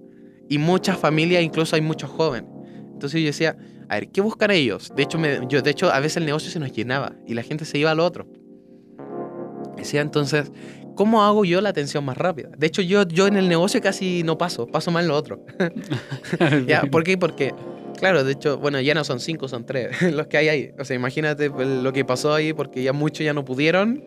y 0.48 0.58
muchas 0.58 0.98
familias, 0.98 1.42
incluso 1.42 1.74
hay 1.76 1.82
muchos 1.82 2.10
jóvenes. 2.10 2.50
Entonces 2.92 3.20
yo 3.20 3.26
decía, 3.26 3.56
a 3.88 3.94
ver, 3.96 4.08
¿qué 4.10 4.20
buscan 4.20 4.50
ellos? 4.50 4.92
De 4.94 5.02
hecho, 5.02 5.18
me- 5.18 5.40
yo, 5.48 5.60
de 5.62 5.70
hecho, 5.70 5.90
a 5.90 6.00
veces 6.00 6.18
el 6.18 6.26
negocio 6.26 6.50
se 6.50 6.58
nos 6.58 6.72
llenaba 6.72 7.12
y 7.26 7.34
la 7.34 7.42
gente 7.42 7.64
se 7.64 7.78
iba 7.78 7.90
al 7.90 8.00
otro. 8.00 8.26
Decía 9.76 10.00
entonces, 10.02 10.52
¿cómo 10.94 11.22
hago 11.24 11.44
yo 11.44 11.60
la 11.60 11.70
atención 11.70 12.04
más 12.04 12.16
rápida? 12.16 12.48
De 12.56 12.66
hecho, 12.66 12.82
yo, 12.82 13.06
yo 13.06 13.26
en 13.26 13.36
el 13.36 13.48
negocio 13.48 13.80
casi 13.80 14.22
no 14.22 14.38
paso, 14.38 14.66
paso 14.66 14.90
más 14.90 15.02
en 15.02 15.08
lo 15.08 15.16
otro. 15.16 15.44
¿Ya? 16.66 16.82
¿Por 16.82 17.04
qué? 17.04 17.16
Porque, 17.18 17.54
claro, 17.98 18.24
de 18.24 18.32
hecho, 18.32 18.58
bueno, 18.58 18.80
ya 18.80 18.94
no 18.94 19.04
son 19.04 19.20
cinco, 19.20 19.48
son 19.48 19.64
tres 19.66 20.00
los 20.12 20.26
que 20.26 20.36
hay 20.38 20.48
ahí. 20.48 20.70
O 20.78 20.84
sea, 20.84 20.96
imagínate 20.96 21.48
lo 21.50 21.92
que 21.92 22.04
pasó 22.04 22.34
ahí 22.34 22.52
porque 22.52 22.82
ya 22.82 22.92
muchos 22.92 23.24
ya 23.24 23.32
no 23.34 23.44
pudieron. 23.44 24.04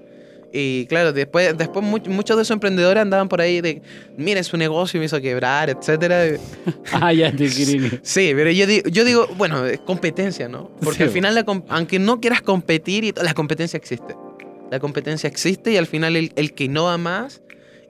Y 0.58 0.86
claro, 0.86 1.12
después, 1.12 1.58
después 1.58 1.84
much- 1.84 2.08
muchos 2.08 2.38
de 2.38 2.44
esos 2.44 2.54
emprendedores 2.54 3.02
andaban 3.02 3.28
por 3.28 3.42
ahí 3.42 3.60
de, 3.60 3.82
miren, 4.16 4.42
su 4.44 4.56
negocio 4.56 5.00
me 5.02 5.06
hizo 5.08 5.20
quebrar, 5.20 5.70
etcétera. 5.70 6.38
Ah, 6.94 7.12
ya 7.12 7.30
te 7.32 7.50
quería. 7.50 8.00
Sí, 8.04 8.32
pero 8.34 8.52
yo 8.52 8.66
digo, 8.66 8.88
yo 8.90 9.04
digo 9.04 9.28
bueno, 9.38 9.66
es 9.66 9.80
competencia, 9.80 10.48
¿no? 10.48 10.72
Porque 10.82 10.98
Sí, 11.00 11.04
al 11.04 11.10
final, 11.10 11.36
la 11.36 11.44
aunque 11.70 12.00
no 12.00 12.22
quieras 12.22 12.42
competir, 12.42 13.14
la 13.22 13.34
competencia 13.34 13.76
existe. 13.76 14.16
La 14.72 14.80
competencia 14.80 15.28
existe 15.28 15.72
y 15.72 15.78
al 15.78 15.88
final 15.88 16.16
el, 16.16 16.32
el 16.36 16.54
que 16.54 16.66
innova 16.66 16.98
más 16.98 17.42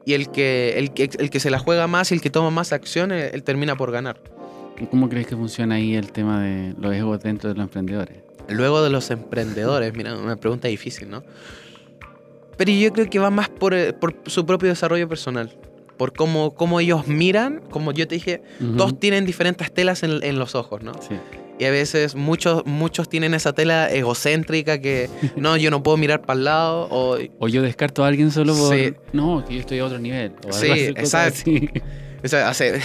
y 0.05 0.13
el 0.13 0.29
que, 0.29 0.77
el, 0.77 0.91
el 1.19 1.29
que 1.29 1.39
se 1.39 1.49
la 1.49 1.57
juega 1.59 1.87
más 1.87 2.11
y 2.11 2.15
el 2.15 2.21
que 2.21 2.29
toma 2.29 2.51
más 2.51 2.73
acciones, 2.73 3.33
él 3.33 3.43
termina 3.43 3.75
por 3.75 3.91
ganar. 3.91 4.19
¿Cómo 4.91 5.07
crees 5.09 5.25
que 5.27 5.35
funciona 5.35 5.75
ahí 5.75 5.95
el 5.95 6.11
tema 6.11 6.43
de 6.43 6.75
los 6.79 6.93
egos 6.93 7.21
dentro 7.23 7.49
de 7.49 7.55
los 7.55 7.63
emprendedores? 7.63 8.17
Luego 8.49 8.83
de 8.83 8.89
los 8.89 9.09
emprendedores, 9.09 9.95
mira, 9.95 10.15
una 10.15 10.35
pregunta 10.35 10.67
difícil, 10.67 11.09
¿no? 11.09 11.23
Pero 12.57 12.71
yo 12.71 12.93
creo 12.93 13.09
que 13.09 13.19
va 13.19 13.29
más 13.29 13.49
por, 13.49 13.73
eh, 13.73 13.93
por 13.93 14.15
su 14.27 14.45
propio 14.45 14.69
desarrollo 14.69 15.09
personal. 15.09 15.51
Por 15.97 16.13
cómo, 16.13 16.53
cómo 16.53 16.79
ellos 16.79 17.07
miran, 17.07 17.61
como 17.69 17.91
yo 17.93 18.07
te 18.07 18.15
dije, 18.15 18.43
Ujú. 18.59 18.75
todos 18.77 18.99
tienen 18.99 19.25
diferentes 19.25 19.71
telas 19.73 20.03
en, 20.03 20.21
en 20.23 20.37
los 20.37 20.55
ojos, 20.55 20.83
¿no? 20.83 20.91
Sí. 21.01 21.15
Y 21.57 21.65
a 21.65 21.71
veces 21.71 22.15
muchos, 22.15 22.65
muchos 22.65 23.07
tienen 23.07 23.33
esa 23.33 23.53
tela 23.53 23.89
egocéntrica 23.89 24.79
que 24.79 25.09
no, 25.37 25.55
yo 25.57 25.71
no 25.71 25.83
puedo 25.83 25.97
mirar 25.97 26.21
para 26.21 26.37
el 26.37 26.45
lado. 26.45 26.87
O, 26.91 27.17
O 27.39 27.47
yo 27.47 27.61
descarto 27.61 28.03
a 28.03 28.07
alguien 28.07 28.31
solo 28.31 28.55
por. 28.55 28.75
Sí. 28.75 28.93
No, 29.13 29.43
que 29.45 29.53
yo 29.55 29.59
estoy 29.61 29.79
a 29.79 29.85
otro 29.85 29.99
nivel. 29.99 30.33
o 30.47 30.51
Sí, 30.51 30.67
exacto. 30.69 31.39
así. 31.39 31.69
o 32.23 32.27
sea, 32.27 32.49
hace, 32.49 32.79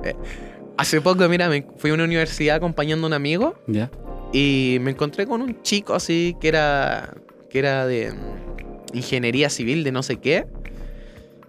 hace 0.76 1.00
poco, 1.00 1.28
mira, 1.28 1.48
me 1.48 1.64
fui 1.76 1.90
a 1.90 1.94
una 1.94 2.04
universidad 2.04 2.56
acompañando 2.56 3.06
a 3.06 3.08
un 3.08 3.14
amigo 3.14 3.54
¿Ya? 3.66 3.90
y 4.32 4.78
me 4.80 4.90
encontré 4.92 5.26
con 5.26 5.42
un 5.42 5.62
chico 5.62 5.94
así 5.94 6.36
que 6.40 6.48
era, 6.48 7.14
que 7.50 7.58
era 7.58 7.86
de 7.86 8.12
mm, 8.12 8.96
ingeniería 8.96 9.48
civil, 9.50 9.84
de 9.84 9.92
no 9.92 10.02
sé 10.02 10.16
qué. 10.16 10.46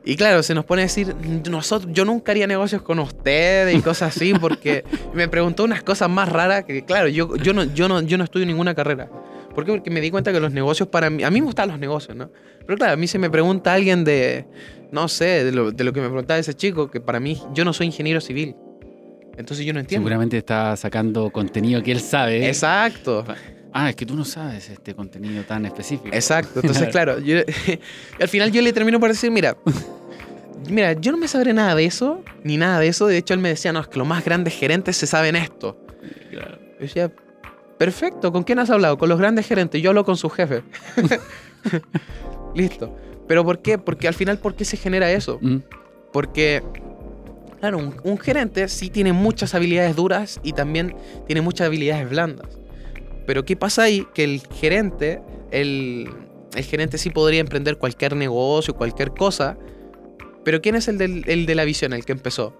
Y 0.05 0.17
claro, 0.17 0.43
se 0.43 0.53
nos 0.53 0.65
pone 0.65 0.81
a 0.81 0.85
decir, 0.85 1.15
nosotros, 1.49 1.91
yo 1.93 2.03
nunca 2.03 2.33
haría 2.33 2.45
negocios 2.45 2.81
con 2.81 2.99
ustedes 2.99 3.73
y 3.75 3.81
cosas 3.81 4.15
así, 4.15 4.33
porque 4.33 4.83
me 5.13 5.29
preguntó 5.29 5.63
unas 5.63 5.81
cosas 5.81 6.09
más 6.09 6.27
raras 6.29 6.65
que, 6.65 6.83
claro, 6.83 7.07
yo, 7.07 7.35
yo, 7.37 7.53
no, 7.53 7.63
yo, 7.63 7.87
no, 7.87 8.01
yo 8.01 8.17
no 8.17 8.25
estudio 8.25 8.45
ninguna 8.45 8.75
carrera. 8.75 9.09
¿Por 9.55 9.65
qué? 9.65 9.71
Porque 9.71 9.89
me 9.89 10.01
di 10.01 10.11
cuenta 10.11 10.33
que 10.33 10.39
los 10.39 10.51
negocios 10.51 10.89
para 10.89 11.09
mí, 11.09 11.23
a 11.23 11.31
mí 11.31 11.39
me 11.39 11.45
gustan 11.45 11.69
los 11.69 11.79
negocios, 11.79 12.17
¿no? 12.17 12.29
Pero 12.65 12.77
claro, 12.77 12.93
a 12.93 12.95
mí 12.97 13.07
se 13.07 13.17
me 13.19 13.29
pregunta 13.29 13.73
alguien 13.73 14.03
de, 14.03 14.45
no 14.91 15.07
sé, 15.07 15.45
de 15.45 15.51
lo, 15.51 15.71
de 15.71 15.83
lo 15.83 15.93
que 15.93 16.01
me 16.01 16.07
preguntaba 16.07 16.39
ese 16.39 16.53
chico, 16.53 16.91
que 16.91 16.99
para 16.99 17.19
mí, 17.19 17.41
yo 17.53 17.63
no 17.63 17.71
soy 17.71 17.87
ingeniero 17.87 18.19
civil. 18.19 18.55
Entonces 19.37 19.65
yo 19.65 19.73
no 19.73 19.79
entiendo. 19.79 20.03
Seguramente 20.03 20.37
está 20.37 20.75
sacando 20.75 21.31
contenido 21.31 21.81
que 21.81 21.91
él 21.91 21.99
sabe. 22.01 22.47
Exacto. 22.47 23.25
Ah, 23.73 23.89
es 23.89 23.95
que 23.95 24.05
tú 24.05 24.15
no 24.15 24.23
sabes 24.23 24.69
este 24.69 24.93
contenido 24.93 25.43
tan 25.43 25.65
específico. 25.65 26.09
Exacto. 26.15 26.59
Entonces, 26.61 26.87
claro, 26.91 27.19
yo- 27.19 27.39
al 28.21 28.27
final 28.29 28.51
yo 28.51 28.61
le 28.61 28.71
termino 28.73 28.99
por 28.99 29.09
decir, 29.09 29.31
mira, 29.31 29.57
mira, 30.69 30.93
yo 30.93 31.11
no 31.11 31.17
me 31.17 31.27
sabré 31.27 31.53
nada 31.53 31.73
de 31.75 31.85
eso, 31.85 32.23
ni 32.43 32.57
nada 32.57 32.79
de 32.79 32.87
eso. 32.87 33.07
De 33.07 33.17
hecho, 33.17 33.33
él 33.33 33.39
me 33.39 33.49
decía, 33.49 33.73
no, 33.73 33.79
es 33.79 33.87
que 33.87 33.97
los 33.97 34.07
más 34.07 34.23
grandes 34.23 34.53
gerentes 34.53 34.95
se 34.97 35.07
saben 35.07 35.35
esto. 35.35 35.77
Claro. 36.31 36.59
Yo 36.73 36.79
decía, 36.79 37.11
perfecto, 37.77 38.31
¿con 38.31 38.43
quién 38.43 38.59
has 38.59 38.69
hablado? 38.69 38.97
Con 38.97 39.09
los 39.09 39.17
grandes 39.19 39.47
gerentes, 39.47 39.81
yo 39.81 39.89
hablo 39.89 40.05
con 40.05 40.17
su 40.17 40.29
jefe. 40.29 40.63
Listo. 42.55 42.95
¿Pero 43.27 43.43
por 43.45 43.61
qué? 43.61 43.77
Porque 43.77 44.07
al 44.07 44.13
final, 44.13 44.37
¿por 44.37 44.55
qué 44.55 44.65
se 44.65 44.77
genera 44.77 45.11
eso? 45.11 45.39
Mm, 45.41 45.57
Porque, 46.11 46.61
claro, 47.59 47.77
un, 47.79 47.95
un 48.03 48.17
gerente 48.19 48.67
sí 48.67 48.89
tiene 48.89 49.13
muchas 49.13 49.55
habilidades 49.55 49.95
duras 49.95 50.39
y 50.43 50.53
también 50.53 50.95
tiene 51.25 51.41
muchas 51.41 51.67
habilidades 51.67 52.09
blandas. 52.09 52.47
Pero 53.25 53.45
¿qué 53.45 53.55
pasa 53.55 53.83
ahí? 53.83 54.05
Que 54.13 54.23
el 54.23 54.41
gerente, 54.53 55.21
el, 55.51 56.09
el 56.55 56.63
gerente 56.63 56.97
sí 56.97 57.09
podría 57.09 57.39
emprender 57.39 57.77
cualquier 57.77 58.15
negocio, 58.15 58.73
cualquier 58.75 59.11
cosa. 59.11 59.57
Pero 60.43 60.61
¿quién 60.61 60.75
es 60.75 60.87
el, 60.87 60.97
del- 60.97 61.23
el 61.27 61.45
de 61.45 61.55
la 61.55 61.63
visión, 61.63 61.93
el 61.93 62.03
que 62.05 62.11
empezó? 62.11 62.53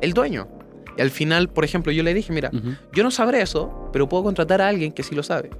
El 0.00 0.12
dueño. 0.12 0.48
Y 0.96 1.02
al 1.02 1.10
final, 1.10 1.48
por 1.50 1.64
ejemplo, 1.64 1.92
yo 1.92 2.02
le 2.02 2.14
dije, 2.14 2.32
mira, 2.32 2.50
yo 2.94 3.02
no 3.02 3.10
sabré 3.10 3.42
eso, 3.42 3.90
pero 3.92 4.08
puedo 4.08 4.22
contratar 4.24 4.62
a 4.62 4.68
alguien 4.68 4.92
que 4.92 5.02
sí 5.02 5.14
lo 5.14 5.22
sabe. 5.22 5.50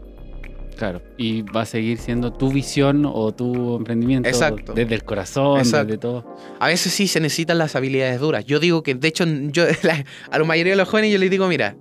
Claro. 0.78 1.00
Y 1.18 1.42
va 1.42 1.62
a 1.62 1.66
seguir 1.66 1.98
siendo 1.98 2.32
tu 2.32 2.50
visión 2.50 3.04
o 3.06 3.32
tu 3.34 3.76
emprendimiento 3.76 4.28
Exacto. 4.28 4.72
desde 4.74 4.94
el 4.94 5.04
corazón, 5.04 5.58
Exacto. 5.58 5.86
desde 5.86 5.98
todo. 5.98 6.36
A 6.58 6.68
veces 6.68 6.92
sí 6.92 7.06
se 7.08 7.18
necesitan 7.20 7.56
las 7.58 7.76
habilidades 7.76 8.20
duras. 8.20 8.44
Yo 8.46 8.60
digo 8.60 8.82
que, 8.82 8.94
de 8.94 9.08
hecho, 9.08 9.24
yo, 9.26 9.64
la- 9.82 10.04
a 10.30 10.38
la 10.38 10.44
mayoría 10.44 10.72
de 10.72 10.76
los 10.76 10.88
jóvenes 10.88 11.12
yo 11.12 11.18
les 11.18 11.30
digo, 11.30 11.48
mira, 11.48 11.76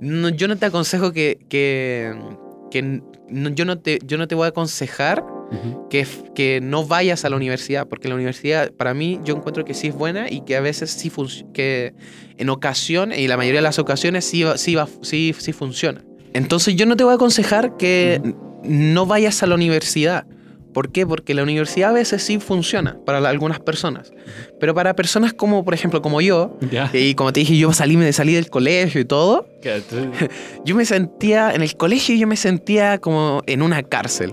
no- 0.00 0.28
yo 0.30 0.48
no 0.48 0.56
te 0.56 0.66
aconsejo 0.66 1.12
que, 1.12 1.38
que, 1.48 2.14
que 2.70 2.82
no- 3.28 3.50
yo, 3.50 3.64
no 3.64 3.78
te, 3.78 3.98
yo 4.04 4.18
no 4.18 4.28
te 4.28 4.34
voy 4.34 4.46
a 4.46 4.48
aconsejar 4.48 5.24
que, 5.88 6.04
que 6.34 6.60
no 6.60 6.84
vayas 6.84 7.24
a 7.24 7.28
la 7.30 7.36
universidad, 7.36 7.86
porque 7.86 8.08
la 8.08 8.16
universidad 8.16 8.72
para 8.72 8.92
mí 8.92 9.20
yo 9.24 9.36
encuentro 9.36 9.64
que 9.64 9.72
sí 9.74 9.86
es 9.88 9.94
buena 9.94 10.28
y 10.28 10.40
que 10.40 10.56
a 10.56 10.60
veces 10.60 10.90
sí 10.90 11.10
que 11.52 11.94
en 12.38 12.48
ocasiones, 12.48 13.18
y 13.20 13.28
la 13.28 13.36
mayoría 13.36 13.58
de 13.60 13.62
las 13.64 13.78
ocasiones 13.78 14.24
sí, 14.24 14.42
va- 14.42 14.58
sí, 14.58 14.74
va- 14.74 14.88
sí, 15.02 15.32
sí 15.38 15.52
funciona. 15.52 16.02
Entonces 16.32 16.74
yo 16.74 16.86
no 16.86 16.96
te 16.96 17.04
voy 17.04 17.12
a 17.12 17.14
aconsejar 17.16 17.76
que 17.76 18.20
no 18.64 19.06
vayas 19.06 19.42
a 19.44 19.46
la 19.46 19.54
universidad. 19.54 20.26
¿Por 20.74 20.90
qué? 20.90 21.06
Porque 21.06 21.32
la 21.32 21.42
universidad 21.42 21.90
a 21.90 21.92
veces 21.94 22.22
sí 22.22 22.38
funciona 22.38 22.98
para 23.06 23.26
algunas 23.28 23.60
personas. 23.60 24.12
Pero 24.60 24.74
para 24.74 24.94
personas 24.94 25.32
como, 25.32 25.64
por 25.64 25.72
ejemplo, 25.72 26.02
como 26.02 26.20
yo, 26.20 26.58
y 26.92 27.14
como 27.14 27.32
te 27.32 27.40
dije, 27.40 27.56
yo 27.56 27.72
salí, 27.72 27.96
me 27.96 28.12
salí 28.12 28.34
del 28.34 28.50
colegio 28.50 29.00
y 29.00 29.04
todo, 29.04 29.48
yo 30.64 30.74
me 30.74 30.84
sentía, 30.84 31.54
en 31.54 31.62
el 31.62 31.76
colegio 31.76 32.14
yo 32.16 32.26
me 32.26 32.36
sentía 32.36 32.98
como 32.98 33.42
en 33.46 33.62
una 33.62 33.82
cárcel. 33.84 34.32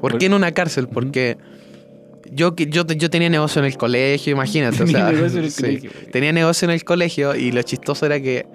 ¿Por 0.00 0.18
qué 0.18 0.26
en 0.26 0.34
una 0.34 0.52
cárcel? 0.52 0.88
Porque 0.88 1.36
yo, 2.30 2.54
yo, 2.56 2.86
yo 2.86 3.10
tenía 3.10 3.28
negocio 3.28 3.60
en 3.60 3.66
el 3.66 3.76
colegio, 3.76 4.32
imagínate. 4.32 4.82
o 4.82 4.86
Tenía 4.86 5.00
sea, 5.06 5.12
negocio 5.12 5.38
en 5.38 5.44
el 5.44 5.50
sí. 5.52 5.62
colegio. 5.62 5.90
Tenía 6.10 6.32
negocio 6.32 6.64
en 6.66 6.70
el 6.72 6.84
colegio 6.84 7.34
y 7.34 7.52
lo 7.52 7.62
chistoso 7.62 8.06
era 8.06 8.20
que 8.20 8.46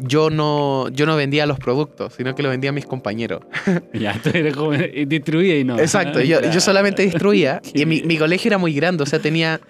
yo 0.00 0.30
no, 0.30 0.88
yo 0.88 1.06
no 1.06 1.16
vendía 1.16 1.46
los 1.46 1.58
productos, 1.58 2.14
sino 2.14 2.34
que 2.34 2.42
lo 2.42 2.48
vendía 2.48 2.70
a 2.70 2.72
mis 2.72 2.86
compañeros. 2.86 3.42
Ya, 3.92 4.18
tú 4.22 4.30
eres 4.32 4.56
como 4.56 4.72
distribuida 4.72 5.56
y 5.56 5.64
no. 5.64 5.78
Exacto, 5.78 6.20
yo, 6.22 6.40
yo 6.40 6.60
solamente 6.60 7.02
distribuía 7.02 7.60
y 7.74 7.84
mi, 7.86 8.02
mi 8.02 8.16
colegio 8.16 8.48
era 8.48 8.58
muy 8.58 8.72
grande, 8.72 9.02
o 9.02 9.06
sea, 9.06 9.18
tenía, 9.18 9.60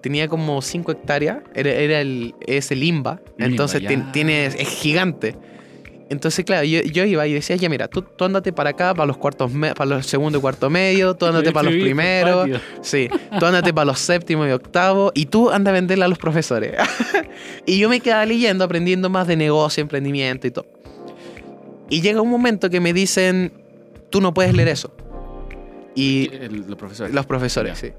tenía 0.00 0.28
como 0.28 0.62
5 0.62 0.92
hectáreas, 0.92 1.38
era, 1.54 1.70
era 1.70 2.00
el, 2.00 2.34
es 2.46 2.70
el 2.70 2.82
IMBA, 2.82 3.20
entonces 3.38 3.82
tiene, 4.12 4.46
es 4.46 4.68
gigante. 4.68 5.36
Entonces, 6.08 6.44
claro, 6.44 6.64
yo, 6.64 6.82
yo 6.82 7.04
iba 7.04 7.26
y 7.26 7.32
decía, 7.32 7.56
ya 7.56 7.68
mira, 7.68 7.88
tú, 7.88 8.00
tú 8.02 8.24
ándate 8.24 8.52
para 8.52 8.70
acá, 8.70 8.94
para 8.94 9.06
los 9.06 9.16
cuartos, 9.16 9.50
para 9.76 9.86
los 9.86 10.06
segundo 10.06 10.38
y 10.38 10.40
cuarto 10.40 10.70
medio, 10.70 11.14
tú 11.14 11.26
ándate 11.26 11.50
para 11.50 11.68
los 11.70 11.80
primeros, 11.82 12.48
sí, 12.80 13.08
tú 13.40 13.44
ándate 13.44 13.74
para 13.74 13.86
los 13.86 13.98
séptimos 13.98 14.46
y 14.48 14.52
octavos, 14.52 15.10
y 15.14 15.26
tú 15.26 15.50
anda 15.50 15.72
a 15.72 15.74
venderle 15.74 16.04
a 16.04 16.08
los 16.08 16.18
profesores. 16.18 16.74
y 17.66 17.78
yo 17.80 17.88
me 17.88 17.98
quedaba 17.98 18.24
leyendo, 18.24 18.62
aprendiendo 18.64 19.10
más 19.10 19.26
de 19.26 19.34
negocio, 19.36 19.80
emprendimiento 19.80 20.46
y 20.46 20.52
todo. 20.52 20.66
Y 21.90 22.00
llega 22.02 22.20
un 22.20 22.30
momento 22.30 22.70
que 22.70 22.78
me 22.78 22.92
dicen, 22.92 23.52
tú 24.10 24.20
no 24.20 24.32
puedes 24.32 24.54
leer 24.54 24.68
eso. 24.68 24.92
Y 25.96 26.30
El- 26.32 26.66
los 26.68 26.76
profesores. 26.76 27.12
los 27.14 27.26
profesores, 27.26 27.80
Ya. 27.80 27.88
sí. 27.88 27.92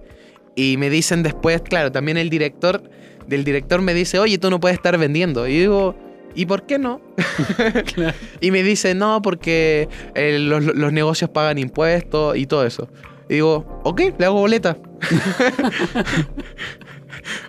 Y 0.55 0.77
me 0.77 0.89
dicen 0.89 1.23
después, 1.23 1.61
claro, 1.61 1.91
también 1.91 2.17
el 2.17 2.29
director, 2.29 2.81
del 3.27 3.43
director 3.43 3.81
me 3.81 3.93
dice, 3.93 4.17
oye, 4.17 4.37
tú 4.37 4.49
no 4.49 4.59
puedes 4.61 4.77
estar 4.77 4.97
vendiendo. 4.97 5.45
Y 5.47 5.59
digo, 5.59 5.93
¿y 6.35 6.45
por 6.45 6.65
qué 6.65 6.77
no? 6.79 7.01
Claro. 7.93 8.15
Y 8.41 8.51
me 8.51 8.63
dice, 8.63 8.95
no, 8.95 9.21
porque 9.21 9.87
eh, 10.15 10.37
los, 10.39 10.63
los 10.63 10.93
negocios 10.93 11.29
pagan 11.29 11.57
impuestos 11.57 12.37
y 12.37 12.45
todo 12.45 12.65
eso. 12.65 12.89
Y 13.29 13.35
digo, 13.35 13.81
ok, 13.83 14.01
le 14.17 14.25
hago 14.25 14.39
boleta. 14.39 14.77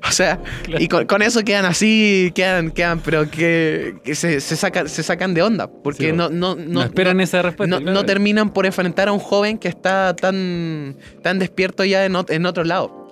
O 0.09 0.11
sea, 0.11 0.41
y 0.79 0.89
con, 0.89 1.07
con 1.07 1.23
eso 1.23 1.43
quedan 1.45 1.65
así, 1.65 2.33
quedan, 2.35 2.71
quedan, 2.71 3.01
pero 3.01 3.31
que, 3.31 3.97
que 4.03 4.15
se, 4.15 4.41
se, 4.41 4.57
sacan, 4.57 4.89
se 4.89 5.03
sacan 5.03 5.35
de 5.35 5.43
onda. 5.43 5.71
Porque 5.71 6.11
Sí, 6.11 6.13
no, 6.13 6.31
no, 6.31 6.55
no, 6.55 6.65
No, 6.65 6.83
esperan 6.83 7.21
esa 7.21 7.43
respuesta. 7.43 7.77
no, 7.77 7.83
claro. 7.83 7.95
no 7.95 8.05
terminan 8.05 8.53
por 8.53 8.67
enfrentar 8.67 9.09
a 9.09 9.13
un 9.13 9.19
joven 9.19 9.59
que 9.59 9.69
está 9.69 10.17
tan, 10.17 10.97
tan 11.23 11.39
despierto 11.39 11.85
ya 11.85 12.05
en 12.05 12.47
otro 12.47 12.65
lado. 12.65 13.09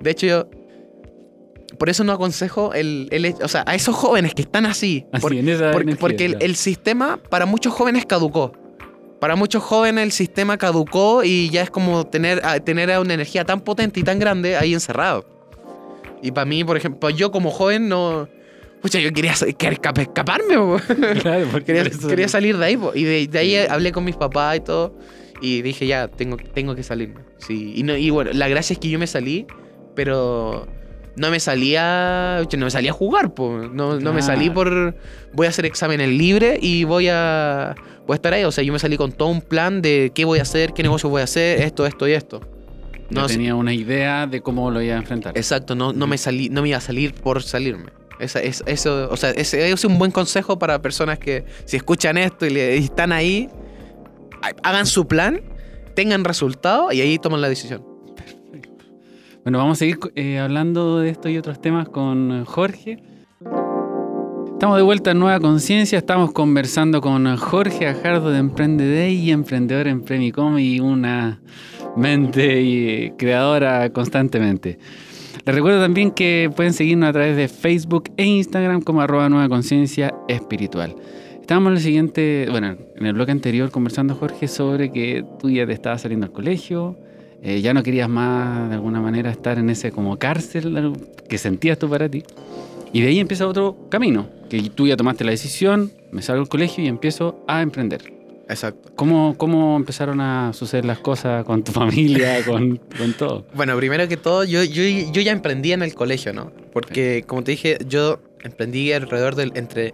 De 0.00 0.10
hecho, 0.10 0.26
yo. 0.26 0.48
Por 1.78 1.88
eso 1.90 2.04
no 2.04 2.12
aconsejo 2.12 2.72
el, 2.74 3.08
el 3.10 3.34
o 3.42 3.48
sea, 3.48 3.64
a 3.66 3.74
esos 3.74 3.94
jóvenes 3.94 4.34
que 4.34 4.42
están 4.42 4.66
así. 4.66 5.06
Así, 5.12 5.22
por- 5.22 5.34
en 5.34 5.48
esa 5.48 5.70
porque 5.72 5.82
energía, 5.90 6.00
porque 6.00 6.24
el, 6.26 6.36
el 6.40 6.56
sistema 6.56 7.18
para 7.28 7.46
muchos 7.46 7.72
jóvenes 7.72 8.04
caducó. 8.06 8.52
Para 9.20 9.36
muchos 9.36 9.62
jóvenes 9.62 10.04
el 10.04 10.12
sistema 10.12 10.58
caducó 10.58 11.24
y 11.24 11.48
ya 11.50 11.62
es 11.62 11.70
como 11.70 12.04
tener, 12.06 12.42
tener 12.64 12.98
una 12.98 13.14
energía 13.14 13.44
tan 13.44 13.60
potente 13.60 14.00
y 14.00 14.02
tan 14.02 14.18
grande 14.18 14.56
ahí 14.56 14.74
encerrado. 14.74 15.24
Y 16.22 16.30
para 16.32 16.44
mí, 16.44 16.62
por 16.64 16.76
ejemplo, 16.76 17.10
yo 17.10 17.30
como 17.30 17.50
joven 17.50 17.88
no... 17.88 18.28
Pucha, 18.82 18.98
yo 18.98 19.10
quería, 19.14 19.32
quería 19.56 19.78
escap- 19.78 19.98
escaparme, 19.98 20.56
po. 20.56 20.76
Claro, 21.22 21.46
porque 21.50 21.72
quería, 21.72 21.90
quería 22.06 22.28
salir 22.28 22.58
de 22.58 22.64
ahí. 22.66 22.76
po. 22.76 22.92
Y 22.94 23.04
de, 23.04 23.26
de 23.28 23.38
ahí 23.38 23.56
hablé 23.56 23.92
con 23.92 24.04
mis 24.04 24.16
papás 24.16 24.56
y 24.58 24.60
todo. 24.60 24.94
Y 25.40 25.62
dije, 25.62 25.86
ya, 25.86 26.08
tengo, 26.08 26.36
tengo 26.36 26.74
que 26.74 26.82
salirme. 26.82 27.20
Sí. 27.38 27.72
Y, 27.76 27.82
no, 27.82 27.96
y 27.96 28.10
bueno, 28.10 28.30
la 28.34 28.46
gracia 28.48 28.74
es 28.74 28.78
que 28.78 28.90
yo 28.90 28.98
me 28.98 29.06
salí, 29.06 29.46
pero 29.94 30.66
no 31.16 31.30
me 31.30 31.40
salía. 31.40 32.42
No 32.56 32.64
me 32.64 32.70
salía 32.70 32.90
a 32.90 32.94
jugar, 32.94 33.34
po. 33.34 33.58
No, 33.72 33.98
no 34.00 34.12
me 34.12 34.22
salí 34.22 34.50
por. 34.50 34.94
Voy 35.32 35.46
a 35.46 35.50
hacer 35.50 35.66
exámenes 35.66 36.08
libres 36.08 36.58
y 36.62 36.84
voy 36.84 37.08
a. 37.10 37.74
Voy 38.06 38.14
a 38.14 38.16
estar 38.16 38.32
ahí. 38.34 38.44
O 38.44 38.52
sea, 38.52 38.62
yo 38.64 38.72
me 38.72 38.78
salí 38.78 38.96
con 38.96 39.12
todo 39.12 39.28
un 39.28 39.40
plan 39.40 39.80
de 39.82 40.12
qué 40.14 40.24
voy 40.24 40.38
a 40.38 40.42
hacer, 40.42 40.72
qué 40.72 40.82
negocio 40.82 41.08
voy 41.08 41.20
a 41.20 41.24
hacer, 41.24 41.60
esto, 41.62 41.86
esto 41.86 42.06
y 42.08 42.12
esto. 42.12 42.40
No 43.10 43.22
No, 43.22 43.26
tenía 43.26 43.54
una 43.54 43.72
idea 43.74 44.26
de 44.26 44.40
cómo 44.40 44.70
lo 44.70 44.80
iba 44.82 44.94
a 44.94 44.98
enfrentar. 44.98 45.36
Exacto, 45.36 45.74
no, 45.74 45.92
no 45.92 46.06
me 46.06 46.16
salí, 46.18 46.48
no 46.48 46.62
me 46.62 46.68
iba 46.68 46.78
a 46.78 46.80
salir 46.80 47.14
por 47.14 47.42
salirme. 47.42 47.90
Esa, 48.18 48.40
es, 48.40 48.62
eso, 48.66 49.08
o 49.10 49.16
sea, 49.16 49.30
ese 49.30 49.70
es 49.70 49.84
un 49.84 49.98
buen 49.98 50.10
consejo 50.10 50.58
para 50.58 50.80
personas 50.80 51.18
que 51.18 51.44
si 51.64 51.76
escuchan 51.76 52.16
esto 52.16 52.46
y, 52.46 52.50
le- 52.50 52.76
y 52.76 52.84
están 52.84 53.12
ahí, 53.12 53.48
ha- 54.40 54.68
hagan 54.68 54.86
su 54.86 55.06
plan, 55.06 55.40
tengan 55.94 56.24
resultado 56.24 56.92
y 56.92 57.00
ahí 57.00 57.18
toman 57.18 57.40
la 57.40 57.48
decisión. 57.48 57.84
Bueno, 59.44 59.58
vamos 59.58 59.76
a 59.76 59.80
seguir 59.80 59.98
eh, 60.14 60.38
hablando 60.38 61.00
de 61.00 61.10
esto 61.10 61.28
y 61.28 61.36
otros 61.36 61.60
temas 61.60 61.86
con 61.90 62.32
eh, 62.32 62.44
Jorge. 62.46 63.02
Estamos 64.54 64.78
de 64.78 64.82
vuelta 64.82 65.10
en 65.10 65.18
Nueva 65.18 65.38
Conciencia, 65.38 65.98
estamos 65.98 66.32
conversando 66.32 67.02
con 67.02 67.36
Jorge 67.36 67.86
Ajardo 67.86 68.30
de 68.30 68.38
Emprende 68.38 68.90
Day 68.90 69.30
emprendedor 69.30 69.86
en 69.86 70.00
Premicom 70.00 70.58
y 70.58 70.80
una 70.80 71.42
mente 71.94 72.62
y 72.62 73.10
creadora 73.18 73.92
constantemente. 73.92 74.78
Les 75.44 75.54
recuerdo 75.54 75.82
también 75.82 76.10
que 76.10 76.50
pueden 76.56 76.72
seguirnos 76.72 77.10
a 77.10 77.12
través 77.12 77.36
de 77.36 77.48
Facebook 77.48 78.04
e 78.16 78.24
Instagram 78.24 78.80
como 78.80 79.02
arroba 79.02 79.28
Nueva 79.28 79.50
Conciencia 79.50 80.14
Espiritual. 80.26 80.96
Estábamos 81.38 81.72
en 81.72 81.76
el 81.76 81.82
siguiente, 81.82 82.46
bueno, 82.50 82.78
en 82.96 83.04
el 83.04 83.12
bloque 83.12 83.32
anterior 83.32 83.70
conversando, 83.70 84.14
Jorge, 84.14 84.48
sobre 84.48 84.90
que 84.90 85.22
tú 85.38 85.50
ya 85.50 85.66
te 85.66 85.74
estabas 85.74 86.00
saliendo 86.00 86.24
al 86.24 86.32
colegio, 86.32 86.96
eh, 87.44 87.60
ya 87.60 87.74
no 87.74 87.82
querías 87.82 88.08
más, 88.08 88.70
de 88.70 88.76
alguna 88.76 89.02
manera, 89.02 89.30
estar 89.30 89.58
en 89.58 89.68
ese 89.68 89.92
como 89.92 90.18
cárcel 90.18 90.94
que 91.28 91.36
sentías 91.36 91.78
tú 91.78 91.90
para 91.90 92.08
ti. 92.08 92.24
Y 92.90 93.02
de 93.02 93.08
ahí 93.08 93.20
empieza 93.20 93.46
otro 93.46 93.76
camino, 93.90 94.28
que 94.48 94.62
tú 94.70 94.86
ya 94.86 94.96
tomaste 94.96 95.24
la 95.24 95.30
decisión, 95.30 95.92
me 96.10 96.22
salgo 96.22 96.40
del 96.40 96.48
colegio 96.48 96.82
y 96.82 96.88
empiezo 96.88 97.44
a 97.46 97.60
emprender. 97.60 98.14
Exacto. 98.48 98.92
¿Cómo, 98.96 99.34
cómo 99.36 99.76
empezaron 99.76 100.22
a 100.22 100.54
suceder 100.54 100.86
las 100.86 101.00
cosas 101.00 101.44
con 101.44 101.62
tu 101.62 101.72
familia, 101.80 102.42
con, 102.46 102.80
con 102.96 103.12
todo? 103.12 103.46
Bueno, 103.54 103.76
primero 103.76 104.08
que 104.08 104.16
todo, 104.16 104.44
yo, 104.44 104.64
yo, 104.64 104.82
yo 104.82 105.20
ya 105.20 105.32
emprendí 105.32 105.72
en 105.72 105.82
el 105.82 105.94
colegio, 105.94 106.32
¿no? 106.32 106.50
Porque, 106.72 107.24
como 107.26 107.44
te 107.44 107.50
dije, 107.50 107.76
yo 107.86 108.20
emprendí 108.42 108.92
alrededor 108.92 109.34
del, 109.34 109.52
entre 109.54 109.92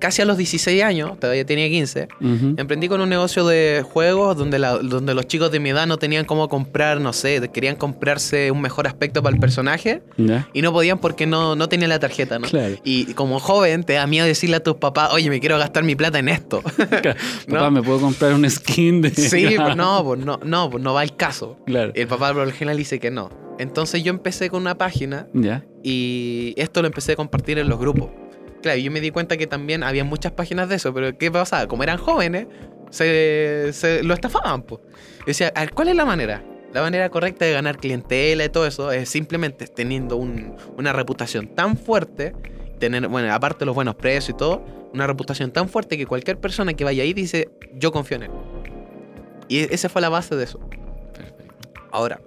casi 0.00 0.22
a 0.22 0.24
los 0.24 0.36
16 0.36 0.82
años, 0.82 1.18
todavía 1.20 1.44
tenía 1.46 1.68
15, 1.68 2.08
Ujú. 2.20 2.54
Emprendí 2.56 2.88
con 2.88 3.00
un 3.00 3.08
negocio 3.08 3.46
de 3.46 3.84
juegos 3.88 4.36
donde, 4.36 4.58
la- 4.58 4.78
donde 4.78 5.14
los 5.14 5.26
chicos 5.28 5.52
de 5.52 5.60
mi 5.60 5.70
edad 5.70 5.86
no 5.86 5.96
tenían 5.98 6.24
cómo 6.24 6.48
comprar, 6.48 7.00
no 7.00 7.12
sé, 7.12 7.40
querían 7.52 7.76
comprarse 7.76 8.50
un 8.50 8.60
mejor 8.60 8.86
aspecto 8.88 9.22
para 9.22 9.34
el 9.34 9.40
personaje 9.40 10.02
y 10.52 10.62
no 10.62 10.72
podían 10.72 10.98
porque 10.98 11.26
no, 11.26 11.54
no 11.54 11.68
tenían 11.68 11.90
la 11.90 11.98
tarjeta, 12.00 12.38
¿no? 12.40 12.48
Claro. 12.48 12.74
Y 12.82 13.12
como 13.14 13.38
joven 13.38 13.84
te 13.84 13.92
da 13.92 14.06
miedo 14.08 14.26
decirle 14.26 14.56
a 14.56 14.62
tus 14.62 14.74
papás, 14.76 15.12
oye, 15.12 15.28
me 15.30 15.38
quiero 15.38 15.56
gastar 15.58 15.84
mi 15.84 15.94
plata 15.94 16.18
en 16.18 16.28
esto. 16.28 16.62
Papá, 17.48 17.70
¿me 17.70 17.82
puedo 17.82 18.00
comprar 18.00 18.34
un 18.34 18.48
skin 18.50 19.02
de.? 19.02 19.10
sí, 19.10 19.46
pues 19.56 19.76
no, 19.76 20.02
pues 20.04 20.20
no, 20.24 20.40
no, 20.44 20.70
pues 20.70 20.82
no 20.82 20.94
va 20.94 21.02
el 21.02 21.14
caso. 21.16 21.56
Claro. 21.66 21.92
Y 21.94 22.00
el 22.00 22.06
papá 22.08 22.32
por 22.32 22.46
lo 22.46 22.52
general 22.52 22.76
dice 22.78 22.98
que 22.98 23.10
no. 23.10 23.30
Entonces 23.58 24.02
yo 24.02 24.10
empecé 24.10 24.48
con 24.48 24.62
una 24.62 24.76
página 24.78 25.26
y 25.82 26.54
esto 26.56 26.80
lo 26.80 26.86
empecé 26.88 27.12
a 27.12 27.16
compartir 27.16 27.58
en 27.58 27.68
los 27.68 27.78
grupos. 27.78 28.08
Claro, 28.62 28.78
yo 28.78 28.90
me 28.90 29.00
di 29.00 29.10
cuenta 29.10 29.36
que 29.36 29.46
también 29.46 29.82
había 29.82 30.04
muchas 30.04 30.32
páginas 30.32 30.68
de 30.68 30.76
eso, 30.76 30.92
pero 30.92 31.16
¿qué 31.16 31.30
pasaba? 31.30 31.66
Como 31.66 31.82
eran 31.82 31.96
jóvenes, 31.98 32.46
se, 32.90 33.70
se 33.72 34.02
lo 34.02 34.12
estafaban, 34.14 34.62
pues. 34.62 34.82
Yo 35.20 35.24
decía, 35.26 35.52
¿cuál 35.74 35.88
es 35.88 35.96
la 35.96 36.04
manera? 36.04 36.44
La 36.74 36.82
manera 36.82 37.08
correcta 37.08 37.44
de 37.46 37.52
ganar 37.52 37.78
clientela 37.78 38.44
y 38.44 38.48
todo 38.48 38.66
eso 38.66 38.92
es 38.92 39.08
simplemente 39.08 39.66
teniendo 39.66 40.16
un- 40.16 40.56
una 40.76 40.92
reputación 40.92 41.48
tan 41.48 41.76
fuerte, 41.76 42.34
tener, 42.78 43.08
bueno, 43.08 43.32
aparte 43.32 43.60
de 43.60 43.66
los 43.66 43.74
buenos 43.74 43.94
precios 43.96 44.28
y 44.30 44.34
todo, 44.34 44.62
una 44.92 45.06
reputación 45.06 45.50
tan 45.52 45.68
fuerte 45.68 45.96
que 45.96 46.06
cualquier 46.06 46.38
persona 46.38 46.74
que 46.74 46.84
vaya 46.84 47.02
ahí 47.02 47.12
dice, 47.12 47.48
yo 47.74 47.92
confío 47.92 48.18
en 48.18 48.24
él. 48.24 48.30
Y 49.48 49.72
esa 49.74 49.88
fue 49.88 50.00
la 50.02 50.08
base 50.10 50.36
de 50.36 50.44
eso. 50.44 50.60
Perfecto. 51.14 51.70
Ahora, 51.90 52.20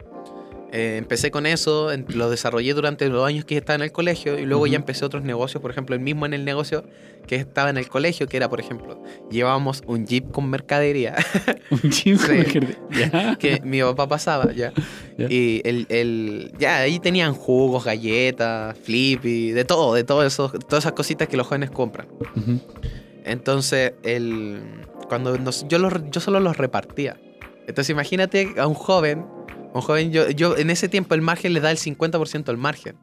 eh, 0.75 0.97
empecé 0.97 1.29
con 1.31 1.45
eso, 1.45 1.89
lo 2.07 2.29
desarrollé 2.31 2.73
durante 2.73 3.07
los 3.07 3.23
años 3.25 3.45
que 3.45 3.55
estaba 3.55 3.75
en 3.75 3.83
el 3.83 3.91
colegio 3.91 4.39
y 4.39 4.45
luego 4.45 4.63
Ujú. 4.63 4.71
ya 4.71 4.77
empecé 4.77 5.05
otros 5.05 5.23
negocios, 5.23 5.61
por 5.61 5.69
ejemplo, 5.71 5.93
el 5.95 6.01
mismo 6.01 6.25
en 6.25 6.33
el 6.33 6.43
negocio 6.43 6.83
que 7.27 7.35
estaba 7.35 7.69
en 7.69 7.77
el 7.77 7.87
colegio, 7.87 8.27
que 8.27 8.35
era, 8.37 8.49
por 8.49 8.59
ejemplo, 8.59 9.01
llevábamos 9.31 9.83
un 9.85 10.05
jeep 10.07 10.31
con 10.31 10.49
mercadería 10.49 11.15
Un 11.69 11.89
chip 11.91 12.17
Sí. 12.17 12.25
con 12.27 12.37
mercadería. 12.37 13.37
Que 13.39 13.61
mi 13.63 13.81
papá 13.81 14.07
pasaba 14.07 14.51
ya. 14.51 14.73
Ya. 15.17 15.27
Y 15.29 15.61
el, 15.63 15.85
el- 15.89 16.51
ya 16.57 16.79
ahí 16.79 16.99
tenían 16.99 17.33
jugos, 17.33 17.85
galletas, 17.85 18.75
flippy, 18.79 19.51
de 19.51 19.63
todo, 19.65 19.93
de 19.93 20.03
todo 20.03 20.25
eso, 20.25 20.49
todas 20.49 20.83
esas 20.85 20.93
cositas 20.93 21.27
que 21.27 21.37
los 21.37 21.45
jóvenes 21.47 21.69
compran. 21.71 22.07
Ujú. 22.35 22.59
Entonces, 23.25 23.93
el, 24.03 24.61
cuando 25.07 25.37
nos- 25.37 25.67
yo, 25.67 25.77
los, 25.79 25.93
yo 26.11 26.19
solo 26.19 26.39
los 26.39 26.57
repartía. 26.57 27.17
Entonces, 27.67 27.89
imagínate 27.91 28.55
a 28.57 28.67
un 28.67 28.73
joven, 28.73 29.25
un 29.73 29.81
joven, 29.81 30.11
yo, 30.11 30.29
yo 30.29 30.55
en 30.55 30.69
ese 30.69 30.87
tiempo 30.87 31.15
el 31.15 31.21
margen 31.21 31.53
le 31.53 31.59
da 31.59 31.71
el 31.71 31.77
50% 31.77 32.43
del 32.43 32.57
margen. 32.57 32.95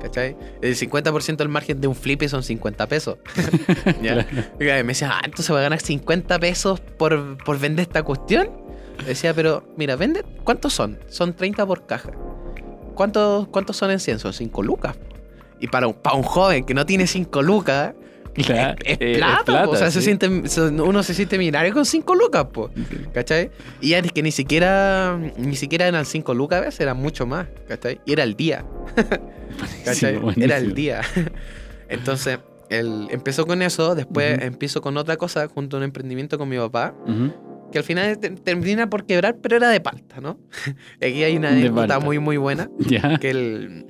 ¿Cachai? 0.00 0.36
El 0.60 0.76
50% 0.76 1.36
del 1.36 1.48
margen 1.48 1.80
de 1.80 1.88
un 1.88 1.94
flippy 1.94 2.28
son 2.28 2.42
50 2.42 2.86
pesos. 2.88 3.18
¿Ya? 4.02 4.26
Y 4.30 4.64
me 4.64 4.88
decía, 4.88 5.10
ah, 5.12 5.20
entonces 5.24 5.48
voy 5.48 5.60
a 5.60 5.62
ganar 5.62 5.80
50 5.80 6.38
pesos 6.38 6.80
por, 6.80 7.38
por 7.44 7.58
vender 7.58 7.84
esta 7.84 8.02
cuestión. 8.02 8.50
Decía, 9.06 9.34
pero 9.34 9.72
mira, 9.76 9.94
vende, 9.94 10.24
¿cuántos 10.42 10.72
son? 10.72 10.98
Son 11.08 11.34
30 11.34 11.64
por 11.64 11.86
caja. 11.86 12.10
¿Cuántos, 12.94 13.46
cuántos 13.48 13.76
son 13.76 13.90
en 13.90 14.00
100? 14.00 14.18
Son 14.18 14.32
5 14.32 14.62
lucas. 14.62 14.96
Y 15.60 15.68
para 15.68 15.86
un, 15.86 15.94
para 15.94 16.16
un 16.16 16.22
joven 16.22 16.64
que 16.64 16.74
no 16.74 16.84
tiene 16.86 17.06
5 17.06 17.42
lucas, 17.42 17.94
Claro, 18.44 18.76
es, 18.84 18.98
eh, 19.00 19.14
plata, 19.16 19.68
o 19.68 19.76
sea, 19.76 19.90
se 19.90 20.02
siente, 20.02 20.28
uno 20.28 21.02
se 21.02 21.14
siente 21.14 21.38
millonario 21.38 21.72
con 21.72 21.86
5 21.86 22.14
lucas, 22.14 22.44
po, 22.52 22.70
¿cachai? 23.14 23.50
Y 23.80 23.90
ya 23.90 23.98
es 24.00 24.12
que 24.12 24.22
ni 24.22 24.30
siquiera, 24.30 25.18
ni 25.38 25.56
siquiera 25.56 25.86
eran 25.88 26.04
5 26.04 26.34
lucas, 26.34 26.58
a 26.58 26.64
veces 26.66 26.80
eran 26.80 26.98
mucho 26.98 27.26
más, 27.26 27.46
¿cachai? 27.66 28.00
Y 28.04 28.12
era 28.12 28.24
el 28.24 28.34
día, 28.36 28.64
¿cachai? 29.84 30.16
Buenísimo, 30.18 30.44
Era 30.44 30.58
el 30.58 30.74
día. 30.74 31.00
Entonces, 31.88 32.38
él 32.68 33.08
empezó 33.10 33.46
con 33.46 33.62
eso, 33.62 33.94
después 33.94 34.36
Ujú. 34.38 34.46
empiezo 34.46 34.80
con 34.80 34.96
otra 34.96 35.16
cosa, 35.16 35.48
junto 35.48 35.76
a 35.76 35.78
un 35.78 35.84
emprendimiento 35.84 36.36
con 36.38 36.48
mi 36.48 36.56
papá, 36.58 36.94
que 37.72 37.78
al 37.78 37.84
final 37.84 38.18
te- 38.18 38.30
termina 38.30 38.88
por 38.90 39.06
quebrar, 39.06 39.36
pero 39.40 39.56
era 39.56 39.68
de 39.70 39.80
palta, 39.80 40.20
¿no? 40.20 40.38
Aquí 41.00 41.22
hay 41.24 41.36
una 41.36 41.50
anécdota 41.50 41.98
muy, 42.00 42.18
muy 42.18 42.36
buena 42.36 42.68
Ya. 42.78 43.18
que 43.18 43.30
el... 43.30 43.86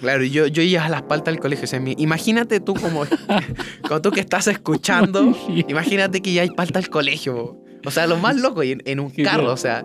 Claro, 0.00 0.24
yo, 0.24 0.46
yo 0.46 0.62
iba 0.62 0.84
a 0.84 0.88
las 0.88 1.02
paltas 1.02 1.32
del 1.34 1.40
colegio. 1.40 1.64
O 1.64 1.66
sea, 1.68 1.80
imagínate 1.96 2.60
tú 2.60 2.74
como, 2.74 3.04
como 3.88 4.00
tú 4.02 4.10
que 4.10 4.20
estás 4.20 4.46
escuchando, 4.48 5.34
imagínate 5.68 6.20
que 6.22 6.32
ya 6.32 6.42
hay 6.42 6.50
palta 6.50 6.78
al 6.78 6.88
colegio. 6.88 7.34
po. 7.34 7.64
O 7.86 7.90
sea, 7.90 8.06
lo 8.06 8.18
más 8.18 8.36
loco, 8.36 8.62
y 8.62 8.72
en, 8.72 8.82
en 8.84 9.00
un 9.00 9.08
carro, 9.10 9.52
o 9.52 9.56
sea, 9.56 9.84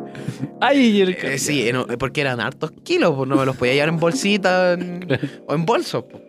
Ay, 0.60 1.00
el 1.02 1.10
eh, 1.12 1.38
sí, 1.38 1.70
en 1.70 1.82
porque 1.98 2.20
eran 2.22 2.42
hartos 2.42 2.72
kilos, 2.84 3.14
pues 3.16 3.30
no 3.30 3.38
me 3.38 3.46
los 3.46 3.56
podía 3.56 3.74
llevar 3.74 3.88
en 3.90 3.98
bolsita 3.98 4.74
en- 4.74 5.08
o 5.48 5.54
en 5.56 5.66
bolsos. 5.66 6.04
po. 6.04 6.20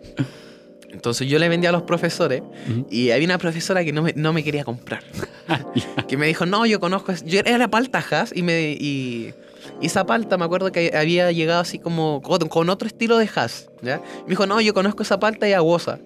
Entonces 0.93 1.29
yo 1.29 1.39
le 1.39 1.49
vendía 1.49 1.69
a 1.71 1.73
los 1.73 1.83
profesores 1.83 2.43
y 2.91 3.11
había 3.11 3.27
una 3.27 3.39
profesora 3.39 3.85
que 3.85 3.93
no 3.93 4.03
me, 4.03 4.13
no 4.17 4.33
me 4.33 4.43
quería 4.45 4.65
comprar. 4.65 5.03
que 6.09 6.17
me 6.17 6.27
dijo, 6.27 6.47
no, 6.47 6.65
yo 6.67 6.81
conozco, 6.81 7.13
yo 7.25 7.41
era 7.41 7.59
la 7.59 7.69
palta 7.69 8.03
Haas 8.11 8.33
y 8.35 8.43
me 8.43 8.71
y, 8.79 9.35
y 9.81 9.87
esa 9.87 10.05
palta 10.07 10.39
me 10.39 10.45
acuerdo 10.45 10.73
que 10.73 10.93
había 10.95 11.31
llegado 11.33 11.61
así 11.61 11.79
como 11.79 12.23
con, 12.23 12.69
otro 12.69 12.87
estilo 12.87 13.19
de 13.19 13.29
Haas, 13.35 13.69
¿ya? 13.83 14.01
Me 14.25 14.31
dijo, 14.31 14.47
no, 14.47 14.61
yo 14.61 14.75
conozco 14.75 15.03
esa 15.03 15.19
palta 15.19 15.49
y 15.49 15.53
aguosa. 15.53 15.99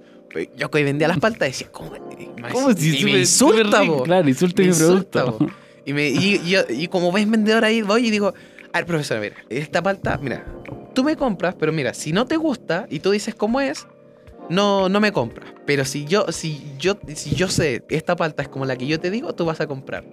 Yo 0.56 0.70
que 0.70 0.84
vendía 0.84 1.08
las 1.08 1.18
paltas 1.18 1.48
decía, 1.48 1.68
¿cómo? 1.72 1.92
¿Cómo 2.52 2.72
si 2.72 3.00
y 3.00 3.04
me 3.04 3.18
insulta, 3.20 3.80
rico? 3.80 4.04
Claro, 4.04 4.28
insulta 4.28 4.62
Me 4.62 4.68
mi 4.68 4.72
insulta, 4.74 5.24
producto. 5.24 5.46
po. 5.46 5.52
Y, 5.84 5.92
me, 5.92 6.08
y, 6.08 6.36
y 6.36 6.50
yo- 6.50 6.62
y 6.68 6.86
como 6.88 7.10
ves 7.10 7.28
vendedor 7.28 7.64
ahí, 7.64 7.82
voy 7.82 8.06
y 8.06 8.10
digo, 8.10 8.32
a 8.72 8.78
ver, 8.78 8.86
profesora, 8.86 9.20
mira, 9.20 9.36
esta 9.48 9.82
palta, 9.82 10.18
mira, 10.18 10.44
tú 10.64 10.76
tú 10.94 11.04
me 11.04 11.16
compras, 11.16 11.54
pero 11.58 11.72
mira, 11.72 11.94
si 11.94 12.12
no 12.12 12.26
te 12.26 12.36
gusta 12.36 12.86
y 12.90 13.00
tú 13.00 13.10
dices 13.10 13.34
cómo 13.34 13.60
es, 13.60 13.86
no, 14.48 14.88
no 14.88 15.00
me 15.00 15.12
compras. 15.12 15.52
Pero 15.64 15.84
si 15.84 16.04
yo, 16.04 16.26
si 16.30 16.60
yo, 16.78 16.98
si 17.14 17.34
yo 17.34 17.48
sé 17.48 17.82
esta 17.88 18.16
palta 18.16 18.42
es 18.42 18.48
como 18.48 18.66
la 18.66 18.76
que 18.76 18.86
yo 18.86 19.00
te 19.00 19.10
digo, 19.10 19.32
tú 19.34 19.44
vas 19.44 19.60
a 19.60 19.66
comprar. 19.66 20.04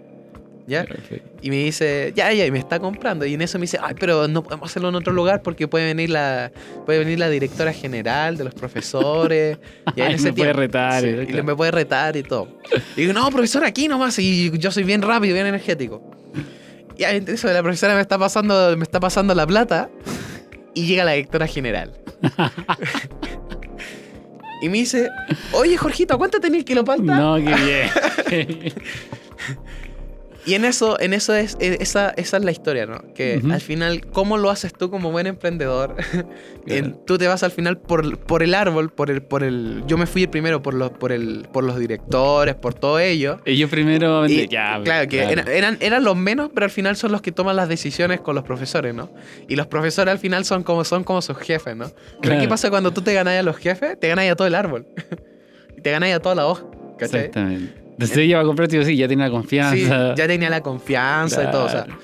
Y 1.41 1.49
me 1.49 1.55
dice, 1.63 2.11
ya, 2.15 2.31
ya, 2.33 2.45
y 2.45 2.51
me 2.51 2.59
está 2.59 2.79
comprando. 2.79 3.25
Y 3.25 3.33
en 3.35 3.41
eso 3.41 3.57
me 3.57 3.61
dice, 3.63 3.79
ay, 3.81 3.95
pero 3.97 4.27
no 4.27 4.43
podemos 4.43 4.69
hacerlo 4.69 4.89
en 4.89 4.95
otro 4.95 5.13
lugar 5.13 5.41
porque 5.41 5.65
puede 5.67 5.85
venir 5.85 6.09
la, 6.09 6.51
puede 6.85 6.99
venir 6.99 7.19
la 7.19 7.29
directora 7.29 7.71
general 7.71 8.35
de 8.37 8.43
los 8.43 8.53
profesores. 8.53 9.57
Y 9.95 10.01
ahí 10.01 10.09
en 10.09 10.15
ese 10.15 10.25
me 10.25 10.33
puede 10.33 10.43
tiempo- 10.53 10.59
retar, 10.59 11.01
sí, 11.01 11.07
y- 11.29 11.41
me 11.41 11.55
puede 11.55 11.71
retar 11.71 12.17
y 12.17 12.23
todo. 12.23 12.49
Y 12.97 13.01
digo, 13.01 13.13
no, 13.13 13.29
profesor, 13.31 13.63
aquí 13.63 13.87
nomás. 13.87 14.19
Y 14.19 14.51
yo 14.59 14.69
soy 14.71 14.83
bien 14.83 15.01
rápido, 15.01 15.33
bien 15.33 15.47
energético. 15.47 16.01
Y 16.97 17.03
ahí 17.05 17.23
eso, 17.27 17.47
la 17.47 17.61
profesora 17.63 17.95
me 17.95 18.01
está 18.01 18.17
pasando, 18.17 18.75
me 18.75 18.83
está 18.83 18.99
pasando 18.99 19.33
la 19.35 19.47
plata. 19.47 19.89
Y 20.73 20.85
llega 20.85 21.05
la 21.05 21.13
directora 21.13 21.47
general. 21.47 21.93
y 24.61 24.69
me 24.69 24.79
dice, 24.79 25.09
oye, 25.53 25.77
Jorgito, 25.77 26.15
¿a 26.15 26.17
cuánto 26.17 26.39
tenés 26.39 26.65
kilo 26.65 26.83
palta? 26.83 27.15
No, 27.15 27.35
qué 27.37 27.55
bien. 28.35 28.73
Y 30.47 30.53
en 30.53 30.63
eso, 30.65 30.97
en 30.99 31.13
eso 31.13 31.35
es, 31.35 31.57
eh, 31.59 31.77
esa, 31.81 32.11
esa 32.11 32.37
es 32.37 32.43
la 32.45 32.51
historia, 32.51 32.85
¿no? 32.85 32.99
Que 33.13 33.41
al 33.51 33.59
final, 33.61 34.05
¿cómo 34.07 34.37
lo 34.37 34.49
haces 34.49 34.71
tú 34.73 34.89
como 34.89 35.11
buen 35.11 35.27
emprendedor? 35.27 35.95
En- 36.67 36.97
tú 37.05 37.17
te 37.17 37.27
vas 37.27 37.43
al 37.43 37.51
final 37.51 37.77
por, 37.77 38.17
por 38.19 38.43
el 38.43 38.53
árbol, 38.53 38.89
por 38.89 39.09
el, 39.09 39.21
por 39.21 39.43
el. 39.43 39.83
Yo 39.87 39.97
me 39.97 40.05
fui 40.05 40.23
el 40.23 40.29
primero 40.29 40.61
por 40.61 40.73
los, 40.73 40.91
por 40.91 41.11
el, 41.13 41.47
por 41.53 41.63
los 41.63 41.77
directores, 41.79 42.55
por 42.55 42.73
todo 42.73 42.99
ello. 42.99 43.39
Ellos 43.45 43.69
primero 43.69 44.25
Y, 44.25 44.29
vende- 44.37 44.47
ya, 44.49 44.79
claro, 44.83 45.07
que 45.07 45.17
claro. 45.23 45.49
eran, 45.51 45.77
eran 45.81 46.03
los 46.03 46.15
menos, 46.17 46.49
pero 46.53 46.65
al 46.65 46.69
final 46.71 46.95
son 46.97 47.11
los 47.11 47.21
que 47.21 47.31
toman 47.31 47.55
las 47.55 47.69
decisiones 47.69 48.19
con 48.21 48.35
los 48.35 48.43
profesores, 48.43 48.93
¿no? 48.93 49.09
Y 49.47 49.55
los 49.55 49.67
profesores 49.67 50.11
al 50.11 50.19
final 50.19 50.43
son 50.45 50.63
como, 50.63 50.83
son 50.83 51.03
como 51.05 51.21
sus 51.21 51.37
jefes, 51.37 51.75
¿no? 51.75 51.85
Pero 51.87 52.21
Claro. 52.21 52.41
¿qué 52.41 52.47
pasa 52.47 52.69
cuando 52.69 52.91
tú 52.91 53.01
te 53.01 53.13
ganas 53.13 53.33
a 53.39 53.43
los 53.43 53.57
jefes? 53.57 53.97
Te 53.99 54.07
ganas 54.09 54.29
a 54.29 54.35
todo 54.35 54.47
el 54.47 54.55
árbol. 54.55 54.85
y 55.77 55.81
te 55.81 55.91
ganas 55.91 56.13
a 56.13 56.19
toda 56.19 56.35
la 56.35 56.47
hoja. 56.47 56.65
¿Cachai? 56.99 57.19
Exactamente. 57.25 57.86
Entonces 57.97 58.17
ella 58.19 58.37
va 58.37 58.43
a 58.43 58.45
comprar, 58.45 58.67
tío, 58.67 58.83
sí, 58.83 58.95
ya 58.95 59.07
tiene 59.07 59.23
la 59.23 59.29
Sí, 59.29 59.33
confianza. 59.33 60.15
ya 60.15 60.27
tenía 60.27 60.49
la 60.49 60.61
confianza 60.61 61.43
y 61.43 61.51
todo. 61.51 61.65
O 61.65 61.69
sea, 61.69 61.85
Claro. 61.85 61.99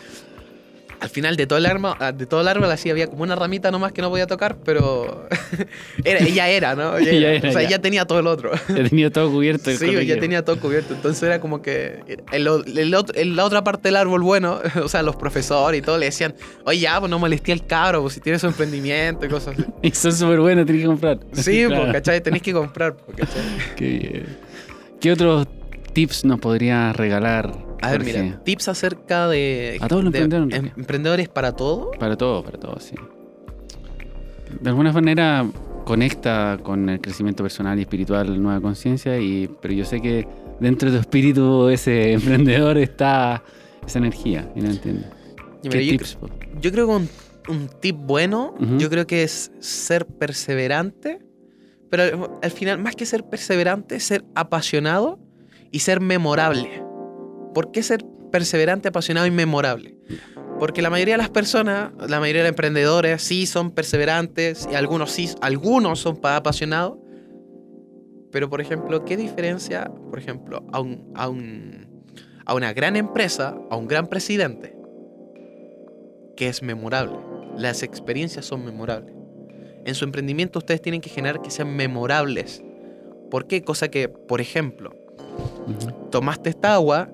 al 1.00 1.10
final 1.10 1.36
de 1.36 1.46
todo 1.46 1.60
el 1.60 1.66
árbol, 1.68 1.94
de 2.16 2.26
todo 2.26 2.42
el 2.42 2.48
árbol 2.48 2.72
así 2.72 2.90
había 2.90 3.08
como 3.08 3.24
una 3.24 3.36
ramita 3.36 3.70
nomás 3.72 3.92
que 3.92 4.02
no 4.02 4.10
podía 4.10 4.26
tocar, 4.26 4.56
pero 4.66 5.28
era, 6.04 6.20
ella 6.26 6.48
era, 6.50 6.76
¿no? 6.76 6.98
Ella, 6.98 7.12
Ella 7.18 7.34
era. 7.34 7.50
o 7.50 7.52
sea, 7.52 7.62
ya. 7.64 7.70
ya 7.72 7.80
tenía 7.80 8.06
todo 8.06 8.20
el 8.20 8.26
otro. 8.28 8.52
Ya 8.70 8.84
tenía 8.90 9.12
todo 9.12 9.30
cubierto. 9.30 9.70
el 9.70 9.78
Sí, 9.80 9.86
ya 9.86 9.92
colegio. 9.92 10.20
tenía 10.20 10.44
todo 10.46 10.60
cubierto. 10.60 10.94
Entonces 10.96 11.22
era 11.22 11.40
como 11.40 11.62
que 11.62 12.00
lo- 12.40 12.64
en 12.66 13.36
la 13.36 13.46
otra 13.46 13.64
parte 13.64 13.90
del 13.90 13.98
árbol, 13.98 14.22
bueno, 14.24 14.62
o 14.84 14.88
sea, 14.88 15.04
los 15.04 15.16
profesores 15.16 15.78
y 15.80 15.82
todo 15.84 15.98
le 16.00 16.06
decían, 16.08 16.34
oye, 16.66 16.80
ya, 16.80 17.00
pues 17.00 17.10
no 17.12 17.20
molesté 17.20 17.52
al 17.52 17.68
cabro, 17.68 18.02
pues 18.02 18.14
si 18.16 18.20
tienes 18.20 18.42
su 18.42 18.48
emprendimiento 18.48 19.28
y 19.28 19.30
cosas 19.30 19.56
así. 19.60 19.66
Y 19.84 19.92
son 19.92 20.12
súper 20.14 20.40
buenos, 20.40 20.66
tienes 20.66 20.82
que 20.84 20.88
comprar. 20.88 21.20
Sí, 21.34 21.66
Claro. 21.68 21.82
pues, 21.84 21.94
¿cachai? 21.94 22.22
Tenés 22.24 22.42
que 22.42 22.52
comprar, 22.54 22.96
pues, 22.96 23.18
¿cachai? 23.18 23.42
Qué 23.76 23.86
bien. 23.86 24.26
¿Qué 25.02 25.12
otros 25.12 25.46
tips 25.94 26.26
nos 26.26 26.40
podrías 26.40 26.96
regalar? 26.96 27.54
A 27.82 27.92
ver, 27.92 28.04
Jorge? 28.04 28.24
mira, 28.24 28.44
tips 28.44 28.68
acerca 28.70 29.28
de... 29.28 29.78
A 29.82 29.88
todos 29.88 30.04
los 30.04 30.14
de 30.14 30.20
emprendedores, 30.20 30.60
en 30.60 30.66
em- 30.68 30.74
emprendedores 30.78 31.30
para 31.30 31.52
todo. 31.54 31.92
Para 32.00 32.16
todo, 32.18 32.44
para 32.44 32.58
todo, 32.58 32.80
sí. 32.80 32.96
De 34.62 34.70
alguna 34.70 34.92
manera 34.92 35.46
conecta 35.86 36.58
con 36.64 36.88
el 36.90 37.02
crecimiento 37.02 37.44
personal 37.44 37.78
y 37.78 37.82
espiritual 37.82 38.42
Nueva 38.42 38.62
Conciencia, 38.62 39.20
y 39.20 39.50
pero 39.62 39.74
yo 39.74 39.84
sé 39.84 40.00
que 40.02 40.26
dentro 40.60 40.90
de 40.90 40.98
tu 40.98 41.02
espíritu 41.02 41.70
ese 41.70 42.14
emprendedor 42.14 42.78
está 42.78 43.44
esa 43.86 44.00
energía, 44.00 44.50
y 44.56 44.62
no 44.62 44.70
entiendo. 44.70 45.06
Y 45.64 45.70
¿Qué 45.70 45.78
mira, 45.80 45.82
yo, 45.92 45.92
tips? 45.98 46.18
Yo 46.62 46.72
creo 46.72 46.88
que 46.88 46.94
un, 46.94 47.10
un 47.50 47.68
tip 47.82 47.98
bueno, 47.98 48.54
yo 48.78 48.90
creo 48.90 49.06
que 49.08 49.24
es 49.24 49.52
ser 49.60 50.06
perseverante, 50.06 51.20
pero 51.90 52.04
al- 52.04 52.30
al 52.42 52.52
final, 52.52 52.80
más 52.80 52.96
que 52.96 53.06
ser 53.06 53.26
perseverante, 53.26 54.00
ser 54.00 54.24
apasionado 54.36 55.20
y 55.74 55.80
ser 55.80 56.00
memorable. 56.00 56.82
¿Por 57.54 57.72
qué 57.72 57.84
ser 57.84 58.06
perseverante, 58.32 58.88
apasionado 58.88 59.28
y 59.28 59.32
memorable? 59.32 59.98
Porque 60.60 60.82
la 60.82 60.90
mayoría 60.90 61.16
de 61.16 61.18
las 61.18 61.30
personas, 61.30 61.92
la 62.08 62.20
mayoría 62.22 62.42
de 62.44 62.48
los 62.48 62.52
emprendedores 62.52 63.22
sí 63.22 63.46
son 63.46 63.72
perseverantes 63.72 64.66
y 64.72 64.76
algunos 64.76 65.12
sí, 65.12 65.30
algunos 65.42 66.00
son 66.00 66.16
pa- 66.16 66.38
apasionados. 66.38 66.98
Pero, 68.32 68.50
por 68.50 68.62
ejemplo, 68.62 69.04
¿qué 69.06 69.18
diferencia, 69.18 69.92
por 70.10 70.18
ejemplo, 70.20 70.64
a, 70.72 70.80
un, 70.80 71.12
a, 71.16 71.28
un- 71.28 71.88
a 72.46 72.54
una 72.56 72.72
gran 72.74 72.96
empresa, 72.96 73.56
a 73.70 73.76
un 73.76 73.88
gran 73.88 74.08
presidente? 74.08 74.76
que 76.36 76.48
es 76.48 76.64
memorable. 76.64 77.16
Las 77.58 77.84
experiencias 77.84 78.46
son 78.46 78.66
memorables. 78.66 79.14
En 79.86 79.94
su 79.94 80.04
emprendimiento 80.04 80.58
ustedes 80.58 80.82
tienen 80.82 81.00
que 81.00 81.12
generar 81.12 81.44
que 81.44 81.52
sean 81.52 81.76
memorables. 81.76 82.64
¿Por 83.30 83.46
qué? 83.46 83.62
Cosa 83.64 83.90
que, 83.90 84.10
por 84.10 84.42
ejemplo, 84.42 84.96
Tomaste 86.12 86.50
esta 86.50 86.74
agua 86.76 87.10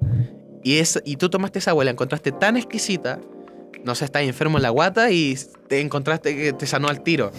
y, 0.63 0.77
es, 0.77 1.01
y 1.05 1.15
tú 1.15 1.29
tomaste 1.29 1.59
esa 1.59 1.71
agua 1.71 1.83
y 1.83 1.85
la 1.85 1.91
encontraste 1.91 2.31
tan 2.31 2.57
exquisita, 2.57 3.19
no 3.83 3.95
sé, 3.95 4.05
estás 4.05 4.23
enfermo 4.23 4.57
en 4.57 4.63
la 4.63 4.69
guata 4.71 5.09
y 5.11 5.37
te 5.67 5.79
encontraste 5.81 6.35
que 6.35 6.53
te 6.53 6.65
sanó 6.67 6.87
al 6.89 7.01
tiro. 7.01 7.31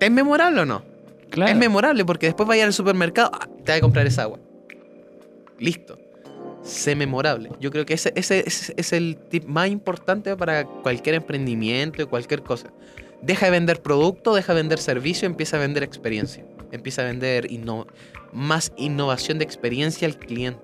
¿Es 0.00 0.10
memorable 0.10 0.60
o 0.62 0.64
no? 0.66 0.82
Claro. 1.30 1.50
Es 1.52 1.56
memorable 1.58 2.04
porque 2.04 2.26
después 2.26 2.48
vaya 2.48 2.64
al 2.64 2.72
supermercado, 2.72 3.30
ah, 3.32 3.46
te 3.64 3.72
vas 3.72 3.78
a 3.78 3.80
comprar 3.80 4.06
esa 4.06 4.22
agua. 4.22 4.38
Listo. 5.58 5.98
Sé 6.62 6.96
memorable. 6.96 7.50
Yo 7.60 7.70
creo 7.70 7.84
que 7.84 7.92
ese, 7.94 8.12
ese, 8.16 8.42
ese 8.46 8.72
es 8.76 8.92
el 8.94 9.18
tip 9.28 9.44
más 9.44 9.68
importante 9.68 10.34
para 10.36 10.64
cualquier 10.64 11.16
emprendimiento 11.16 12.00
y 12.02 12.06
cualquier 12.06 12.42
cosa. 12.42 12.70
Deja 13.20 13.46
de 13.46 13.52
vender 13.52 13.82
producto, 13.82 14.34
deja 14.34 14.54
de 14.54 14.60
vender 14.62 14.78
servicio, 14.78 15.26
empieza 15.26 15.56
a 15.56 15.60
vender 15.60 15.82
experiencia. 15.82 16.44
Empieza 16.72 17.02
a 17.02 17.04
vender 17.04 17.50
inno- 17.50 17.86
más 18.34 18.72
innovación 18.76 19.38
de 19.38 19.44
experiencia 19.44 20.06
al 20.06 20.18
cliente. 20.18 20.60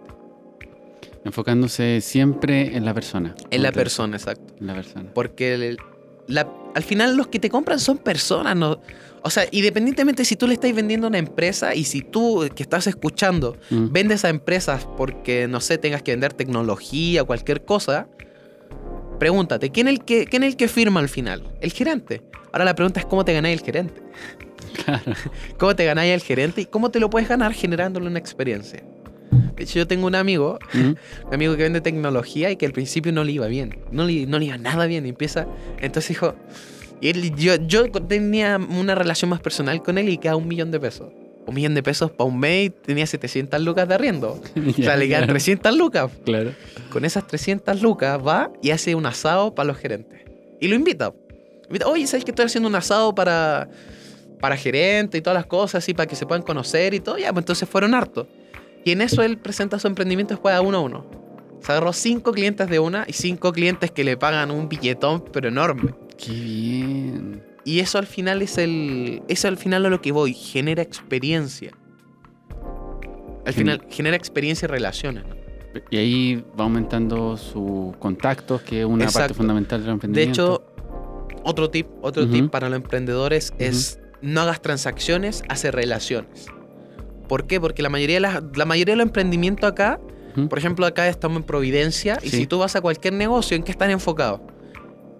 Enfocándose 1.24 2.00
siempre 2.00 2.76
en 2.76 2.84
la 2.84 2.94
persona. 2.94 3.34
En 3.50 3.62
la 3.62 3.72
persona, 3.72 4.16
exacto. 4.16 4.54
En 4.60 4.66
la 4.66 4.74
persona. 4.74 5.10
Porque 5.14 5.54
el- 5.54 5.78
la- 6.26 6.48
al 6.74 6.82
final 6.82 7.16
los 7.16 7.28
que 7.28 7.38
te 7.38 7.50
compran 7.50 7.78
son 7.78 7.98
personas, 7.98 8.56
¿no? 8.56 8.80
O 9.22 9.28
sea, 9.28 9.44
independientemente 9.50 10.24
si 10.24 10.34
tú 10.36 10.46
le 10.46 10.54
estás 10.54 10.74
vendiendo 10.74 11.06
a 11.06 11.10
una 11.10 11.18
empresa 11.18 11.74
y 11.74 11.84
si 11.84 12.00
tú 12.00 12.48
que 12.54 12.62
estás 12.62 12.86
escuchando 12.86 13.56
Mm. 13.68 13.88
vendes 13.92 14.24
a 14.24 14.30
empresas 14.30 14.86
porque, 14.96 15.46
no 15.46 15.60
sé, 15.60 15.76
tengas 15.76 16.02
que 16.02 16.12
vender 16.12 16.32
tecnología 16.32 17.22
o 17.22 17.26
cualquier 17.26 17.64
cosa, 17.66 18.08
pregúntate, 19.18 19.70
¿quién 19.70 19.88
es 19.88 19.94
el 19.98 20.04
que, 20.06 20.24
quién 20.24 20.42
es 20.42 20.52
el 20.52 20.56
que 20.56 20.68
firma 20.68 21.00
al 21.00 21.10
final? 21.10 21.42
El 21.60 21.72
gerente. 21.72 22.22
Ahora 22.52 22.64
la 22.64 22.74
pregunta 22.74 22.98
es 23.00 23.06
cómo 23.06 23.24
te 23.26 23.34
ganáis 23.34 23.58
el 23.60 23.64
gerente. 23.64 24.02
Claro. 24.84 25.12
¿Cómo 25.58 25.74
te 25.76 25.84
ganáis 25.84 26.12
el 26.14 26.20
gerente 26.22 26.60
y 26.62 26.66
cómo 26.66 26.90
te 26.90 27.00
lo 27.00 27.10
puedes 27.10 27.28
ganar 27.28 27.52
generándole 27.52 28.06
una 28.06 28.18
experiencia? 28.18 28.82
De 29.56 29.62
hecho, 29.64 29.78
yo 29.78 29.86
tengo 29.86 30.06
un 30.06 30.14
amigo, 30.14 30.58
Mm. 30.72 30.78
un 31.28 31.34
amigo 31.34 31.56
que 31.56 31.62
vende 31.62 31.80
tecnología 31.80 32.50
y 32.50 32.56
que 32.56 32.66
al 32.66 32.72
principio 32.72 33.12
no 33.12 33.24
le 33.24 33.32
iba 33.32 33.46
bien. 33.46 33.78
No 33.92 34.04
le, 34.04 34.26
no 34.26 34.38
le 34.38 34.46
iba 34.46 34.58
nada 34.58 34.86
bien. 34.86 35.06
Y 35.06 35.10
empieza. 35.10 35.46
Entonces 35.80 36.08
dijo. 36.10 36.34
Y 37.02 37.08
él, 37.08 37.34
yo, 37.34 37.54
yo 37.66 37.90
tenía 37.90 38.58
una 38.58 38.94
relación 38.94 39.30
más 39.30 39.40
personal 39.40 39.82
con 39.82 39.96
él 39.96 40.08
y 40.10 40.18
quedaba 40.18 40.36
un 40.36 40.46
millón 40.48 40.70
de 40.70 40.78
pesos. 40.80 41.08
Un 41.46 41.54
millón 41.54 41.74
de 41.74 41.82
pesos 41.82 42.10
para 42.10 42.28
un 42.28 42.38
mes 42.38 42.72
tenía 42.82 43.06
700 43.06 43.58
lucas 43.62 43.88
de 43.88 43.94
arriendo. 43.94 44.40
O 44.56 44.72
sea, 44.82 44.96
le 44.96 45.06
quedan 45.08 45.20
claro. 45.22 45.32
300 45.32 45.76
lucas. 45.76 46.10
Claro. 46.26 46.52
Con 46.90 47.04
esas 47.06 47.26
300 47.26 47.80
lucas 47.80 48.18
va 48.24 48.50
y 48.62 48.70
hace 48.70 48.94
un 48.94 49.06
asado 49.06 49.54
para 49.54 49.68
los 49.68 49.78
gerentes. 49.78 50.20
Y 50.60 50.68
lo 50.68 50.74
invita. 50.74 51.12
Invita, 51.68 51.86
Oye, 51.86 52.06
¿sabes 52.06 52.24
que 52.24 52.32
estoy 52.32 52.44
haciendo 52.46 52.68
un 52.68 52.74
asado 52.74 53.14
para, 53.14 53.68
para 54.40 54.56
gerente 54.56 55.18
y 55.18 55.20
todas 55.20 55.36
las 55.36 55.46
cosas 55.46 55.84
así 55.84 55.94
para 55.94 56.06
que 56.06 56.16
se 56.16 56.26
puedan 56.26 56.42
conocer 56.42 56.94
y 56.94 57.00
todo? 57.00 57.18
Ya, 57.18 57.32
pues 57.32 57.42
entonces 57.42 57.68
fueron 57.68 57.94
hartos. 57.94 58.26
Y 58.84 58.92
en 58.92 59.02
eso 59.02 59.22
él 59.22 59.38
presenta 59.38 59.78
su 59.78 59.86
emprendimiento 59.86 60.34
después 60.34 60.54
a 60.54 60.60
uno 60.60 60.78
a 60.78 60.80
uno. 60.80 61.06
Se 61.60 61.72
agarró 61.72 61.92
cinco 61.92 62.32
clientes 62.32 62.68
de 62.68 62.78
una 62.78 63.04
y 63.06 63.12
cinco 63.12 63.52
clientes 63.52 63.90
que 63.90 64.02
le 64.02 64.16
pagan 64.16 64.50
un 64.50 64.68
billetón, 64.68 65.22
pero 65.32 65.48
enorme. 65.48 65.94
Qué 66.16 66.32
bien. 66.32 67.42
Y 67.64 67.80
eso 67.80 67.98
al 67.98 68.06
final 68.06 68.40
es 68.40 68.56
el. 68.56 69.22
Eso 69.28 69.48
al 69.48 69.58
final 69.58 69.84
a 69.84 69.90
lo 69.90 70.00
que 70.00 70.12
voy. 70.12 70.32
Genera 70.32 70.82
experiencia. 70.82 71.72
Al 73.44 73.52
final 73.52 73.86
genera 73.90 74.16
experiencia 74.16 74.66
y 74.66 74.68
relaciones. 74.68 75.24
¿no? 75.26 75.34
Y 75.90 75.96
ahí 75.98 76.44
va 76.58 76.64
aumentando 76.64 77.36
sus 77.36 77.96
contactos, 77.98 78.62
que 78.62 78.80
es 78.80 78.86
una 78.86 79.06
parte 79.08 79.34
fundamental 79.34 79.80
del 79.80 79.86
De 79.86 79.92
emprendimiento. 79.92 80.32
hecho, 80.32 80.64
otro 81.44 81.70
tip, 81.70 81.86
otro 82.02 82.28
tip 82.28 82.50
para 82.50 82.68
los 82.68 82.76
emprendedores 82.76 83.52
es 83.58 83.99
no 84.22 84.40
hagas 84.42 84.60
transacciones, 84.62 85.42
hace 85.48 85.70
relaciones. 85.70 86.46
¿Por 87.28 87.46
qué? 87.46 87.60
Porque 87.60 87.82
la 87.82 87.88
mayoría 87.88 88.16
de, 88.16 88.20
las- 88.20 88.42
la 88.56 88.64
mayoría 88.64 88.92
de 88.92 88.98
los 88.98 89.06
emprendimientos 89.06 89.70
acá, 89.70 90.00
por 90.48 90.58
ejemplo, 90.58 90.86
acá 90.86 91.08
estamos 91.08 91.38
en 91.38 91.42
Providencia, 91.44 92.18
y 92.22 92.28
si 92.30 92.46
tú 92.46 92.58
vas 92.58 92.76
a 92.76 92.80
cualquier 92.80 93.14
negocio, 93.14 93.56
¿en 93.56 93.62
qué 93.62 93.70
están 93.72 93.90
enfocados? 93.90 94.40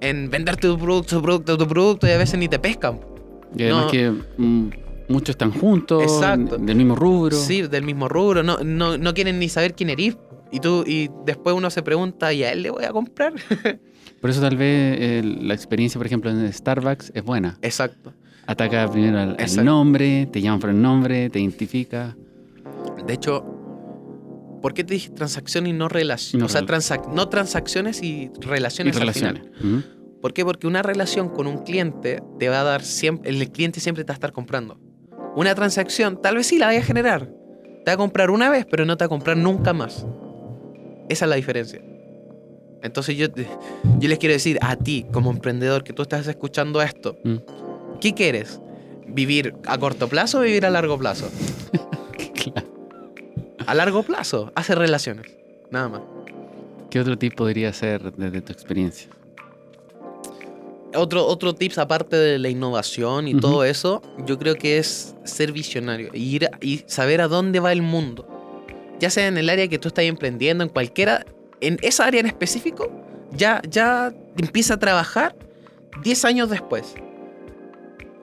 En 0.01 0.31
venderte 0.31 0.69
tu 0.69 0.79
producto, 0.79 1.17
tu 1.17 1.23
producto, 1.23 1.59
tu 1.59 1.67
producto, 1.69 2.07
y 2.07 2.11
a 2.11 2.19
veces 2.19 2.39
ni 2.39 2.49
te 2.49 2.59
pescan. 2.59 3.01
y 3.57 3.65
además 3.65 3.87
no. 3.87 3.91
que 3.91 4.11
mm, 4.39 4.71
muchos 5.09 5.31
están 5.31 5.53
juntos, 5.53 6.03
Exacto. 6.03 6.57
del 6.59 6.77
mismo 6.77 6.95
rubro. 6.95 7.37
Sí, 7.37 7.63
del 7.63 7.83
mismo 7.85 8.09
rubro, 8.09 8.43
no, 8.43 8.59
no, 8.65 8.97
no 8.99 9.15
quieren 9.15 9.39
ni 9.39 9.49
saber 9.49 9.75
quién 9.75 9.91
eres. 9.91 10.17
Y, 10.53 10.59
tú, 10.61 10.85
y 10.87 11.11
después 11.27 11.55
uno 11.55 11.71
se 11.71 11.83
pregunta, 11.83 12.33
¿y 12.33 12.43
a 12.43 12.53
él 12.53 12.63
le 12.63 12.71
voy 12.71 12.85
a 12.85 12.91
comprar? 12.93 13.35
Por 14.21 14.31
eso 14.31 14.41
tal 14.41 14.57
vez 14.57 14.97
eh, 15.01 15.23
la 15.43 15.55
experiencia, 15.55 15.99
por 15.99 16.07
ejemplo, 16.07 16.31
en 16.31 16.53
Starbucks 16.53 17.13
es 17.15 17.23
buena. 17.25 17.57
Exacto. 17.63 18.13
Ataca 18.47 18.91
primero 18.91 19.19
al, 19.19 19.65
nombre, 19.65 20.27
te 20.27 20.41
llaman 20.41 20.61
por 20.61 20.71
el 20.71 20.81
nombre, 20.81 21.31
te 21.31 21.41
identifica. 21.41 22.17
De 23.07 23.15
hecho, 23.15 23.45
¿por 24.61 24.75
qué 24.75 24.83
te 24.85 24.95
dije 24.95 25.11
transacción 25.11 25.67
y 25.67 25.73
no 25.73 25.89
relación? 25.89 26.41
No 26.41 26.47
o 26.47 26.49
sea, 26.49 26.63
transac- 26.63 27.13
no 27.13 27.29
transacciones 27.29 28.03
y 28.03 28.25
Y 28.25 28.31
relaciones. 28.41 28.95
al 28.97 29.01
relaciones. 29.01 29.43
¿Por 30.21 30.33
qué? 30.35 30.45
Porque 30.45 30.67
una 30.67 30.83
relación 30.83 31.29
con 31.29 31.47
un 31.47 31.59
cliente 31.59 32.23
te 32.39 32.49
va 32.49 32.61
a 32.61 32.65
dar 32.65 32.83
siempre, 32.83 33.31
el 33.31 33.51
cliente 33.51 33.81
siempre 33.81 34.05
te 34.05 34.09
va 34.09 34.15
a 34.15 34.17
estar 34.17 34.33
comprando. 34.33 34.79
Una 35.37 35.55
transacción, 35.55 36.21
tal 36.21 36.37
vez 36.37 36.47
sí 36.49 36.59
la 36.59 36.67
vaya 36.67 36.81
a 36.81 36.83
generar. 36.83 37.27
Te 37.85 37.91
va 37.91 37.93
a 37.95 37.97
comprar 37.97 38.31
una 38.31 38.51
vez, 38.51 38.67
pero 38.71 38.85
no 38.85 38.97
te 38.97 39.05
va 39.05 39.07
a 39.07 39.09
comprar 39.09 39.37
nunca 39.37 39.73
más. 39.73 40.05
Esa 41.09 41.25
es 41.25 41.29
la 41.29 41.37
diferencia. 41.37 41.81
Entonces 42.83 43.17
yo, 43.17 43.27
yo 43.99 44.09
les 44.09 44.19
quiero 44.19 44.33
decir 44.33 44.59
a 44.61 44.77
ti, 44.77 45.07
como 45.13 45.31
emprendedor, 45.31 45.85
que 45.85 45.93
tú 45.93 46.03
estás 46.03 46.27
escuchando 46.27 46.83
esto, 46.83 47.17
Mm. 47.25 47.37
¿Qué 48.01 48.15
quieres? 48.15 48.61
¿Vivir 49.07 49.55
a 49.67 49.77
corto 49.79 50.09
plazo 50.09 50.39
o 50.39 50.43
vivir 50.43 50.65
a 50.67 50.71
largo 50.71 50.99
plazo? 50.99 51.31
Claro. 52.35 52.69
A 53.67 53.75
largo 53.75 54.03
plazo, 54.03 54.51
hace 54.55 54.75
relaciones. 54.75 55.27
Nada 55.71 55.89
más. 55.91 56.01
¿Qué 56.91 56.99
otro 57.01 57.19
tip 57.19 57.35
podría 57.35 57.73
ser 57.73 58.13
desde 58.15 58.41
tu 58.41 58.53
experiencia? 58.53 59.11
Otro, 60.95 61.25
otro 61.27 61.55
tips 61.55 61.79
aparte 61.79 62.17
de 62.17 62.39
la 62.39 62.49
innovación 62.49 63.29
y 63.29 63.35
todo 63.39 63.63
eso, 63.65 64.03
yo 64.27 64.39
creo 64.39 64.57
que 64.57 64.79
es 64.79 65.15
ser 65.25 65.53
visionario 65.53 66.11
y, 66.13 66.35
ir 66.35 66.47
a- 66.47 66.59
y 66.61 66.83
saber 66.87 67.21
a 67.21 67.29
dónde 67.29 67.61
va 67.61 67.71
el 67.73 67.83
mundo. 67.83 68.27
Ya 68.99 69.09
sea 69.11 69.29
en 69.29 69.39
el 69.39 69.49
área 69.51 69.69
que 69.69 69.79
tú 69.79 69.89
estás 69.89 70.05
emprendiendo, 70.07 70.65
en 70.65 70.71
cualquiera, 70.71 71.25
en 71.61 71.79
esa 71.83 72.07
área 72.07 72.21
en 72.21 72.27
específico, 72.27 72.91
ya, 73.33 73.63
ya 73.69 74.13
empieza 74.37 74.75
a 74.75 74.79
trabajar 74.79 75.37
10 76.03 76.25
años 76.25 76.51
después. 76.51 76.95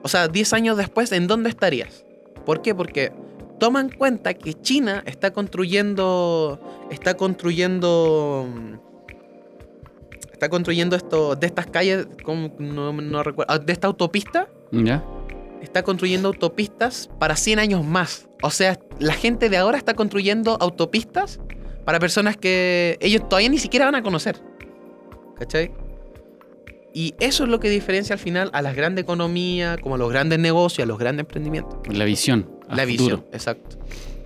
O 0.08 0.10
sea, 0.10 0.26
10 0.26 0.54
años 0.54 0.78
después, 0.78 1.12
¿en 1.12 1.26
dónde 1.26 1.50
estarías? 1.50 2.06
¿Por 2.46 2.62
qué? 2.62 2.74
Porque 2.74 3.12
toma 3.60 3.82
en 3.82 3.90
cuenta 3.90 4.32
que 4.32 4.54
China 4.54 5.02
está 5.04 5.32
construyendo. 5.34 6.58
Está 6.90 7.12
construyendo. 7.14 8.48
mm, 8.48 8.74
Está 10.32 10.48
construyendo 10.48 10.96
esto. 10.96 11.36
De 11.36 11.46
estas 11.46 11.66
calles. 11.66 12.08
¿cómo? 12.24 12.54
No, 12.58 12.90
no 12.94 13.22
recuerdo. 13.22 13.52
ah, 13.52 13.58
De 13.58 13.70
esta 13.70 13.86
autopista. 13.86 14.48
¿Ya? 14.72 15.04
Está 15.60 15.82
construyendo 15.82 16.28
autopistas 16.28 17.10
para 17.18 17.36
100 17.36 17.58
años 17.58 17.84
más. 17.84 18.30
O 18.42 18.48
sea, 18.50 18.78
la 18.98 19.12
gente 19.12 19.50
de 19.50 19.58
ahora 19.58 19.76
está 19.76 19.92
construyendo 19.92 20.56
autopistas 20.58 21.38
para 21.84 21.98
personas 22.00 22.38
que 22.38 22.96
ellos 23.02 23.28
todavía 23.28 23.50
ni 23.50 23.58
siquiera 23.58 23.84
van 23.84 23.96
a 23.96 24.02
conocer. 24.02 24.40
¿Cachai? 25.38 25.70
Y 26.94 27.14
eso 27.20 27.44
es 27.44 27.50
lo 27.50 27.60
que 27.60 27.68
diferencia 27.70 28.14
al 28.14 28.18
final 28.18 28.50
a 28.52 28.62
las 28.62 28.74
grandes 28.74 29.02
economías, 29.04 29.78
como 29.80 29.96
a 29.96 29.98
los 29.98 30.10
grandes 30.10 30.38
negocios, 30.38 30.84
a 30.84 30.86
los 30.88 30.98
grandes 30.98 31.24
emprendimientos. 31.24 31.78
La 31.94 32.04
visión. 32.04 32.48
La 32.68 32.86
futuro. 32.86 32.86
visión, 33.18 33.24
exacto. 33.32 33.76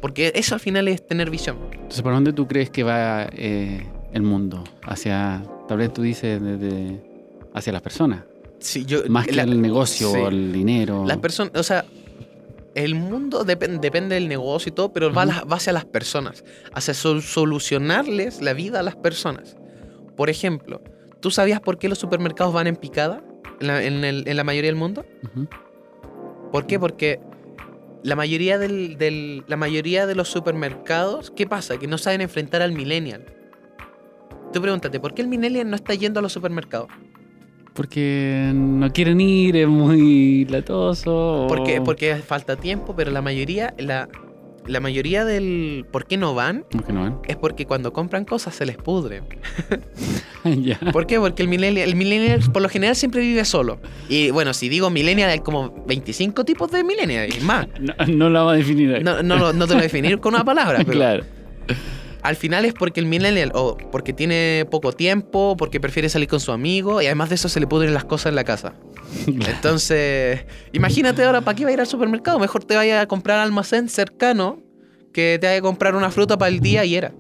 Porque 0.00 0.32
eso 0.34 0.54
al 0.54 0.60
final 0.60 0.88
es 0.88 1.06
tener 1.06 1.30
visión. 1.30 1.58
Entonces, 1.72 2.02
¿por 2.02 2.12
dónde 2.12 2.32
tú 2.32 2.46
crees 2.48 2.70
que 2.70 2.82
va 2.82 3.28
eh, 3.32 3.86
el 4.12 4.22
mundo? 4.22 4.64
Hacia, 4.82 5.42
tal 5.68 5.78
vez 5.78 5.92
tú 5.92 6.02
dices, 6.02 6.40
desde, 6.42 7.00
hacia 7.54 7.72
las 7.72 7.82
personas. 7.82 8.24
Sí, 8.58 8.84
yo, 8.84 9.00
Más 9.08 9.26
que 9.26 9.32
la- 9.32 9.42
el 9.42 9.60
negocio 9.60 10.10
sí. 10.10 10.16
o 10.18 10.28
el 10.28 10.52
dinero. 10.52 11.04
Las 11.06 11.18
personas, 11.18 11.52
o 11.56 11.62
sea, 11.62 11.84
el 12.74 12.94
mundo 12.94 13.44
depen- 13.44 13.80
depende 13.80 14.14
del 14.14 14.28
negocio 14.28 14.70
y 14.70 14.72
todo, 14.72 14.92
pero 14.92 15.12
va, 15.12 15.22
a 15.22 15.26
Ujú. 15.26 15.34
las- 15.34 15.44
va 15.52 15.56
hacia 15.56 15.72
las 15.72 15.84
personas, 15.84 16.44
hacia 16.72 16.94
sol- 16.94 17.22
solucionarles 17.22 18.40
la 18.40 18.54
vida 18.54 18.80
a 18.80 18.82
las 18.82 18.96
personas. 18.96 19.56
Por 20.16 20.30
ejemplo, 20.30 20.80
¿tú 21.22 21.30
sabías 21.30 21.60
por 21.60 21.78
qué 21.78 21.88
los 21.88 21.96
supermercados 21.98 22.52
van 22.52 22.66
en 22.66 22.76
picada 22.76 23.24
en 23.60 23.66
la, 23.66 23.82
en 23.82 24.04
el- 24.04 24.24
en 24.28 24.36
la 24.36 24.44
mayoría 24.44 24.68
del 24.68 24.76
mundo? 24.78 25.06
¿Por 26.52 26.66
qué? 26.66 26.78
Porque 26.78 27.18
la 28.02 28.14
mayoría, 28.16 28.58
del, 28.58 28.98
del- 28.98 29.44
la 29.46 29.56
mayoría 29.56 30.06
de 30.06 30.14
los 30.14 30.28
supermercados, 30.28 31.30
¿qué 31.30 31.46
pasa? 31.46 31.78
Que 31.78 31.86
no 31.86 31.96
saben 31.96 32.20
enfrentar 32.20 32.60
al 32.60 32.72
millennial. 32.72 33.24
Tú 34.52 34.60
pregúntate, 34.60 35.00
¿por 35.00 35.14
qué 35.14 35.22
el 35.22 35.28
millennial 35.28 35.70
no 35.70 35.76
está 35.76 35.94
yendo 35.94 36.18
a 36.18 36.22
los 36.22 36.32
supermercados? 36.32 36.88
Porque 37.72 38.50
no 38.54 38.92
quieren 38.92 39.18
ir, 39.20 39.56
es 39.56 39.66
muy 39.68 40.44
latoso. 40.44 41.44
o- 41.44 41.46
Porque, 41.48 41.80
porque 41.80 42.16
falta 42.16 42.56
tiempo, 42.56 42.94
pero 42.94 43.10
la 43.10 43.22
mayoría, 43.22 43.72
la, 43.78 44.08
la 44.66 44.80
mayoría 44.80 45.24
del 45.24 45.84
por 45.90 46.06
qué 46.06 46.16
no 46.16 46.34
van 46.34 46.64
¿Cómo 46.70 46.84
que 46.84 46.92
no 46.92 47.02
van? 47.02 47.18
es 47.26 47.36
porque 47.36 47.66
cuando 47.66 47.92
compran 47.92 48.24
cosas 48.24 48.54
se 48.54 48.66
les 48.66 48.76
pudren. 48.76 49.24
ya. 50.44 50.78
¿Por 50.92 51.06
qué? 51.06 51.18
Porque 51.18 51.42
el 51.42 51.48
millennial, 51.48 51.88
el 51.88 51.96
millennial 51.96 52.40
por 52.52 52.62
lo 52.62 52.68
general 52.68 52.96
siempre 52.96 53.20
vive 53.20 53.44
solo. 53.44 53.80
Y 54.08 54.30
bueno, 54.30 54.54
si 54.54 54.68
digo 54.68 54.90
millennial 54.90 55.30
hay 55.30 55.40
como 55.40 55.84
25 55.86 56.44
tipos 56.44 56.70
de 56.70 56.84
millennial 56.84 57.28
y 57.36 57.40
más. 57.40 57.66
No, 57.82 57.94
no 58.06 58.30
la 58.30 58.42
va 58.42 58.52
a 58.52 58.56
definir 58.56 58.94
ahí. 58.94 59.02
No, 59.02 59.22
no, 59.22 59.52
no 59.52 59.52
te 59.52 59.58
lo 59.58 59.66
voy 59.66 59.76
a 59.78 59.82
definir 59.82 60.18
con 60.20 60.34
una 60.34 60.44
palabra, 60.44 60.78
pero 60.84 60.92
claro. 60.92 61.24
Al 62.22 62.36
final 62.36 62.64
es 62.64 62.72
porque 62.72 63.00
el 63.00 63.06
millennial 63.06 63.50
o 63.54 63.76
porque 63.90 64.12
tiene 64.12 64.66
poco 64.70 64.92
tiempo, 64.92 65.56
porque 65.56 65.80
prefiere 65.80 66.08
salir 66.08 66.28
con 66.28 66.40
su 66.40 66.52
amigo 66.52 67.02
y 67.02 67.06
además 67.06 67.28
de 67.30 67.34
eso 67.34 67.48
se 67.48 67.60
le 67.60 67.66
pudren 67.66 67.94
las 67.94 68.04
cosas 68.04 68.26
en 68.26 68.36
la 68.36 68.44
casa. 68.44 68.74
Entonces, 69.26 70.44
imagínate 70.72 71.24
ahora, 71.24 71.40
¿para 71.40 71.56
qué 71.56 71.64
va 71.64 71.70
a 71.70 71.72
ir 71.72 71.80
al 71.80 71.86
supermercado? 71.86 72.38
Mejor 72.38 72.64
te 72.64 72.76
vaya 72.76 73.00
a 73.00 73.06
comprar 73.06 73.38
al 73.38 73.46
almacén 73.46 73.88
cercano 73.88 74.60
que 75.12 75.38
te 75.40 75.46
vaya 75.46 75.58
a 75.58 75.62
comprar 75.62 75.94
una 75.94 76.10
fruta 76.10 76.38
para 76.38 76.48
el 76.48 76.60
día 76.60 76.84
y 76.84 76.94
era. 76.94 77.12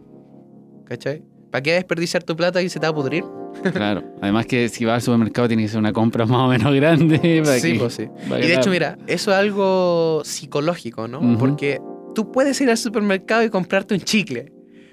¿Cachai? 0.86 1.22
¿Para 1.50 1.62
qué 1.62 1.72
desperdiciar 1.74 2.22
tu 2.22 2.34
plata 2.34 2.62
y 2.62 2.68
se 2.68 2.80
te 2.80 2.86
va 2.86 2.90
a 2.90 2.94
pudrir? 2.94 3.24
Claro. 3.74 4.02
Además 4.22 4.46
que 4.46 4.70
si 4.70 4.86
va 4.86 4.94
al 4.94 5.02
supermercado 5.02 5.46
tiene 5.46 5.64
que 5.64 5.68
ser 5.68 5.78
una 5.78 5.92
compra 5.92 6.24
más 6.24 6.38
o 6.38 6.48
menos 6.48 6.74
grande. 6.74 7.18
para 7.44 7.58
Sí, 7.58 7.74
que 7.74 7.78
pues 7.78 7.94
sí. 7.94 8.08
Y 8.28 8.46
de 8.46 8.54
hecho, 8.54 8.70
mira, 8.70 8.96
eso 9.06 9.30
es 9.30 9.36
algo 9.36 10.22
psicológico, 10.24 11.06
¿no? 11.06 11.36
Porque 11.38 11.78
tú 12.14 12.32
puedes 12.32 12.58
ir 12.62 12.70
al 12.70 12.78
supermercado 12.78 13.44
y 13.44 13.50
comprarte 13.50 13.92
un 13.94 14.00
chicle. 14.00 14.52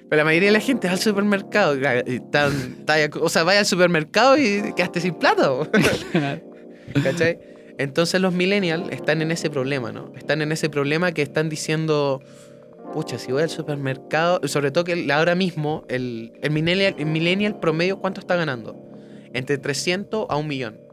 Pero 0.09 0.17
la 0.17 0.25
mayoría 0.25 0.49
de 0.49 0.53
la 0.53 0.59
gente 0.59 0.87
va 0.87 0.93
al 0.93 0.99
supermercado. 0.99 1.75
y 1.75 2.21
o 3.21 3.29
sea, 3.29 3.43
vaya 3.43 3.59
al 3.59 3.65
supermercado 3.65 4.37
y 4.37 4.73
quedaste 4.75 5.01
sin 5.01 5.13
plata. 5.13 5.51
¿o? 5.51 5.67
¿Cachai? 7.03 7.37
Entonces 7.77 8.19
los 8.19 8.33
millennials 8.33 8.89
están 8.89 9.21
en 9.21 9.31
ese 9.31 9.49
problema, 9.49 9.91
¿no? 9.91 10.11
Están 10.17 10.41
en 10.41 10.51
ese 10.51 10.69
problema 10.69 11.11
que 11.11 11.21
están 11.21 11.47
diciendo, 11.47 12.21
pucha, 12.91 13.19
si 13.19 13.31
voy 13.31 13.43
al 13.43 13.49
supermercado, 13.49 14.41
sobre 14.47 14.71
todo 14.71 14.83
que 14.83 15.07
ahora 15.13 15.35
mismo 15.35 15.85
el, 15.87 16.33
el, 16.41 16.51
millennial, 16.51 16.95
el 16.97 17.05
millennial 17.05 17.59
promedio, 17.59 17.99
¿cuánto 17.99 18.19
está 18.19 18.35
ganando? 18.35 18.75
Entre 19.33 19.57
300 19.57 20.25
a 20.27 20.35
un 20.35 20.47
millón. 20.47 20.88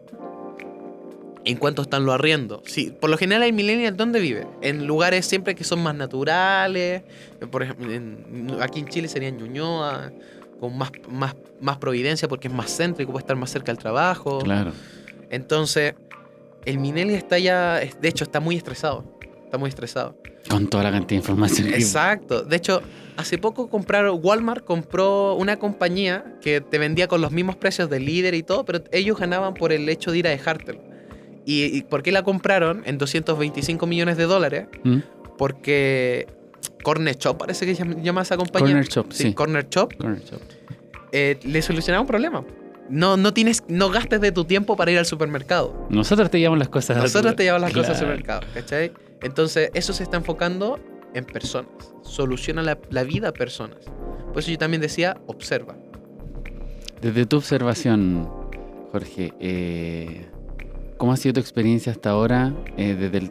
¿En 1.46 1.56
cuánto 1.58 1.82
están 1.82 2.04
los 2.04 2.14
arriendos? 2.14 2.60
Sí, 2.66 2.92
por 3.00 3.08
lo 3.08 3.16
general 3.16 3.44
el 3.44 3.52
millennial, 3.52 3.96
¿dónde 3.96 4.18
vive? 4.20 4.46
En 4.62 4.86
lugares 4.86 5.26
siempre 5.26 5.54
que 5.54 5.62
son 5.64 5.80
más 5.80 5.94
naturales. 5.94 7.02
Por 7.50 7.62
ejemplo, 7.62 7.92
en- 7.92 8.56
aquí 8.60 8.80
en 8.80 8.88
Chile 8.88 9.06
sería 9.08 9.28
en 9.28 9.36
Ñuñoa, 9.38 10.12
con 10.60 10.76
más, 10.76 10.90
más, 11.08 11.36
más 11.60 11.78
providencia 11.78 12.26
porque 12.28 12.48
es 12.48 12.54
más 12.54 12.76
céntrico, 12.76 13.12
puede 13.12 13.22
estar 13.22 13.36
más 13.36 13.50
cerca 13.50 13.70
del 13.72 13.78
trabajo. 13.78 14.38
Claro. 14.40 14.72
Entonces, 15.30 15.94
el 16.64 16.78
millennial 16.78 17.16
está 17.16 17.38
ya, 17.38 17.76
de 17.78 18.08
hecho, 18.08 18.24
está 18.24 18.40
muy 18.40 18.56
estresado. 18.56 19.04
Está 19.44 19.56
muy 19.58 19.68
estresado. 19.68 20.16
Con 20.50 20.66
toda 20.68 20.82
la 20.82 20.90
cantidad 20.90 21.10
de 21.10 21.16
información. 21.16 21.68
Exacto. 21.74 22.42
De 22.42 22.56
hecho, 22.56 22.82
hace 23.16 23.38
poco 23.38 23.68
compraron, 23.70 24.18
Walmart 24.20 24.64
compró 24.64 25.34
una 25.34 25.56
compañía 25.58 26.24
que 26.40 26.60
te 26.60 26.78
vendía 26.78 27.06
con 27.06 27.20
los 27.20 27.30
mismos 27.30 27.54
precios 27.54 27.88
de 27.88 28.00
líder 28.00 28.34
y 28.34 28.42
todo, 28.42 28.64
pero 28.64 28.82
ellos 28.90 29.16
ganaban 29.18 29.54
por 29.54 29.72
el 29.72 29.88
hecho 29.88 30.10
de 30.10 30.18
ir 30.18 30.26
a 30.26 30.30
dejártelo. 30.30 30.80
¿Y, 31.46 31.64
y 31.76 31.82
por 31.82 32.02
qué 32.02 32.12
la 32.12 32.22
compraron 32.24 32.82
en 32.84 32.98
225 32.98 33.86
millones 33.86 34.16
de 34.18 34.24
dólares? 34.24 34.66
¿Mm? 34.84 34.98
Porque 35.38 36.26
Corner 36.82 37.16
Shop 37.16 37.38
parece 37.38 37.64
que 37.66 37.74
llama- 37.74 38.22
esa 38.22 38.36
compañía. 38.36 38.68
Corner 38.68 38.88
Shop, 38.88 39.06
sí. 39.12 39.32
Corner 39.32 39.66
Shop 39.68 39.94
Corner 39.96 40.22
shop. 40.22 40.40
eh, 41.12 41.38
le 41.44 41.62
solucionaba 41.62 42.00
un 42.02 42.06
problema. 42.08 42.44
No, 42.88 43.16
no 43.16 43.32
tienes, 43.32 43.64
no 43.68 43.90
gastes 43.90 44.20
de 44.20 44.30
tu 44.32 44.44
tiempo 44.44 44.76
para 44.76 44.90
ir 44.90 44.98
al 44.98 45.06
supermercado. 45.06 45.86
Nosotros 45.90 46.30
te 46.30 46.38
llevamos 46.38 46.58
las 46.58 46.68
cosas. 46.68 46.96
Nosotros 46.98 47.34
te 47.36 47.42
llevamos 47.44 47.62
las 47.62 47.72
Claro. 47.72 47.88
cosas 47.88 47.96
al 48.02 48.06
supermercado, 48.06 48.40
¿cachai? 48.54 48.92
Entonces, 49.22 49.70
eso 49.74 49.92
se 49.92 50.02
está 50.04 50.16
enfocando 50.16 50.78
en 51.14 51.24
personas. 51.24 51.70
Soluciona 52.02 52.62
la, 52.62 52.78
la 52.90 53.02
vida 53.04 53.28
a 53.28 53.32
personas. 53.32 53.78
Por 54.28 54.38
eso 54.38 54.50
yo 54.50 54.58
también 54.58 54.80
decía, 54.80 55.16
observa. 55.26 55.76
Desde 57.02 57.26
tu 57.26 57.36
observación, 57.38 58.28
Jorge, 58.92 59.32
eh, 59.40 60.26
¿cómo 60.96 61.12
ha 61.12 61.16
sido 61.16 61.34
tu 61.34 61.40
experiencia 61.40 61.92
hasta 61.92 62.10
ahora 62.10 62.54
eh, 62.76 62.94
desde 62.94 63.18
el 63.18 63.30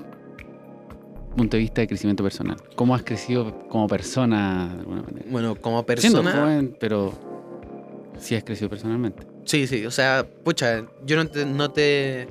punto 1.35 1.57
de 1.57 1.61
vista 1.61 1.81
de 1.81 1.87
crecimiento 1.87 2.23
personal? 2.23 2.57
¿Cómo 2.75 2.95
has 2.95 3.03
crecido 3.03 3.67
como 3.67 3.87
persona 3.87 4.69
de 4.73 4.79
alguna 4.79 5.01
manera? 5.03 5.25
Bueno, 5.29 5.55
como 5.55 5.83
Siendo 5.97 6.21
persona... 6.23 6.41
joven, 6.41 6.77
pero 6.79 7.13
sí 8.17 8.35
has 8.35 8.43
crecido 8.43 8.69
personalmente. 8.69 9.23
Sí, 9.45 9.67
sí, 9.67 9.85
o 9.85 9.91
sea, 9.91 10.25
pucha, 10.43 10.85
yo 11.05 11.15
no 11.17 11.27
te... 11.27 11.45
No 11.45 11.71
te 11.71 12.27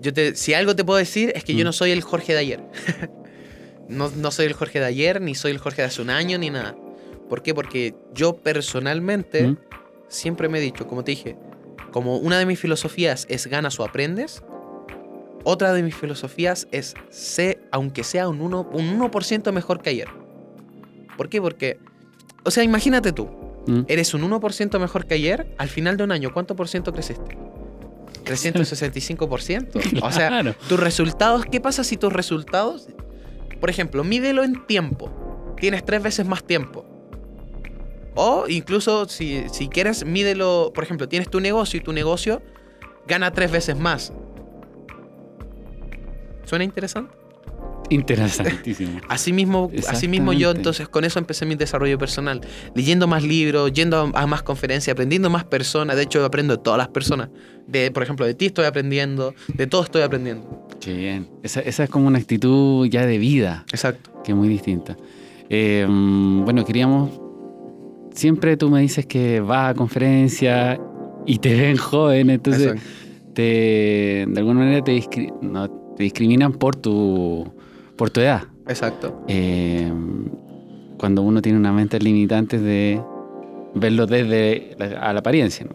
yo 0.00 0.12
te, 0.12 0.34
si 0.34 0.52
algo 0.52 0.74
te 0.74 0.84
puedo 0.84 0.98
decir 0.98 1.30
es 1.36 1.44
que 1.44 1.54
yo 1.54 1.60
Mm. 1.62 1.66
no 1.66 1.72
soy 1.72 1.92
el 1.92 2.02
Jorge 2.02 2.32
de 2.32 2.38
ayer. 2.40 2.60
no, 3.88 4.10
no 4.16 4.30
soy 4.32 4.46
el 4.46 4.52
Jorge 4.52 4.80
de 4.80 4.86
ayer, 4.86 5.20
ni 5.20 5.36
soy 5.36 5.52
el 5.52 5.58
Jorge 5.58 5.82
de 5.82 5.86
hace 5.88 6.02
un 6.02 6.10
año, 6.10 6.38
ni 6.38 6.50
nada. 6.50 6.74
¿Por 7.28 7.42
qué? 7.44 7.54
Porque 7.54 7.94
yo 8.12 8.34
personalmente 8.36 9.46
¿Mm? 9.46 9.58
siempre 10.08 10.48
me 10.48 10.58
he 10.58 10.60
dicho, 10.60 10.88
como 10.88 11.04
te 11.04 11.12
dije, 11.12 11.36
como 11.92 12.16
una 12.16 12.38
de 12.38 12.46
mis 12.46 12.58
filosofías 12.58 13.26
es 13.28 13.46
ganas 13.46 13.78
o 13.78 13.84
aprendes, 13.84 14.42
otra 15.44 15.72
de 15.72 15.82
mis 15.82 15.94
filosofías 15.94 16.68
es 16.72 16.94
sé, 17.10 17.60
aunque 17.70 18.04
sea 18.04 18.28
un 18.28 18.40
1%, 18.40 18.68
un 18.72 18.88
1 18.88 19.52
mejor 19.52 19.82
que 19.82 19.90
ayer. 19.90 20.08
¿Por 21.16 21.28
qué? 21.28 21.40
Porque, 21.40 21.78
o 22.44 22.50
sea, 22.50 22.64
imagínate 22.64 23.12
tú, 23.12 23.28
¿Mm? 23.66 23.82
eres 23.88 24.14
un 24.14 24.22
1% 24.22 24.78
mejor 24.78 25.06
que 25.06 25.14
ayer, 25.14 25.54
al 25.58 25.68
final 25.68 25.96
de 25.96 26.04
un 26.04 26.12
año, 26.12 26.32
¿cuánto 26.32 26.56
por 26.56 26.68
ciento 26.68 26.92
creciste? 26.92 27.36
365%. 28.24 30.00
O 30.02 30.12
sea, 30.12 30.54
tus 30.68 30.78
resultados, 30.78 31.44
¿qué 31.46 31.60
pasa 31.60 31.84
si 31.84 31.96
tus 31.96 32.12
resultados, 32.12 32.88
por 33.60 33.70
ejemplo, 33.70 34.04
mídelo 34.04 34.44
en 34.44 34.64
tiempo? 34.66 35.10
Tienes 35.60 35.84
tres 35.84 36.02
veces 36.02 36.26
más 36.26 36.44
tiempo. 36.44 36.86
O 38.14 38.44
incluso 38.48 39.08
si, 39.08 39.44
si 39.50 39.68
quieres, 39.68 40.04
mídelo, 40.04 40.72
por 40.74 40.84
ejemplo, 40.84 41.08
tienes 41.08 41.30
tu 41.30 41.40
negocio 41.40 41.80
y 41.80 41.82
tu 41.82 41.92
negocio 41.92 42.42
gana 43.06 43.32
tres 43.32 43.50
veces 43.50 43.78
más. 43.78 44.12
¿Suena 46.44 46.64
interesante? 46.64 47.22
Interesantísimo. 47.90 49.00
Asimismo, 49.08 49.70
asimismo 49.88 50.32
yo 50.32 50.38
Exactamente. 50.38 50.58
entonces 50.58 50.88
con 50.88 51.04
eso 51.04 51.18
empecé 51.18 51.44
mi 51.46 51.56
desarrollo 51.56 51.98
personal, 51.98 52.40
leyendo 52.74 53.06
más 53.06 53.22
libros, 53.22 53.72
yendo 53.72 54.10
a, 54.14 54.26
más 54.26 54.42
conferencias, 54.42 54.92
aprendiendo 54.92 55.28
más 55.30 55.44
personas, 55.44 55.96
de 55.96 56.02
hecho 56.02 56.20
yo 56.20 56.24
aprendo 56.24 56.56
de 56.56 56.62
todas 56.62 56.78
las 56.78 56.88
personas, 56.88 57.28
de 57.66 57.90
por 57.90 58.02
ejemplo 58.02 58.24
de 58.24 58.34
ti 58.34 58.46
estoy 58.46 58.64
aprendiendo, 58.64 59.34
de 59.48 59.66
todo 59.66 59.82
estoy 59.82 60.02
aprendiendo. 60.02 60.66
Qué 60.80 60.94
bien. 60.94 61.28
Esa, 61.42 61.60
esa 61.60 61.84
es 61.84 61.90
como 61.90 62.06
una 62.06 62.18
actitud 62.18 62.86
ya 62.86 63.04
de 63.04 63.18
vida, 63.18 63.64
Exacto. 63.72 64.22
que 64.24 64.32
es 64.32 64.38
muy 64.38 64.48
distinta. 64.48 64.96
Eh, 65.50 65.86
mm, 65.88 66.44
bueno, 66.44 66.64
queríamos. 66.64 67.21
Siempre 68.12 68.56
tú 68.56 68.70
me 68.70 68.80
dices 68.80 69.06
que 69.06 69.40
vas 69.40 69.70
a 69.70 69.74
conferencias 69.74 70.78
y 71.26 71.38
te 71.38 71.54
ven 71.54 71.76
joven, 71.76 72.30
entonces 72.30 72.74
te, 73.34 74.26
de 74.28 74.34
alguna 74.36 74.60
manera 74.60 74.82
te, 74.82 74.92
discri- 74.96 75.32
no, 75.40 75.70
te 75.96 76.02
discriminan 76.02 76.52
por 76.52 76.76
tu, 76.76 77.52
por 77.96 78.10
tu 78.10 78.20
edad. 78.20 78.42
Exacto. 78.66 79.24
Eh, 79.28 79.90
cuando 80.98 81.22
uno 81.22 81.42
tiene 81.42 81.58
una 81.58 81.72
mente 81.72 81.98
limitante 81.98 82.58
de 82.58 83.00
verlo 83.74 84.06
desde 84.06 84.76
la, 84.78 84.86
a 85.00 85.12
la 85.12 85.20
apariencia. 85.20 85.64
¿no? 85.64 85.74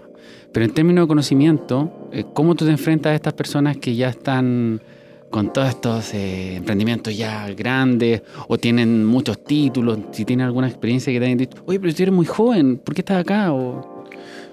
Pero 0.54 0.66
en 0.66 0.74
términos 0.74 1.04
de 1.06 1.08
conocimiento, 1.08 2.10
eh, 2.12 2.24
¿cómo 2.34 2.56
tú 2.56 2.66
te 2.66 2.72
enfrentas 2.72 3.12
a 3.12 3.16
estas 3.16 3.34
personas 3.34 3.78
que 3.78 3.96
ya 3.96 4.10
están 4.10 4.82
con 5.30 5.51
todos 5.53 5.69
estos 5.69 6.13
eh, 6.13 6.55
emprendimientos 6.55 7.15
ya 7.17 7.47
grandes 7.49 8.21
o 8.47 8.57
tienen 8.57 9.05
muchos 9.05 9.43
títulos? 9.43 9.99
Si 10.11 10.25
tienen 10.25 10.45
alguna 10.45 10.67
experiencia 10.67 11.11
que 11.13 11.19
te 11.19 11.25
hayan 11.25 11.38
dicho, 11.38 11.57
oye, 11.65 11.80
pero 11.80 11.93
tú 11.93 12.03
eres 12.03 12.13
muy 12.15 12.25
joven, 12.25 12.78
¿por 12.78 12.95
qué 12.95 13.01
estás 13.01 13.21
acá? 13.21 13.51
O, 13.53 14.05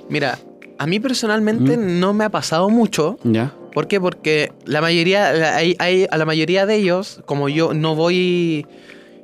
Mira, 0.09 0.39
a 0.79 0.87
mí 0.87 1.01
personalmente 1.01 1.77
no 1.77 2.13
me 2.13 2.25
ha 2.25 2.29
pasado 2.31 2.69
mucho. 2.69 3.19
¿Ya? 3.25 3.55
¿Por 3.73 3.89
qué? 3.89 4.01
Porque 4.01 4.53
la 4.67 4.81
mayoría, 4.81 5.57
hay, 5.57 5.75
hay- 5.79 6.07
a 6.11 6.17
la 6.19 6.25
mayoría 6.25 6.67
de 6.67 6.77
ellos, 6.77 7.21
como 7.27 7.49
yo 7.49 7.73
no 7.75 7.95
voy, 7.97 8.67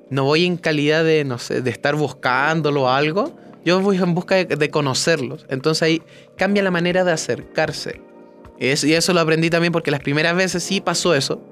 no 0.09 0.25
voy 0.25 0.45
en 0.47 0.57
calidad 0.57 1.05
de, 1.05 1.25
no 1.25 1.39
sé, 1.39 1.61
de 1.63 1.71
estar 1.71 1.95
buscándolo 1.97 2.83
o 2.85 2.89
algo, 2.89 3.33
yo 3.65 3.81
voy 3.81 3.99
en 3.99 4.15
busca 4.15 4.37
de, 4.37 4.47
de 4.47 4.71
conocerlos. 4.71 5.45
Entonces 5.51 5.83
ahí 5.83 6.03
cambia 6.37 6.63
la 6.63 6.71
manera 6.71 7.05
de 7.05 7.13
acercarse. 7.13 8.01
Es- 8.61 8.85
y 8.85 8.95
eso 8.95 9.13
lo 9.13 9.21
aprendí 9.21 9.51
también 9.51 9.73
porque 9.73 9.91
las 9.91 10.01
primeras 10.01 10.37
veces 10.37 10.63
sí 10.63 10.81
pasó 10.81 11.15
eso. 11.15 11.43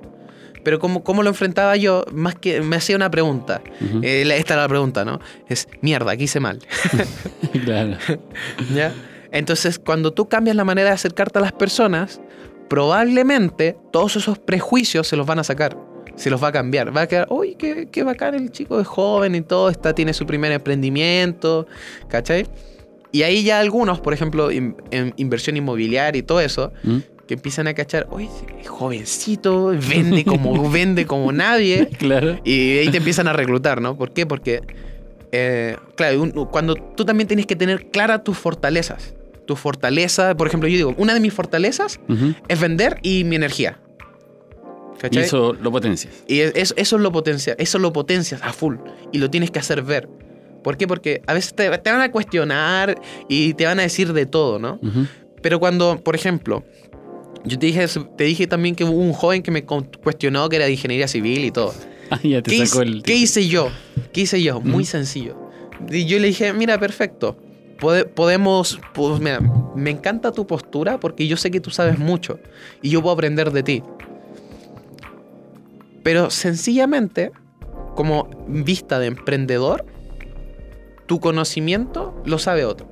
Pero 0.64 0.78
como, 0.80 1.02
como 1.02 1.22
lo 1.22 1.30
enfrentaba 1.30 1.76
yo, 1.76 2.04
más 2.12 2.34
que 2.34 2.60
me 2.60 2.76
hacía 2.76 2.94
una 2.96 3.10
pregunta. 3.10 3.62
Ujú. 3.80 4.00
Eh, 4.02 4.24
la- 4.26 4.36
esta 4.36 4.54
era 4.54 4.62
la 4.64 4.68
pregunta, 4.68 5.04
¿no? 5.04 5.18
Es, 5.48 5.66
mierda, 5.80 6.12
aquí 6.12 6.24
hice 6.24 6.38
mal. 6.40 6.58
claro. 7.64 7.96
¿Ya? 8.74 8.92
Entonces, 9.30 9.78
cuando 9.78 10.12
tú 10.12 10.28
cambias 10.28 10.56
la 10.56 10.64
manera 10.64 10.88
de 10.90 10.94
acercarte 10.94 11.38
a 11.38 11.42
las 11.42 11.52
personas, 11.52 12.20
probablemente 12.68 13.76
todos 13.92 14.16
esos 14.16 14.38
prejuicios 14.38 15.06
se 15.08 15.16
los 15.16 15.26
van 15.26 15.38
a 15.38 15.44
sacar. 15.44 15.76
Se 16.16 16.30
los 16.30 16.42
va 16.42 16.48
a 16.48 16.52
cambiar. 16.52 16.94
Va 16.96 17.02
a 17.02 17.06
quedar, 17.06 17.26
uy, 17.30 17.54
qué, 17.54 17.88
qué 17.90 18.02
bacán 18.02 18.34
el 18.34 18.50
chico 18.50 18.80
es 18.80 18.86
joven 18.86 19.34
y 19.34 19.40
todo, 19.42 19.68
está, 19.70 19.94
tiene 19.94 20.12
su 20.12 20.26
primer 20.26 20.50
emprendimiento, 20.52 21.66
¿cachai? 22.08 22.46
Y 23.12 23.22
ahí 23.22 23.42
ya 23.42 23.58
algunos, 23.60 24.00
por 24.00 24.12
ejemplo, 24.12 24.50
in- 24.52 24.76
en 24.90 25.14
inversión 25.16 25.56
inmobiliaria 25.56 26.18
y 26.18 26.22
todo 26.22 26.40
eso, 26.40 26.72
¿Mm? 26.82 26.98
que 27.26 27.34
empiezan 27.34 27.66
a 27.66 27.74
cachar, 27.74 28.06
uy, 28.10 28.28
es 28.60 28.68
jovencito, 28.68 29.66
vende 29.88 30.24
como, 30.24 30.70
vende 30.70 31.06
como 31.06 31.32
nadie. 31.32 31.88
Claro. 31.98 32.38
Y 32.44 32.78
ahí 32.78 32.88
te 32.90 32.98
empiezan 32.98 33.28
a 33.28 33.32
reclutar, 33.32 33.80
¿no? 33.80 33.96
¿Por 33.96 34.12
qué? 34.12 34.26
Porque, 34.26 34.60
eh, 35.32 35.76
claro, 35.94 36.22
un- 36.22 36.30
cuando 36.50 36.74
tú 36.74 37.04
también 37.04 37.26
tienes 37.28 37.46
que 37.46 37.56
tener 37.56 37.86
claras 37.90 38.24
tus 38.24 38.36
fortalezas. 38.38 39.14
Tu 39.46 39.56
fortaleza, 39.56 40.34
por 40.36 40.46
ejemplo, 40.46 40.68
yo 40.68 40.76
digo, 40.76 40.94
una 40.98 41.14
de 41.14 41.20
mis 41.20 41.32
fortalezas 41.32 42.00
es 42.48 42.60
vender 42.60 42.98
y 43.02 43.24
mi 43.24 43.36
energía. 43.36 43.78
Y 44.96 45.00
¿Cachai? 45.00 45.22
eso 45.24 45.54
lo 45.54 45.70
potencias. 45.70 46.12
Y 46.26 46.40
es- 46.40 46.52
eso, 46.54 46.74
eso 46.76 46.98
lo 46.98 47.12
potencia, 47.12 47.54
eso 47.58 47.78
lo 47.78 47.92
potencias 47.92 48.42
a 48.42 48.52
full 48.52 48.76
y 49.12 49.18
lo 49.18 49.30
tienes 49.30 49.50
que 49.50 49.58
hacer 49.58 49.82
ver. 49.82 50.08
¿Por 50.62 50.76
qué? 50.76 50.86
Porque 50.86 51.22
a 51.26 51.34
veces 51.34 51.54
te, 51.54 51.68
te 51.78 51.90
van 51.90 52.00
a 52.00 52.10
cuestionar 52.10 53.00
y 53.28 53.54
te 53.54 53.64
van 53.66 53.78
a 53.78 53.82
decir 53.82 54.12
de 54.12 54.26
todo, 54.26 54.58
¿no? 54.58 54.78
Ujú. 54.82 55.06
Pero 55.40 55.60
cuando, 55.60 56.00
por 56.02 56.14
ejemplo, 56.14 56.64
yo 57.44 57.58
te 57.58 57.66
dije, 57.66 57.86
te 58.16 58.24
dije 58.24 58.46
también 58.46 58.74
que 58.74 58.84
hubo 58.84 58.98
un 58.98 59.12
joven 59.12 59.42
que 59.42 59.50
me 59.50 59.64
cuestionó 59.64 60.48
que 60.48 60.56
era 60.56 60.64
de 60.66 60.72
ingeniería 60.72 61.08
civil 61.08 61.44
y 61.44 61.50
todo. 61.50 61.74
Ah, 62.10 62.18
ya 62.22 62.40
te 62.42 62.50
¿Qué, 62.50 62.66
sacó 62.66 62.80
el. 62.80 63.02
qué 63.02 63.14
hice 63.16 63.48
yo? 63.48 63.70
¿Qué 64.14 64.22
hice 64.22 64.42
yo? 64.42 64.62
Muy 64.62 64.86
sencillo. 64.86 65.36
Y 65.90 66.06
yo 66.06 66.18
le 66.18 66.28
dije, 66.28 66.54
mira, 66.54 66.78
perfecto. 66.80 67.36
Pode- 67.78 68.06
podemos, 68.06 68.80
pues, 68.94 69.20
mira, 69.20 69.40
me 69.74 69.90
encanta 69.90 70.32
tu 70.32 70.46
postura 70.46 70.98
porque 70.98 71.26
yo 71.26 71.36
sé 71.36 71.50
que 71.50 71.60
tú 71.60 71.68
sabes 71.70 71.98
mucho 71.98 72.40
y 72.80 72.88
yo 72.88 73.02
puedo 73.02 73.12
aprender 73.12 73.52
de 73.52 73.62
ti. 73.62 73.82
Pero 76.02 76.30
sencillamente, 76.30 77.32
como 77.94 78.28
vista 78.46 78.98
de 78.98 79.08
emprendedor, 79.08 79.84
tu 81.08 81.18
conocimiento 81.18 82.14
lo 82.24 82.38
sabe 82.38 82.64
otro. 82.64 82.86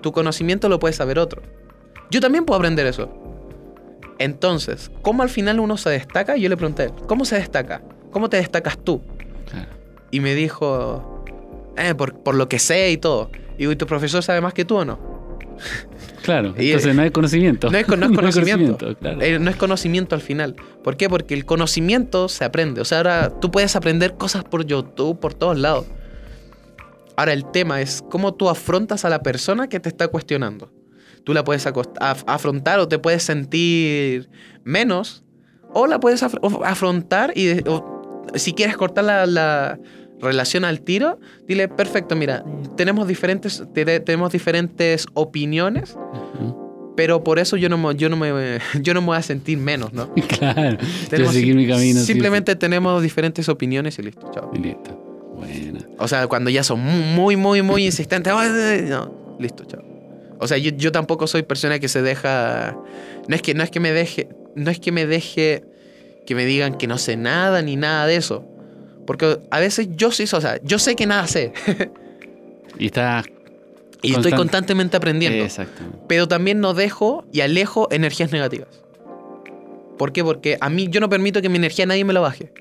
Tu 0.00 0.12
conocimiento 0.12 0.68
lo 0.70 0.78
puede 0.78 0.94
saber 0.94 1.18
otro. 1.18 1.42
Yo 2.10 2.20
también 2.20 2.44
puedo 2.46 2.56
aprender 2.58 2.86
eso. 2.86 3.10
Entonces, 4.18 4.90
¿cómo 5.02 5.22
al 5.22 5.28
final 5.28 5.60
uno 5.60 5.76
se 5.76 5.90
destaca? 5.90 6.36
Yo 6.36 6.48
le 6.48 6.56
pregunté, 6.56 6.90
¿cómo 7.06 7.24
se 7.24 7.36
destaca? 7.36 7.82
¿Cómo 8.10 8.30
te 8.30 8.38
destacas 8.38 8.78
tú? 8.78 9.02
Claro. 9.50 9.68
Y 10.10 10.20
me 10.20 10.34
dijo, 10.34 11.24
eh, 11.76 11.94
por, 11.94 12.14
por 12.20 12.34
lo 12.34 12.48
que 12.48 12.58
sé 12.58 12.90
y 12.92 12.96
todo. 12.96 13.30
Y 13.56 13.58
digo, 13.58 13.72
¿y 13.72 13.76
tu 13.76 13.86
profesor 13.86 14.22
sabe 14.22 14.40
más 14.40 14.54
que 14.54 14.64
tú 14.64 14.76
o 14.76 14.84
no? 14.84 14.98
Claro, 16.22 16.54
Y- 16.58 16.70
entonces 16.72 16.96
no 16.96 17.02
hay 17.02 17.10
conocimiento. 17.10 17.70
No 17.70 17.78
es, 17.78 17.86
con- 17.86 18.00
no 18.00 18.06
es 18.06 18.12
conocimiento. 18.16 18.96
claro. 18.98 19.20
Eh, 19.22 19.38
no 19.38 19.48
es 19.48 19.54
conocimiento 19.54 20.16
al 20.16 20.20
final. 20.20 20.56
¿Por 20.82 20.96
qué? 20.96 21.08
Porque 21.08 21.34
el 21.34 21.44
conocimiento 21.44 22.28
se 22.28 22.44
aprende. 22.44 22.80
O 22.80 22.84
sea, 22.84 22.98
ahora 22.98 23.30
tú 23.40 23.52
puedes 23.52 23.76
aprender 23.76 24.14
cosas 24.16 24.42
por 24.42 24.64
YouTube, 24.66 25.20
por 25.20 25.34
todos 25.34 25.56
lados. 25.56 25.86
Ahora 27.16 27.32
el 27.32 27.44
tema 27.50 27.80
es 27.80 28.02
cómo 28.10 28.34
tú 28.34 28.48
afrontas 28.48 29.04
a 29.04 29.08
la 29.10 29.22
persona 29.22 29.68
que 29.68 29.80
te 29.80 29.88
está 29.88 30.08
cuestionando. 30.08 30.70
Tú 31.24 31.32
la 31.34 31.42
puedes 31.44 31.66
af- 31.66 32.24
afrontar 32.26 32.78
o 32.78 32.88
te 32.88 32.98
puedes 32.98 33.22
sentir 33.22 34.28
menos. 34.64 35.24
O 35.72 35.86
la 35.86 35.98
puedes 36.00 36.22
af- 36.22 36.38
afrontar 36.64 37.32
y 37.36 37.60
o 37.68 38.24
si 38.34 38.52
quieres 38.52 38.76
cortar 38.76 39.04
la, 39.04 39.26
la 39.26 39.78
relación 40.20 40.64
al 40.64 40.80
tiro, 40.80 41.18
dile, 41.46 41.68
perfecto, 41.68 42.16
mira, 42.16 42.44
tenemos 42.76 43.06
diferentes, 43.08 43.62
te- 43.74 44.00
tenemos 44.00 44.32
diferentes 44.32 45.06
opiniones 45.14 45.96
pero 46.96 47.22
por 47.22 47.38
eso 47.38 47.58
yo 47.58 47.68
no, 47.68 47.76
me- 47.76 47.94
yo 47.94 48.08
no, 48.08 48.16
me, 48.16 48.58
yo 48.80 48.94
no 48.94 49.02
me 49.02 49.08
voy 49.08 49.16
a 49.18 49.22
sentir 49.22 49.58
menos, 49.58 49.92
¿no? 49.92 50.08
Claro. 50.38 50.78
Yo 51.10 51.30
seguir 51.30 51.54
mi 51.54 51.68
camino. 51.68 52.00
sí, 52.00 52.06
Simplemente 52.06 52.56
tenemos 52.56 53.02
diferentes 53.02 53.48
opiniones 53.50 53.98
y 53.98 54.02
listo, 54.02 54.30
chao. 54.32 54.50
Y 54.54 54.58
listo. 54.58 55.05
Buena. 55.46 55.80
O 55.98 56.08
sea, 56.08 56.26
cuando 56.26 56.50
ya 56.50 56.62
son 56.62 56.80
muy, 56.80 57.36
muy, 57.36 57.62
muy 57.62 57.84
insistentes, 57.86 58.32
"Ay, 58.34 58.82
no, 58.88 59.36
listo, 59.38 59.64
chao. 59.64 59.82
O 60.38 60.46
sea, 60.46 60.58
yo, 60.58 60.70
yo 60.76 60.92
tampoco 60.92 61.26
soy 61.26 61.42
persona 61.42 61.78
que 61.78 61.88
se 61.88 62.02
deja. 62.02 62.76
No 63.28 63.34
es 63.34 63.42
que, 63.42 63.54
no 63.54 63.62
es 63.62 63.70
que 63.70 63.80
me 63.80 63.92
deje. 63.92 64.28
No 64.54 64.70
es 64.70 64.78
que 64.80 64.92
me 64.92 65.06
deje 65.06 65.64
que 66.26 66.34
me 66.34 66.44
digan 66.44 66.74
que 66.76 66.86
no 66.86 66.98
sé 66.98 67.16
nada 67.16 67.62
ni 67.62 67.76
nada 67.76 68.06
de 68.06 68.16
eso. 68.16 68.44
Porque 69.06 69.38
a 69.50 69.60
veces 69.60 69.88
yo 69.96 70.10
sí, 70.10 70.24
o 70.24 70.40
sea, 70.40 70.60
yo 70.62 70.78
sé 70.78 70.94
que 70.96 71.06
nada 71.06 71.26
sé. 71.26 71.52
Y 72.78 72.86
estás. 72.86 73.24
y 74.02 74.12
estoy 74.12 74.32
Constan- 74.32 74.36
constantemente 74.36 74.96
aprendiendo. 74.98 75.42
Exactamente. 75.44 75.98
pero 76.06 76.28
también 76.28 76.60
no 76.60 76.74
dejo 76.74 77.24
y 77.32 77.40
alejo 77.40 77.88
energías 77.90 78.32
negativas. 78.32 78.68
¿Por 79.96 80.12
qué? 80.12 80.22
Porque 80.22 80.58
a 80.60 80.68
mí 80.68 80.88
yo 80.90 81.00
no 81.00 81.08
permito 81.08 81.40
que 81.40 81.48
mi 81.48 81.56
energía 81.56 81.86
nadie 81.86 82.04
me 82.04 82.12
la 82.12 82.20
baje. 82.20 82.52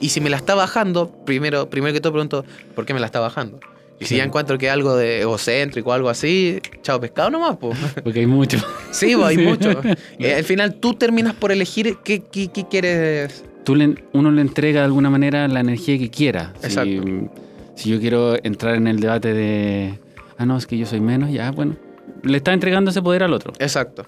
Y 0.00 0.10
si 0.10 0.20
me 0.20 0.30
la 0.30 0.36
está 0.36 0.54
bajando, 0.54 1.10
primero, 1.24 1.68
primero 1.70 1.92
que 1.92 2.00
todo 2.00 2.12
pregunto, 2.12 2.44
¿por 2.74 2.86
qué 2.86 2.94
me 2.94 3.00
la 3.00 3.06
está 3.06 3.20
bajando? 3.20 3.58
Y 4.00 4.04
si 4.04 4.16
ya 4.16 4.22
encuentro 4.22 4.58
que 4.58 4.66
es 4.66 4.72
algo 4.72 4.94
de 4.96 5.22
egocéntrico 5.22 5.90
o 5.90 5.92
algo 5.92 6.08
así, 6.08 6.60
chao 6.82 7.00
pescado 7.00 7.30
nomás, 7.30 7.56
pues. 7.56 7.76
Porque 8.04 8.20
hay 8.20 8.26
mucho. 8.26 8.58
Sí, 8.92 9.12
hay 9.20 9.36
Sí. 9.36 9.42
mucho. 9.42 9.80
Al 10.36 10.44
final 10.44 10.74
tú 10.76 10.94
terminas 10.94 11.34
por 11.34 11.50
elegir 11.50 11.96
qué, 12.04 12.22
qué- 12.22 12.48
qué 12.48 12.66
quieres. 12.68 13.44
Tú 13.64 13.74
le- 13.74 13.96
uno 14.12 14.30
le 14.30 14.40
entrega 14.40 14.80
de 14.80 14.86
alguna 14.86 15.10
manera 15.10 15.48
la 15.48 15.60
energía 15.60 15.98
que 15.98 16.10
quiera. 16.10 16.52
Si, 16.60 16.66
Exacto. 16.66 17.30
Si 17.74 17.90
yo 17.90 17.98
quiero 18.00 18.36
entrar 18.44 18.76
en 18.76 18.86
el 18.86 19.00
debate 19.00 19.34
de, 19.34 19.98
ah, 20.36 20.46
no, 20.46 20.56
es 20.56 20.66
que 20.66 20.78
yo 20.78 20.86
soy 20.86 21.00
menos, 21.00 21.30
ya, 21.32 21.50
bueno, 21.50 21.76
le 22.22 22.36
está 22.38 22.52
entregando 22.52 22.90
ese 22.92 23.02
poder 23.02 23.24
al 23.24 23.32
otro. 23.32 23.52
Exacto. 23.58 24.06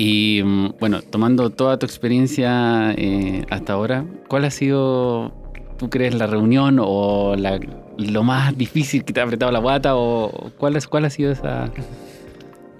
Y 0.00 0.42
mm, 0.44 0.74
bueno, 0.78 1.02
tomando 1.02 1.50
toda 1.50 1.76
tu 1.76 1.84
experiencia 1.84 2.92
eh, 2.96 3.44
hasta 3.50 3.72
ahora, 3.72 4.04
¿cuál 4.28 4.44
ha 4.44 4.50
sido, 4.52 5.32
tú 5.76 5.90
crees, 5.90 6.14
la 6.14 6.28
reunión 6.28 6.78
o 6.80 7.34
la- 7.36 7.58
lo 7.96 8.22
más 8.22 8.56
difícil 8.56 9.04
que 9.04 9.12
te 9.12 9.18
ha 9.20 9.24
apretado 9.24 9.50
la 9.50 9.58
guata 9.58 9.96
o 9.96 10.52
cuál, 10.56 10.76
es, 10.76 10.86
cuál 10.86 11.04
ha 11.06 11.10
sido 11.10 11.32
esa 11.32 11.72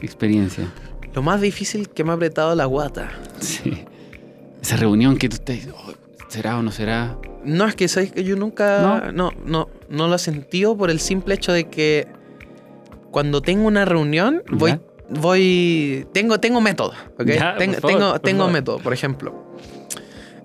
experiencia? 0.01 0.73
Lo 1.13 1.23
más 1.23 1.41
difícil 1.41 1.89
que 1.89 2.05
me 2.05 2.11
ha 2.13 2.15
apretado 2.15 2.55
la 2.55 2.67
guata. 2.67 3.11
Sí. 3.41 3.85
Esa 4.63 4.77
reunión 4.77 5.17
que 5.17 5.29
tú 5.29 5.35
estás, 5.37 5.69
oh, 5.75 5.93
¿será 6.29 6.57
o 6.59 6.63
no 6.63 6.71
será? 6.71 7.19
No, 7.45 7.67
es 7.67 7.75
que 7.75 7.89
sabes 7.89 8.13
que 8.13 8.23
yo 8.23 8.37
nunca. 8.37 9.11
No, 9.13 9.33
no, 9.33 9.69
no, 9.89 10.09
lo 10.09 10.15
he 10.15 10.19
sentido 10.19 10.77
por 10.77 10.91
el 10.91 11.01
simple 11.01 11.35
hecho 11.35 11.53
de 11.53 11.65
que 11.69 12.07
cuando 13.11 13.41
tengo 13.43 13.67
una 13.67 13.85
reunión. 13.85 14.43
¿Ya? 14.51 14.57
voy 14.57 14.81
tengo, 16.13 16.39
tengo 16.41 16.61
método, 16.61 16.93
¿ok? 17.19 17.27
Ya, 17.27 17.55
favor, 17.81 17.99
tengo, 17.99 18.21
tengo 18.21 18.39
favor. 18.41 18.53
método. 18.53 18.79
Por 18.79 18.93
ejemplo, 18.93 19.35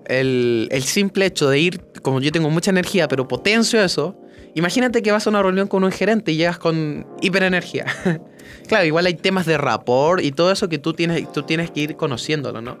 el, 0.06 0.68
el 0.70 0.82
simple 0.82 1.26
hecho 1.26 1.48
de 1.48 1.58
ir, 1.58 1.80
como 2.02 2.20
yo 2.20 2.32
tengo 2.32 2.50
mucha 2.50 2.70
energía, 2.70 3.08
pero 3.08 3.26
potencio 3.28 3.82
eso. 3.82 4.16
Imagínate 4.56 5.02
que 5.02 5.10
vas 5.10 5.26
a 5.26 5.30
una 5.30 5.42
reunión 5.42 5.66
con 5.66 5.82
un 5.82 5.90
gerente 5.90 6.30
y 6.32 6.36
llegas 6.36 6.58
con 6.58 7.06
hiperenergía. 7.20 7.86
claro, 8.68 8.84
igual 8.86 9.06
hay 9.06 9.14
temas 9.14 9.46
de 9.46 9.58
rapport 9.58 10.22
y 10.22 10.30
todo 10.30 10.52
eso 10.52 10.68
que 10.68 10.78
tú 10.78 10.92
tienes, 10.92 11.30
tú 11.32 11.42
tienes 11.42 11.70
que 11.70 11.80
ir 11.80 11.96
conociéndolo, 11.96 12.60
¿no? 12.60 12.78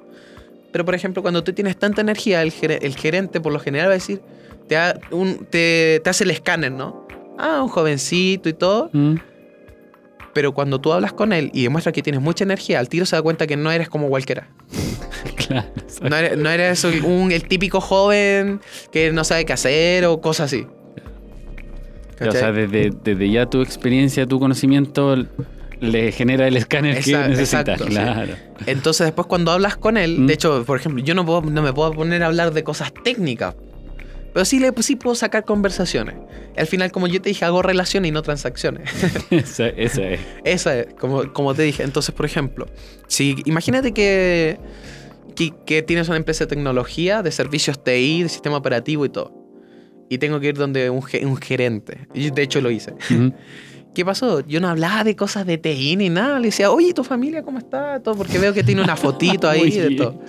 Pero, 0.70 0.84
por 0.84 0.94
ejemplo, 0.94 1.22
cuando 1.22 1.42
tú 1.44 1.52
tienes 1.52 1.76
tanta 1.76 2.00
energía, 2.00 2.42
el, 2.42 2.52
ger- 2.52 2.78
el 2.82 2.94
gerente 2.96 3.40
por 3.40 3.52
lo 3.52 3.58
general 3.60 3.88
va 3.88 3.92
a 3.92 3.94
decir, 3.94 4.20
te, 4.68 4.76
ha- 4.76 4.98
un- 5.10 5.46
te, 5.50 6.00
te 6.02 6.10
hace 6.10 6.24
el 6.24 6.30
escáner, 6.30 6.72
¿no? 6.72 7.06
Ah, 7.38 7.60
un 7.62 7.68
jovencito 7.68 8.48
y 8.48 8.52
todo. 8.52 8.90
¿Mm? 8.92 9.14
Pero 10.34 10.52
cuando 10.52 10.80
tú 10.80 10.92
hablas 10.92 11.12
con 11.12 11.32
él 11.32 11.50
y 11.54 11.62
demuestras 11.62 11.92
que 11.92 12.02
tienes 12.02 12.20
mucha 12.20 12.44
energía, 12.44 12.80
al 12.80 12.88
tiro 12.88 13.06
se 13.06 13.16
da 13.16 13.22
cuenta 13.22 13.46
que 13.46 13.56
no 13.56 13.70
eres 13.72 13.88
como 13.88 14.08
cualquiera. 14.08 14.48
Claro. 15.36 15.66
No 16.02 16.16
eres, 16.16 16.38
no 16.38 16.50
eres 16.50 16.84
un- 16.84 17.30
el 17.32 17.44
típico 17.46 17.80
joven 17.80 18.60
que 18.90 19.10
no 19.12 19.24
sabe 19.24 19.44
qué 19.44 19.52
hacer 19.52 20.04
o 20.06 20.20
cosas 20.20 20.46
así. 20.52 20.66
O 22.26 22.30
sea, 22.32 22.52
desde, 22.52 22.90
desde 23.02 23.30
ya 23.30 23.46
tu 23.46 23.60
experiencia, 23.60 24.26
tu 24.26 24.38
conocimiento 24.38 25.16
le 25.80 26.12
genera 26.12 26.46
el 26.46 26.56
escáner 26.56 26.94
que 26.94 27.10
Exacto, 27.10 27.28
necesitas. 27.30 27.60
exacto, 27.68 27.84
sí. 27.84 27.90
claro. 27.90 28.32
Entonces 28.66 29.06
después 29.06 29.26
cuando 29.26 29.50
hablas 29.50 29.76
con 29.76 29.96
él, 29.96 30.20
Mm. 30.20 30.26
de 30.26 30.34
hecho, 30.34 30.64
por 30.64 30.78
ejemplo, 30.78 31.02
yo 31.02 31.14
no, 31.14 31.26
puedo- 31.26 31.42
no 31.42 31.62
me 31.62 31.72
puedo 31.72 31.92
poner 31.92 32.22
a 32.22 32.26
hablar 32.26 32.52
de 32.52 32.62
cosas 32.64 32.92
técnicas. 33.02 33.54
Pero 34.34 34.44
sí, 34.44 34.58
le, 34.58 34.72
sí 34.80 34.96
puedo 34.96 35.14
sacar 35.14 35.44
conversaciones. 35.44 36.16
Al 36.56 36.66
final, 36.66 36.90
como 36.90 37.06
yo 37.06 37.22
te 37.22 37.28
dije, 37.28 37.44
hago 37.44 37.62
relaciones 37.62 38.08
y 38.08 38.12
no 38.12 38.20
transacciones. 38.22 38.90
esa, 39.30 39.68
esa 39.68 40.02
es. 40.02 40.20
Esa 40.42 40.80
es, 40.80 40.94
como, 40.94 41.32
como 41.32 41.54
te 41.54 41.62
dije. 41.62 41.84
Entonces, 41.84 42.12
por 42.12 42.26
ejemplo, 42.26 42.66
si 43.06 43.36
imagínate 43.44 43.94
que, 43.94 44.58
que, 45.36 45.54
que 45.64 45.82
tienes 45.82 46.08
una 46.08 46.16
empresa 46.16 46.44
de 46.44 46.48
tecnología, 46.48 47.22
de 47.22 47.30
servicios 47.30 47.82
TI, 47.82 48.24
de 48.24 48.28
sistema 48.28 48.56
operativo 48.56 49.04
y 49.04 49.08
todo. 49.08 49.32
Y 50.10 50.18
tengo 50.18 50.40
que 50.40 50.48
ir 50.48 50.56
donde 50.56 50.90
un, 50.90 51.04
un 51.22 51.36
gerente. 51.36 52.08
Y 52.12 52.30
de 52.30 52.42
hecho 52.42 52.60
lo 52.60 52.72
hice. 52.72 52.92
Ujú. 53.10 53.32
¿Qué 53.94 54.04
pasó? 54.04 54.40
Yo 54.40 54.60
no 54.60 54.68
hablaba 54.68 55.04
de 55.04 55.14
cosas 55.14 55.46
de 55.46 55.58
TI 55.58 55.94
ni 55.94 56.08
nada. 56.08 56.40
Le 56.40 56.46
decía, 56.46 56.72
oye, 56.72 56.92
¿tu 56.92 57.04
familia 57.04 57.44
cómo 57.44 57.58
está? 57.58 58.00
Todo, 58.00 58.16
porque 58.16 58.40
veo 58.40 58.52
que 58.52 58.64
tiene 58.64 58.82
una 58.82 58.96
fotito 58.96 59.48
ahí 59.48 59.70
de 59.78 59.94
todo. 59.94 60.20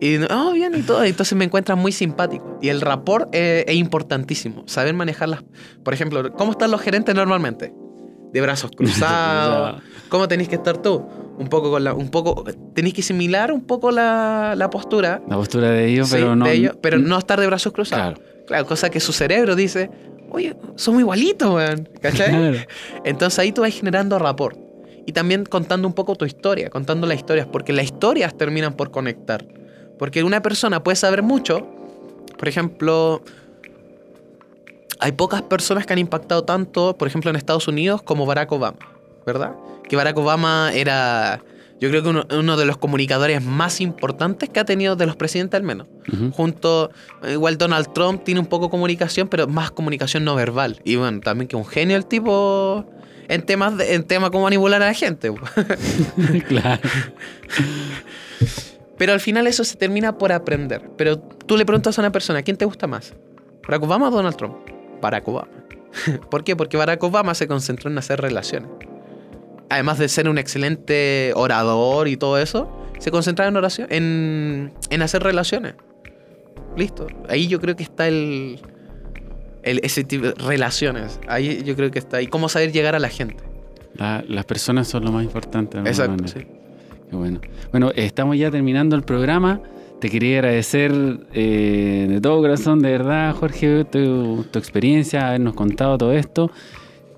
Y, 0.00 0.18
oh, 0.30 0.52
bien, 0.52 0.74
y 0.76 0.82
todo. 0.82 1.02
Entonces 1.04 1.36
me 1.36 1.44
encuentran 1.44 1.78
muy 1.78 1.92
simpático. 1.92 2.58
Y 2.60 2.68
el 2.68 2.80
rapport 2.80 3.28
eh, 3.32 3.64
es 3.66 3.76
importantísimo. 3.76 4.64
Saber 4.66 4.94
manejarlas. 4.94 5.42
Por 5.82 5.94
ejemplo, 5.94 6.32
¿cómo 6.32 6.52
están 6.52 6.70
los 6.70 6.80
gerentes 6.80 7.14
normalmente? 7.14 7.72
De 8.32 8.40
brazos 8.40 8.70
cruzados. 8.76 9.82
¿Cómo 10.08 10.28
tenéis 10.28 10.48
que 10.48 10.56
estar 10.56 10.78
tú? 10.78 11.06
Un 11.38 11.48
poco 11.48 11.70
con 11.70 11.84
la. 11.84 11.94
Un 11.94 12.10
poco. 12.10 12.44
Tenéis 12.74 12.94
que 12.94 13.02
similar 13.02 13.52
un 13.52 13.64
poco 13.64 13.90
la, 13.90 14.54
la 14.56 14.70
postura. 14.70 15.22
La 15.28 15.36
postura 15.36 15.70
de 15.70 15.86
ellos, 15.86 16.08
sí, 16.08 16.16
pero 16.16 16.36
no. 16.36 16.44
de 16.44 16.52
ellos, 16.52 16.76
pero 16.80 16.98
no 16.98 17.18
estar 17.18 17.40
de 17.40 17.46
brazos 17.46 17.72
cruzados. 17.72 18.18
Claro. 18.18 18.36
Claro, 18.46 18.66
cosa 18.66 18.90
que 18.90 19.00
su 19.00 19.12
cerebro 19.12 19.56
dice, 19.56 19.90
oye, 20.30 20.56
somos 20.76 21.00
igualitos, 21.00 21.52
weón. 21.52 21.88
¿Cachai? 22.00 22.28
Claro. 22.28 22.58
Entonces 23.04 23.38
ahí 23.38 23.52
tú 23.52 23.62
vas 23.62 23.74
generando 23.74 24.18
rapport. 24.18 24.58
Y 25.06 25.12
también 25.12 25.44
contando 25.44 25.86
un 25.86 25.94
poco 25.94 26.16
tu 26.16 26.24
historia, 26.24 26.68
contando 26.68 27.06
las 27.06 27.16
historias, 27.16 27.46
porque 27.46 27.72
las 27.72 27.84
historias 27.86 28.36
terminan 28.36 28.74
por 28.74 28.90
conectar. 28.90 29.46
Porque 29.98 30.24
una 30.24 30.42
persona 30.42 30.82
puede 30.82 30.96
saber 30.96 31.22
mucho, 31.22 31.66
por 32.38 32.48
ejemplo, 32.48 33.22
hay 35.00 35.12
pocas 35.12 35.42
personas 35.42 35.86
que 35.86 35.92
han 35.92 35.98
impactado 35.98 36.44
tanto, 36.44 36.96
por 36.96 37.08
ejemplo, 37.08 37.30
en 37.30 37.36
Estados 37.36 37.68
Unidos 37.68 38.02
como 38.02 38.26
Barack 38.26 38.50
Obama, 38.52 38.78
¿verdad? 39.24 39.52
Que 39.88 39.96
Barack 39.96 40.16
Obama 40.18 40.70
era, 40.74 41.42
yo 41.80 41.88
creo 41.88 42.02
que 42.02 42.08
uno, 42.08 42.26
uno 42.30 42.56
de 42.56 42.64
los 42.64 42.76
comunicadores 42.76 43.42
más 43.42 43.80
importantes 43.80 44.48
que 44.48 44.60
ha 44.60 44.64
tenido 44.64 44.96
de 44.96 45.06
los 45.06 45.16
presidentes 45.16 45.58
al 45.58 45.64
menos. 45.64 45.86
Ujú. 46.12 46.30
Junto, 46.32 46.90
igual 47.30 47.58
Donald 47.58 47.92
Trump 47.92 48.24
tiene 48.24 48.40
un 48.40 48.46
poco 48.46 48.70
comunicación, 48.70 49.28
pero 49.28 49.46
más 49.46 49.70
comunicación 49.70 50.24
no 50.24 50.34
verbal. 50.34 50.80
Y 50.84 50.96
bueno, 50.96 51.20
también 51.20 51.48
que 51.48 51.56
un 51.56 51.66
genio 51.66 51.96
el 51.96 52.06
tipo 52.06 52.84
en 53.28 53.42
temas 53.42 53.76
de, 53.76 53.94
en 53.94 54.04
temas 54.04 54.30
como 54.30 54.44
manipular 54.44 54.82
a 54.82 54.86
la 54.86 54.94
gente. 54.94 55.32
claro. 56.48 56.80
Pero 58.98 59.12
al 59.12 59.20
final 59.20 59.46
eso 59.46 59.62
se 59.64 59.76
termina 59.76 60.16
por 60.18 60.32
aprender. 60.32 60.90
Pero 60.96 61.18
tú 61.18 61.56
le 61.56 61.64
preguntas 61.66 61.98
a 61.98 62.02
una 62.02 62.12
persona, 62.12 62.42
¿quién 62.42 62.56
te 62.56 62.64
gusta 62.64 62.86
más? 62.86 63.14
¿Barack 63.66 63.82
Obama 63.82 64.08
o 64.08 64.10
Donald 64.10 64.36
Trump? 64.36 64.56
Barack 65.02 65.26
Obama. 65.28 65.48
¿Por 66.30 66.44
qué? 66.44 66.56
Porque 66.56 66.76
Barack 66.76 67.02
Obama 67.02 67.34
se 67.34 67.46
concentró 67.46 67.90
en 67.90 67.98
hacer 67.98 68.20
relaciones. 68.20 68.70
Además 69.68 69.98
de 69.98 70.08
ser 70.08 70.28
un 70.28 70.38
excelente 70.38 71.32
orador 71.34 72.06
y 72.08 72.16
todo 72.16 72.38
eso, 72.38 72.70
se 72.98 73.10
concentraba 73.10 73.48
en 73.48 73.56
oración, 73.56 73.88
en, 73.90 74.72
en 74.90 75.02
hacer 75.02 75.22
relaciones. 75.22 75.74
Listo. 76.76 77.06
Ahí 77.28 77.48
yo 77.48 77.60
creo 77.60 77.74
que 77.74 77.82
está 77.82 78.06
el, 78.06 78.60
el- 79.62 79.80
ese 79.82 80.04
tipo 80.04 80.26
de 80.26 80.34
relaciones. 80.34 81.18
Ahí 81.26 81.62
yo 81.64 81.74
creo 81.74 81.90
que 81.90 81.98
está. 81.98 82.22
Y 82.22 82.28
cómo 82.28 82.48
saber 82.48 82.70
llegar 82.72 82.94
a 82.94 82.98
la 82.98 83.08
gente. 83.08 83.42
La- 83.94 84.24
las 84.28 84.44
personas 84.44 84.86
son 84.88 85.04
lo 85.04 85.10
más 85.12 85.24
importante. 85.24 85.78
Exacto. 85.78 86.28
sí. 86.28 86.46
Qué 87.10 87.16
bueno. 87.16 87.40
Bueno, 87.70 87.90
estamos 87.94 88.36
ya 88.36 88.50
terminando 88.50 88.96
el 88.96 89.02
programa. 89.02 89.60
Te 90.00 90.10
quería 90.10 90.38
agradecer 90.38 90.92
eh, 91.32 92.06
de 92.08 92.20
todo 92.20 92.40
corazón, 92.40 92.80
de 92.82 92.90
verdad, 92.90 93.34
Jorge, 93.34 93.84
tu, 93.84 94.44
tu 94.50 94.58
experiencia, 94.58 95.28
habernos 95.28 95.54
contado 95.54 95.96
todo 95.96 96.12
esto. 96.12 96.50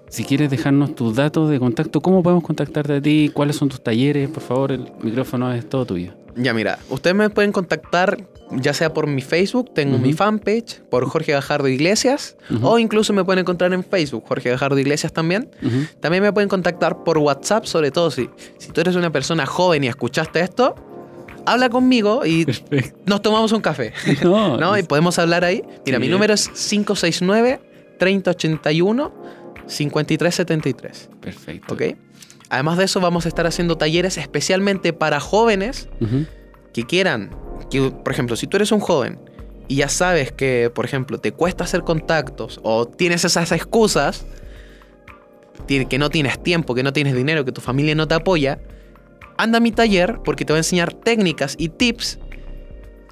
Si 0.08 0.24
quieres 0.24 0.50
dejarnos 0.50 0.94
tus 0.94 1.16
datos 1.16 1.50
de 1.50 1.58
contacto, 1.58 2.00
¿cómo 2.00 2.22
podemos 2.22 2.44
contactarte 2.44 2.94
a 2.94 3.02
ti? 3.02 3.30
¿Cuáles 3.34 3.56
son 3.56 3.68
tus 3.68 3.82
talleres? 3.82 4.30
Por 4.30 4.42
favor, 4.42 4.72
el 4.72 4.86
micrófono 5.02 5.52
es 5.52 5.68
todo 5.68 5.84
tuyo. 5.84 6.12
Ya, 6.40 6.54
mira, 6.54 6.78
ustedes 6.88 7.16
me 7.16 7.28
pueden 7.30 7.52
contactar 7.52 8.18
ya 8.52 8.72
sea 8.72 8.94
por 8.94 9.06
mi 9.06 9.20
Facebook, 9.20 9.74
tengo 9.74 9.98
mi 9.98 10.12
fanpage, 10.14 10.80
por 10.90 11.04
Jorge 11.06 11.32
Gajardo 11.32 11.68
Iglesias, 11.68 12.36
o 12.62 12.78
incluso 12.78 13.12
me 13.12 13.22
pueden 13.24 13.40
encontrar 13.40 13.72
en 13.74 13.84
Facebook, 13.84 14.24
Jorge 14.26 14.48
Gajardo 14.50 14.78
Iglesias 14.78 15.12
también. 15.12 15.50
También 16.00 16.22
me 16.22 16.32
pueden 16.32 16.48
contactar 16.48 17.04
por 17.04 17.18
WhatsApp, 17.18 17.64
sobre 17.66 17.90
todo 17.90 18.10
si, 18.10 18.30
si 18.58 18.70
tú 18.72 18.80
eres 18.80 18.94
una 18.96 19.10
persona 19.12 19.44
joven 19.44 19.84
y 19.84 19.88
escuchaste 19.88 20.40
esto, 20.40 20.74
habla 21.44 21.68
conmigo 21.68 22.24
y 22.24 22.44
Perfecto. 22.46 22.98
nos 23.06 23.20
tomamos 23.20 23.52
un 23.52 23.60
café. 23.60 23.92
No, 24.22 24.56
¿No? 24.60 24.78
Y 24.78 24.82
podemos 24.84 25.18
hablar 25.18 25.44
ahí. 25.44 25.62
Mira, 25.84 25.98
Sí. 25.98 26.04
mi 26.04 26.08
número 26.08 26.32
es 26.34 26.48
569-3081-5373. 29.68 31.08
Perfecto. 31.20 31.74
¿Ok? 31.74 31.82
Además 32.50 32.78
de 32.78 32.84
eso, 32.84 33.00
vamos 33.00 33.26
a 33.26 33.28
estar 33.28 33.46
haciendo 33.46 33.76
talleres 33.76 34.16
especialmente 34.16 34.92
para 34.92 35.20
jóvenes 35.20 35.88
que 36.72 36.84
quieran, 36.84 37.30
que, 37.70 37.90
por 37.90 38.12
ejemplo, 38.12 38.36
si 38.36 38.46
tú 38.46 38.56
eres 38.56 38.72
un 38.72 38.80
joven 38.80 39.18
y 39.68 39.76
ya 39.76 39.88
sabes 39.88 40.32
que, 40.32 40.70
por 40.74 40.84
ejemplo, 40.84 41.18
te 41.18 41.32
cuesta 41.32 41.64
hacer 41.64 41.82
contactos 41.82 42.60
o 42.62 42.86
tienes 42.86 43.24
esas 43.24 43.52
excusas, 43.52 44.26
que 45.66 45.98
no 45.98 46.08
tienes 46.08 46.42
tiempo, 46.42 46.74
que 46.74 46.82
no 46.82 46.92
tienes 46.92 47.14
dinero, 47.14 47.44
que 47.44 47.52
tu 47.52 47.60
familia 47.60 47.94
no 47.94 48.08
te 48.08 48.14
apoya, 48.14 48.58
anda 49.36 49.58
a 49.58 49.60
mi 49.60 49.70
taller 49.70 50.20
porque 50.24 50.44
te 50.44 50.52
voy 50.52 50.58
a 50.58 50.60
enseñar 50.60 50.94
técnicas 50.94 51.54
y 51.58 51.68
tips 51.68 52.18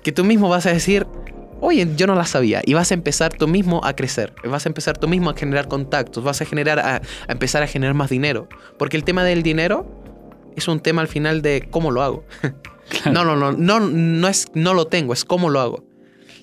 que 0.03 0.12
tú 0.12 0.24
mismo 0.24 0.49
vas 0.49 0.64
a 0.66 0.72
decir, 0.72 1.07
oye, 1.61 1.88
yo 1.96 2.07
no 2.07 2.14
las 2.14 2.30
sabía. 2.30 2.62
Y 2.64 2.74
vas 2.74 2.90
a 2.90 2.94
empezar 2.94 3.32
tú 3.32 3.48
mismo 3.48 3.80
a 3.84 3.94
crecer, 3.94 4.32
vas 4.44 4.66
a 4.66 4.68
empezar 4.68 4.98
tú 4.98 5.09
mismo 5.09 5.30
a 5.30 5.34
generar 5.34 5.68
contactos, 5.68 6.24
vas 6.24 6.40
a, 6.40 6.44
generar, 6.44 6.78
a, 6.78 6.96
a 6.96 7.32
empezar 7.32 7.62
a 7.62 7.66
generar 7.66 7.94
más 7.94 8.11
dinero. 8.11 8.48
Porque 8.78 8.96
el 8.96 9.04
tema 9.04 9.24
del 9.24 9.42
dinero 9.42 9.86
es 10.57 10.68
un 10.68 10.80
tema 10.80 11.02
al 11.02 11.09
final 11.09 11.42
de 11.42 11.68
cómo 11.70 11.90
lo 11.90 12.02
hago. 12.02 12.24
No, 13.11 13.24
no, 13.24 13.34
no, 13.34 13.50
no, 13.50 13.80
no 13.80 14.28
es 14.28 14.46
no 14.54 14.72
lo 14.72 14.86
tengo, 14.86 15.12
es 15.12 15.24
cómo 15.24 15.50
lo 15.50 15.59
hago. 15.59 15.84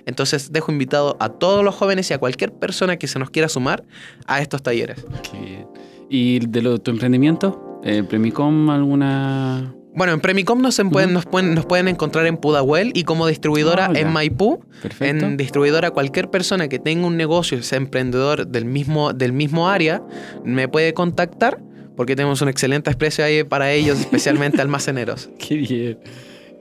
Entonces 0.06 0.52
dejo 0.52 0.74
invitado 0.74 1.16
a 1.20 1.30
todos 1.30 1.64
los 1.64 1.74
jóvenes 1.74 2.12
y 2.12 2.14
a 2.14 2.18
cualquier 2.18 2.52
persona 2.52 2.98
que 2.98 3.08
se 3.08 3.18
nos 3.20 3.30
quiera 3.30 3.48
sumar 3.48 3.86
a 4.28 4.42
estos 4.42 4.62
talleres. 4.62 5.06
Qué 5.32 5.40
bien. 5.40 5.68
¿Y 6.10 6.40
de 6.46 6.62
lo, 6.62 6.80
tu 6.80 6.92
emprendimiento? 6.92 7.80
Eh, 7.84 8.04
¿Premicom 8.04 8.70
alguna 8.70 9.74
Bueno, 9.96 10.14
en 10.14 10.20
Premicom 10.20 10.62
nos, 10.62 10.82
pueden, 10.92 11.14
nos, 11.14 11.26
pueden, 11.26 11.54
nos 11.54 11.66
pueden 11.66 11.88
encontrar 11.88 12.26
en 12.26 12.38
Pudahuel 12.38 12.92
y 12.96 13.04
como 13.04 13.28
distribuidora 13.28 13.88
Ah, 13.88 13.94
en 13.96 14.12
Maipú. 14.12 14.64
Perfecto. 14.82 15.26
En 15.26 15.38
distribuidora, 15.38 15.92
cualquier 15.92 16.30
persona 16.30 16.68
que 16.68 16.80
tenga 16.80 17.08
un 17.08 17.18
negocio, 17.18 17.62
sea 17.64 17.78
emprendedor 17.78 18.48
del 18.48 18.66
mismo, 18.66 19.14
del 19.14 19.34
mismo 19.34 19.70
área, 19.70 20.02
me 20.44 20.68
puede 20.68 20.94
contactar 20.94 21.60
porque 21.96 22.16
tenemos 22.16 22.42
un 22.42 22.50
excelente 22.50 22.94
precio 22.96 23.24
ahí 23.24 23.44
para 23.44 23.72
ellos, 23.72 24.00
especialmente 24.02 24.62
almaceneros. 24.62 25.30
Qué 25.38 25.56
bien. 25.56 25.98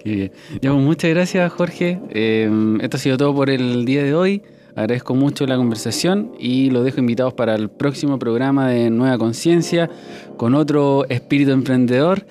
Qué 0.02 0.10
bien. 0.10 0.32
Ya, 0.60 0.72
pues, 0.72 0.82
muchas 0.82 1.10
gracias, 1.10 1.52
Jorge. 1.52 2.00
Eh, 2.10 2.50
esto 2.80 2.96
ha 2.96 3.00
sido 3.00 3.16
todo 3.16 3.34
por 3.34 3.50
el 3.50 3.84
día 3.84 4.02
de 4.02 4.14
hoy. 4.14 4.42
Agradezco 4.74 5.14
mucho 5.14 5.46
la 5.46 5.56
conversación 5.56 6.32
y 6.38 6.70
los 6.70 6.82
dejo 6.84 6.98
invitados 6.98 7.34
para 7.34 7.54
el 7.54 7.68
próximo 7.68 8.18
programa 8.18 8.70
de 8.70 8.88
Nueva 8.88 9.18
Conciencia 9.18 9.90
con 10.38 10.54
otro 10.54 11.04
espíritu 11.10 11.50
emprendedor. 11.50 12.26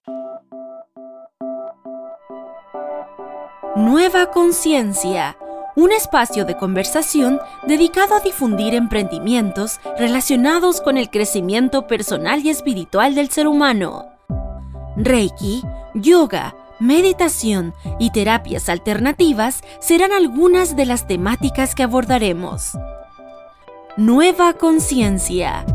Nueva 3.75 4.31
Conciencia, 4.31 5.37
un 5.77 5.93
espacio 5.93 6.43
de 6.43 6.57
conversación 6.57 7.39
dedicado 7.65 8.15
a 8.15 8.19
difundir 8.19 8.73
emprendimientos 8.73 9.79
relacionados 9.97 10.81
con 10.81 10.97
el 10.97 11.09
crecimiento 11.09 11.87
personal 11.87 12.45
y 12.45 12.49
espiritual 12.49 13.15
del 13.15 13.29
ser 13.29 13.47
humano. 13.47 14.07
Reiki, 14.97 15.63
yoga, 15.93 16.53
meditación 16.81 17.73
y 17.97 18.11
terapias 18.11 18.67
alternativas 18.67 19.61
serán 19.79 20.11
algunas 20.11 20.75
de 20.75 20.85
las 20.85 21.07
temáticas 21.07 21.73
que 21.73 21.83
abordaremos. 21.83 22.73
Nueva 23.95 24.53
Conciencia 24.53 25.65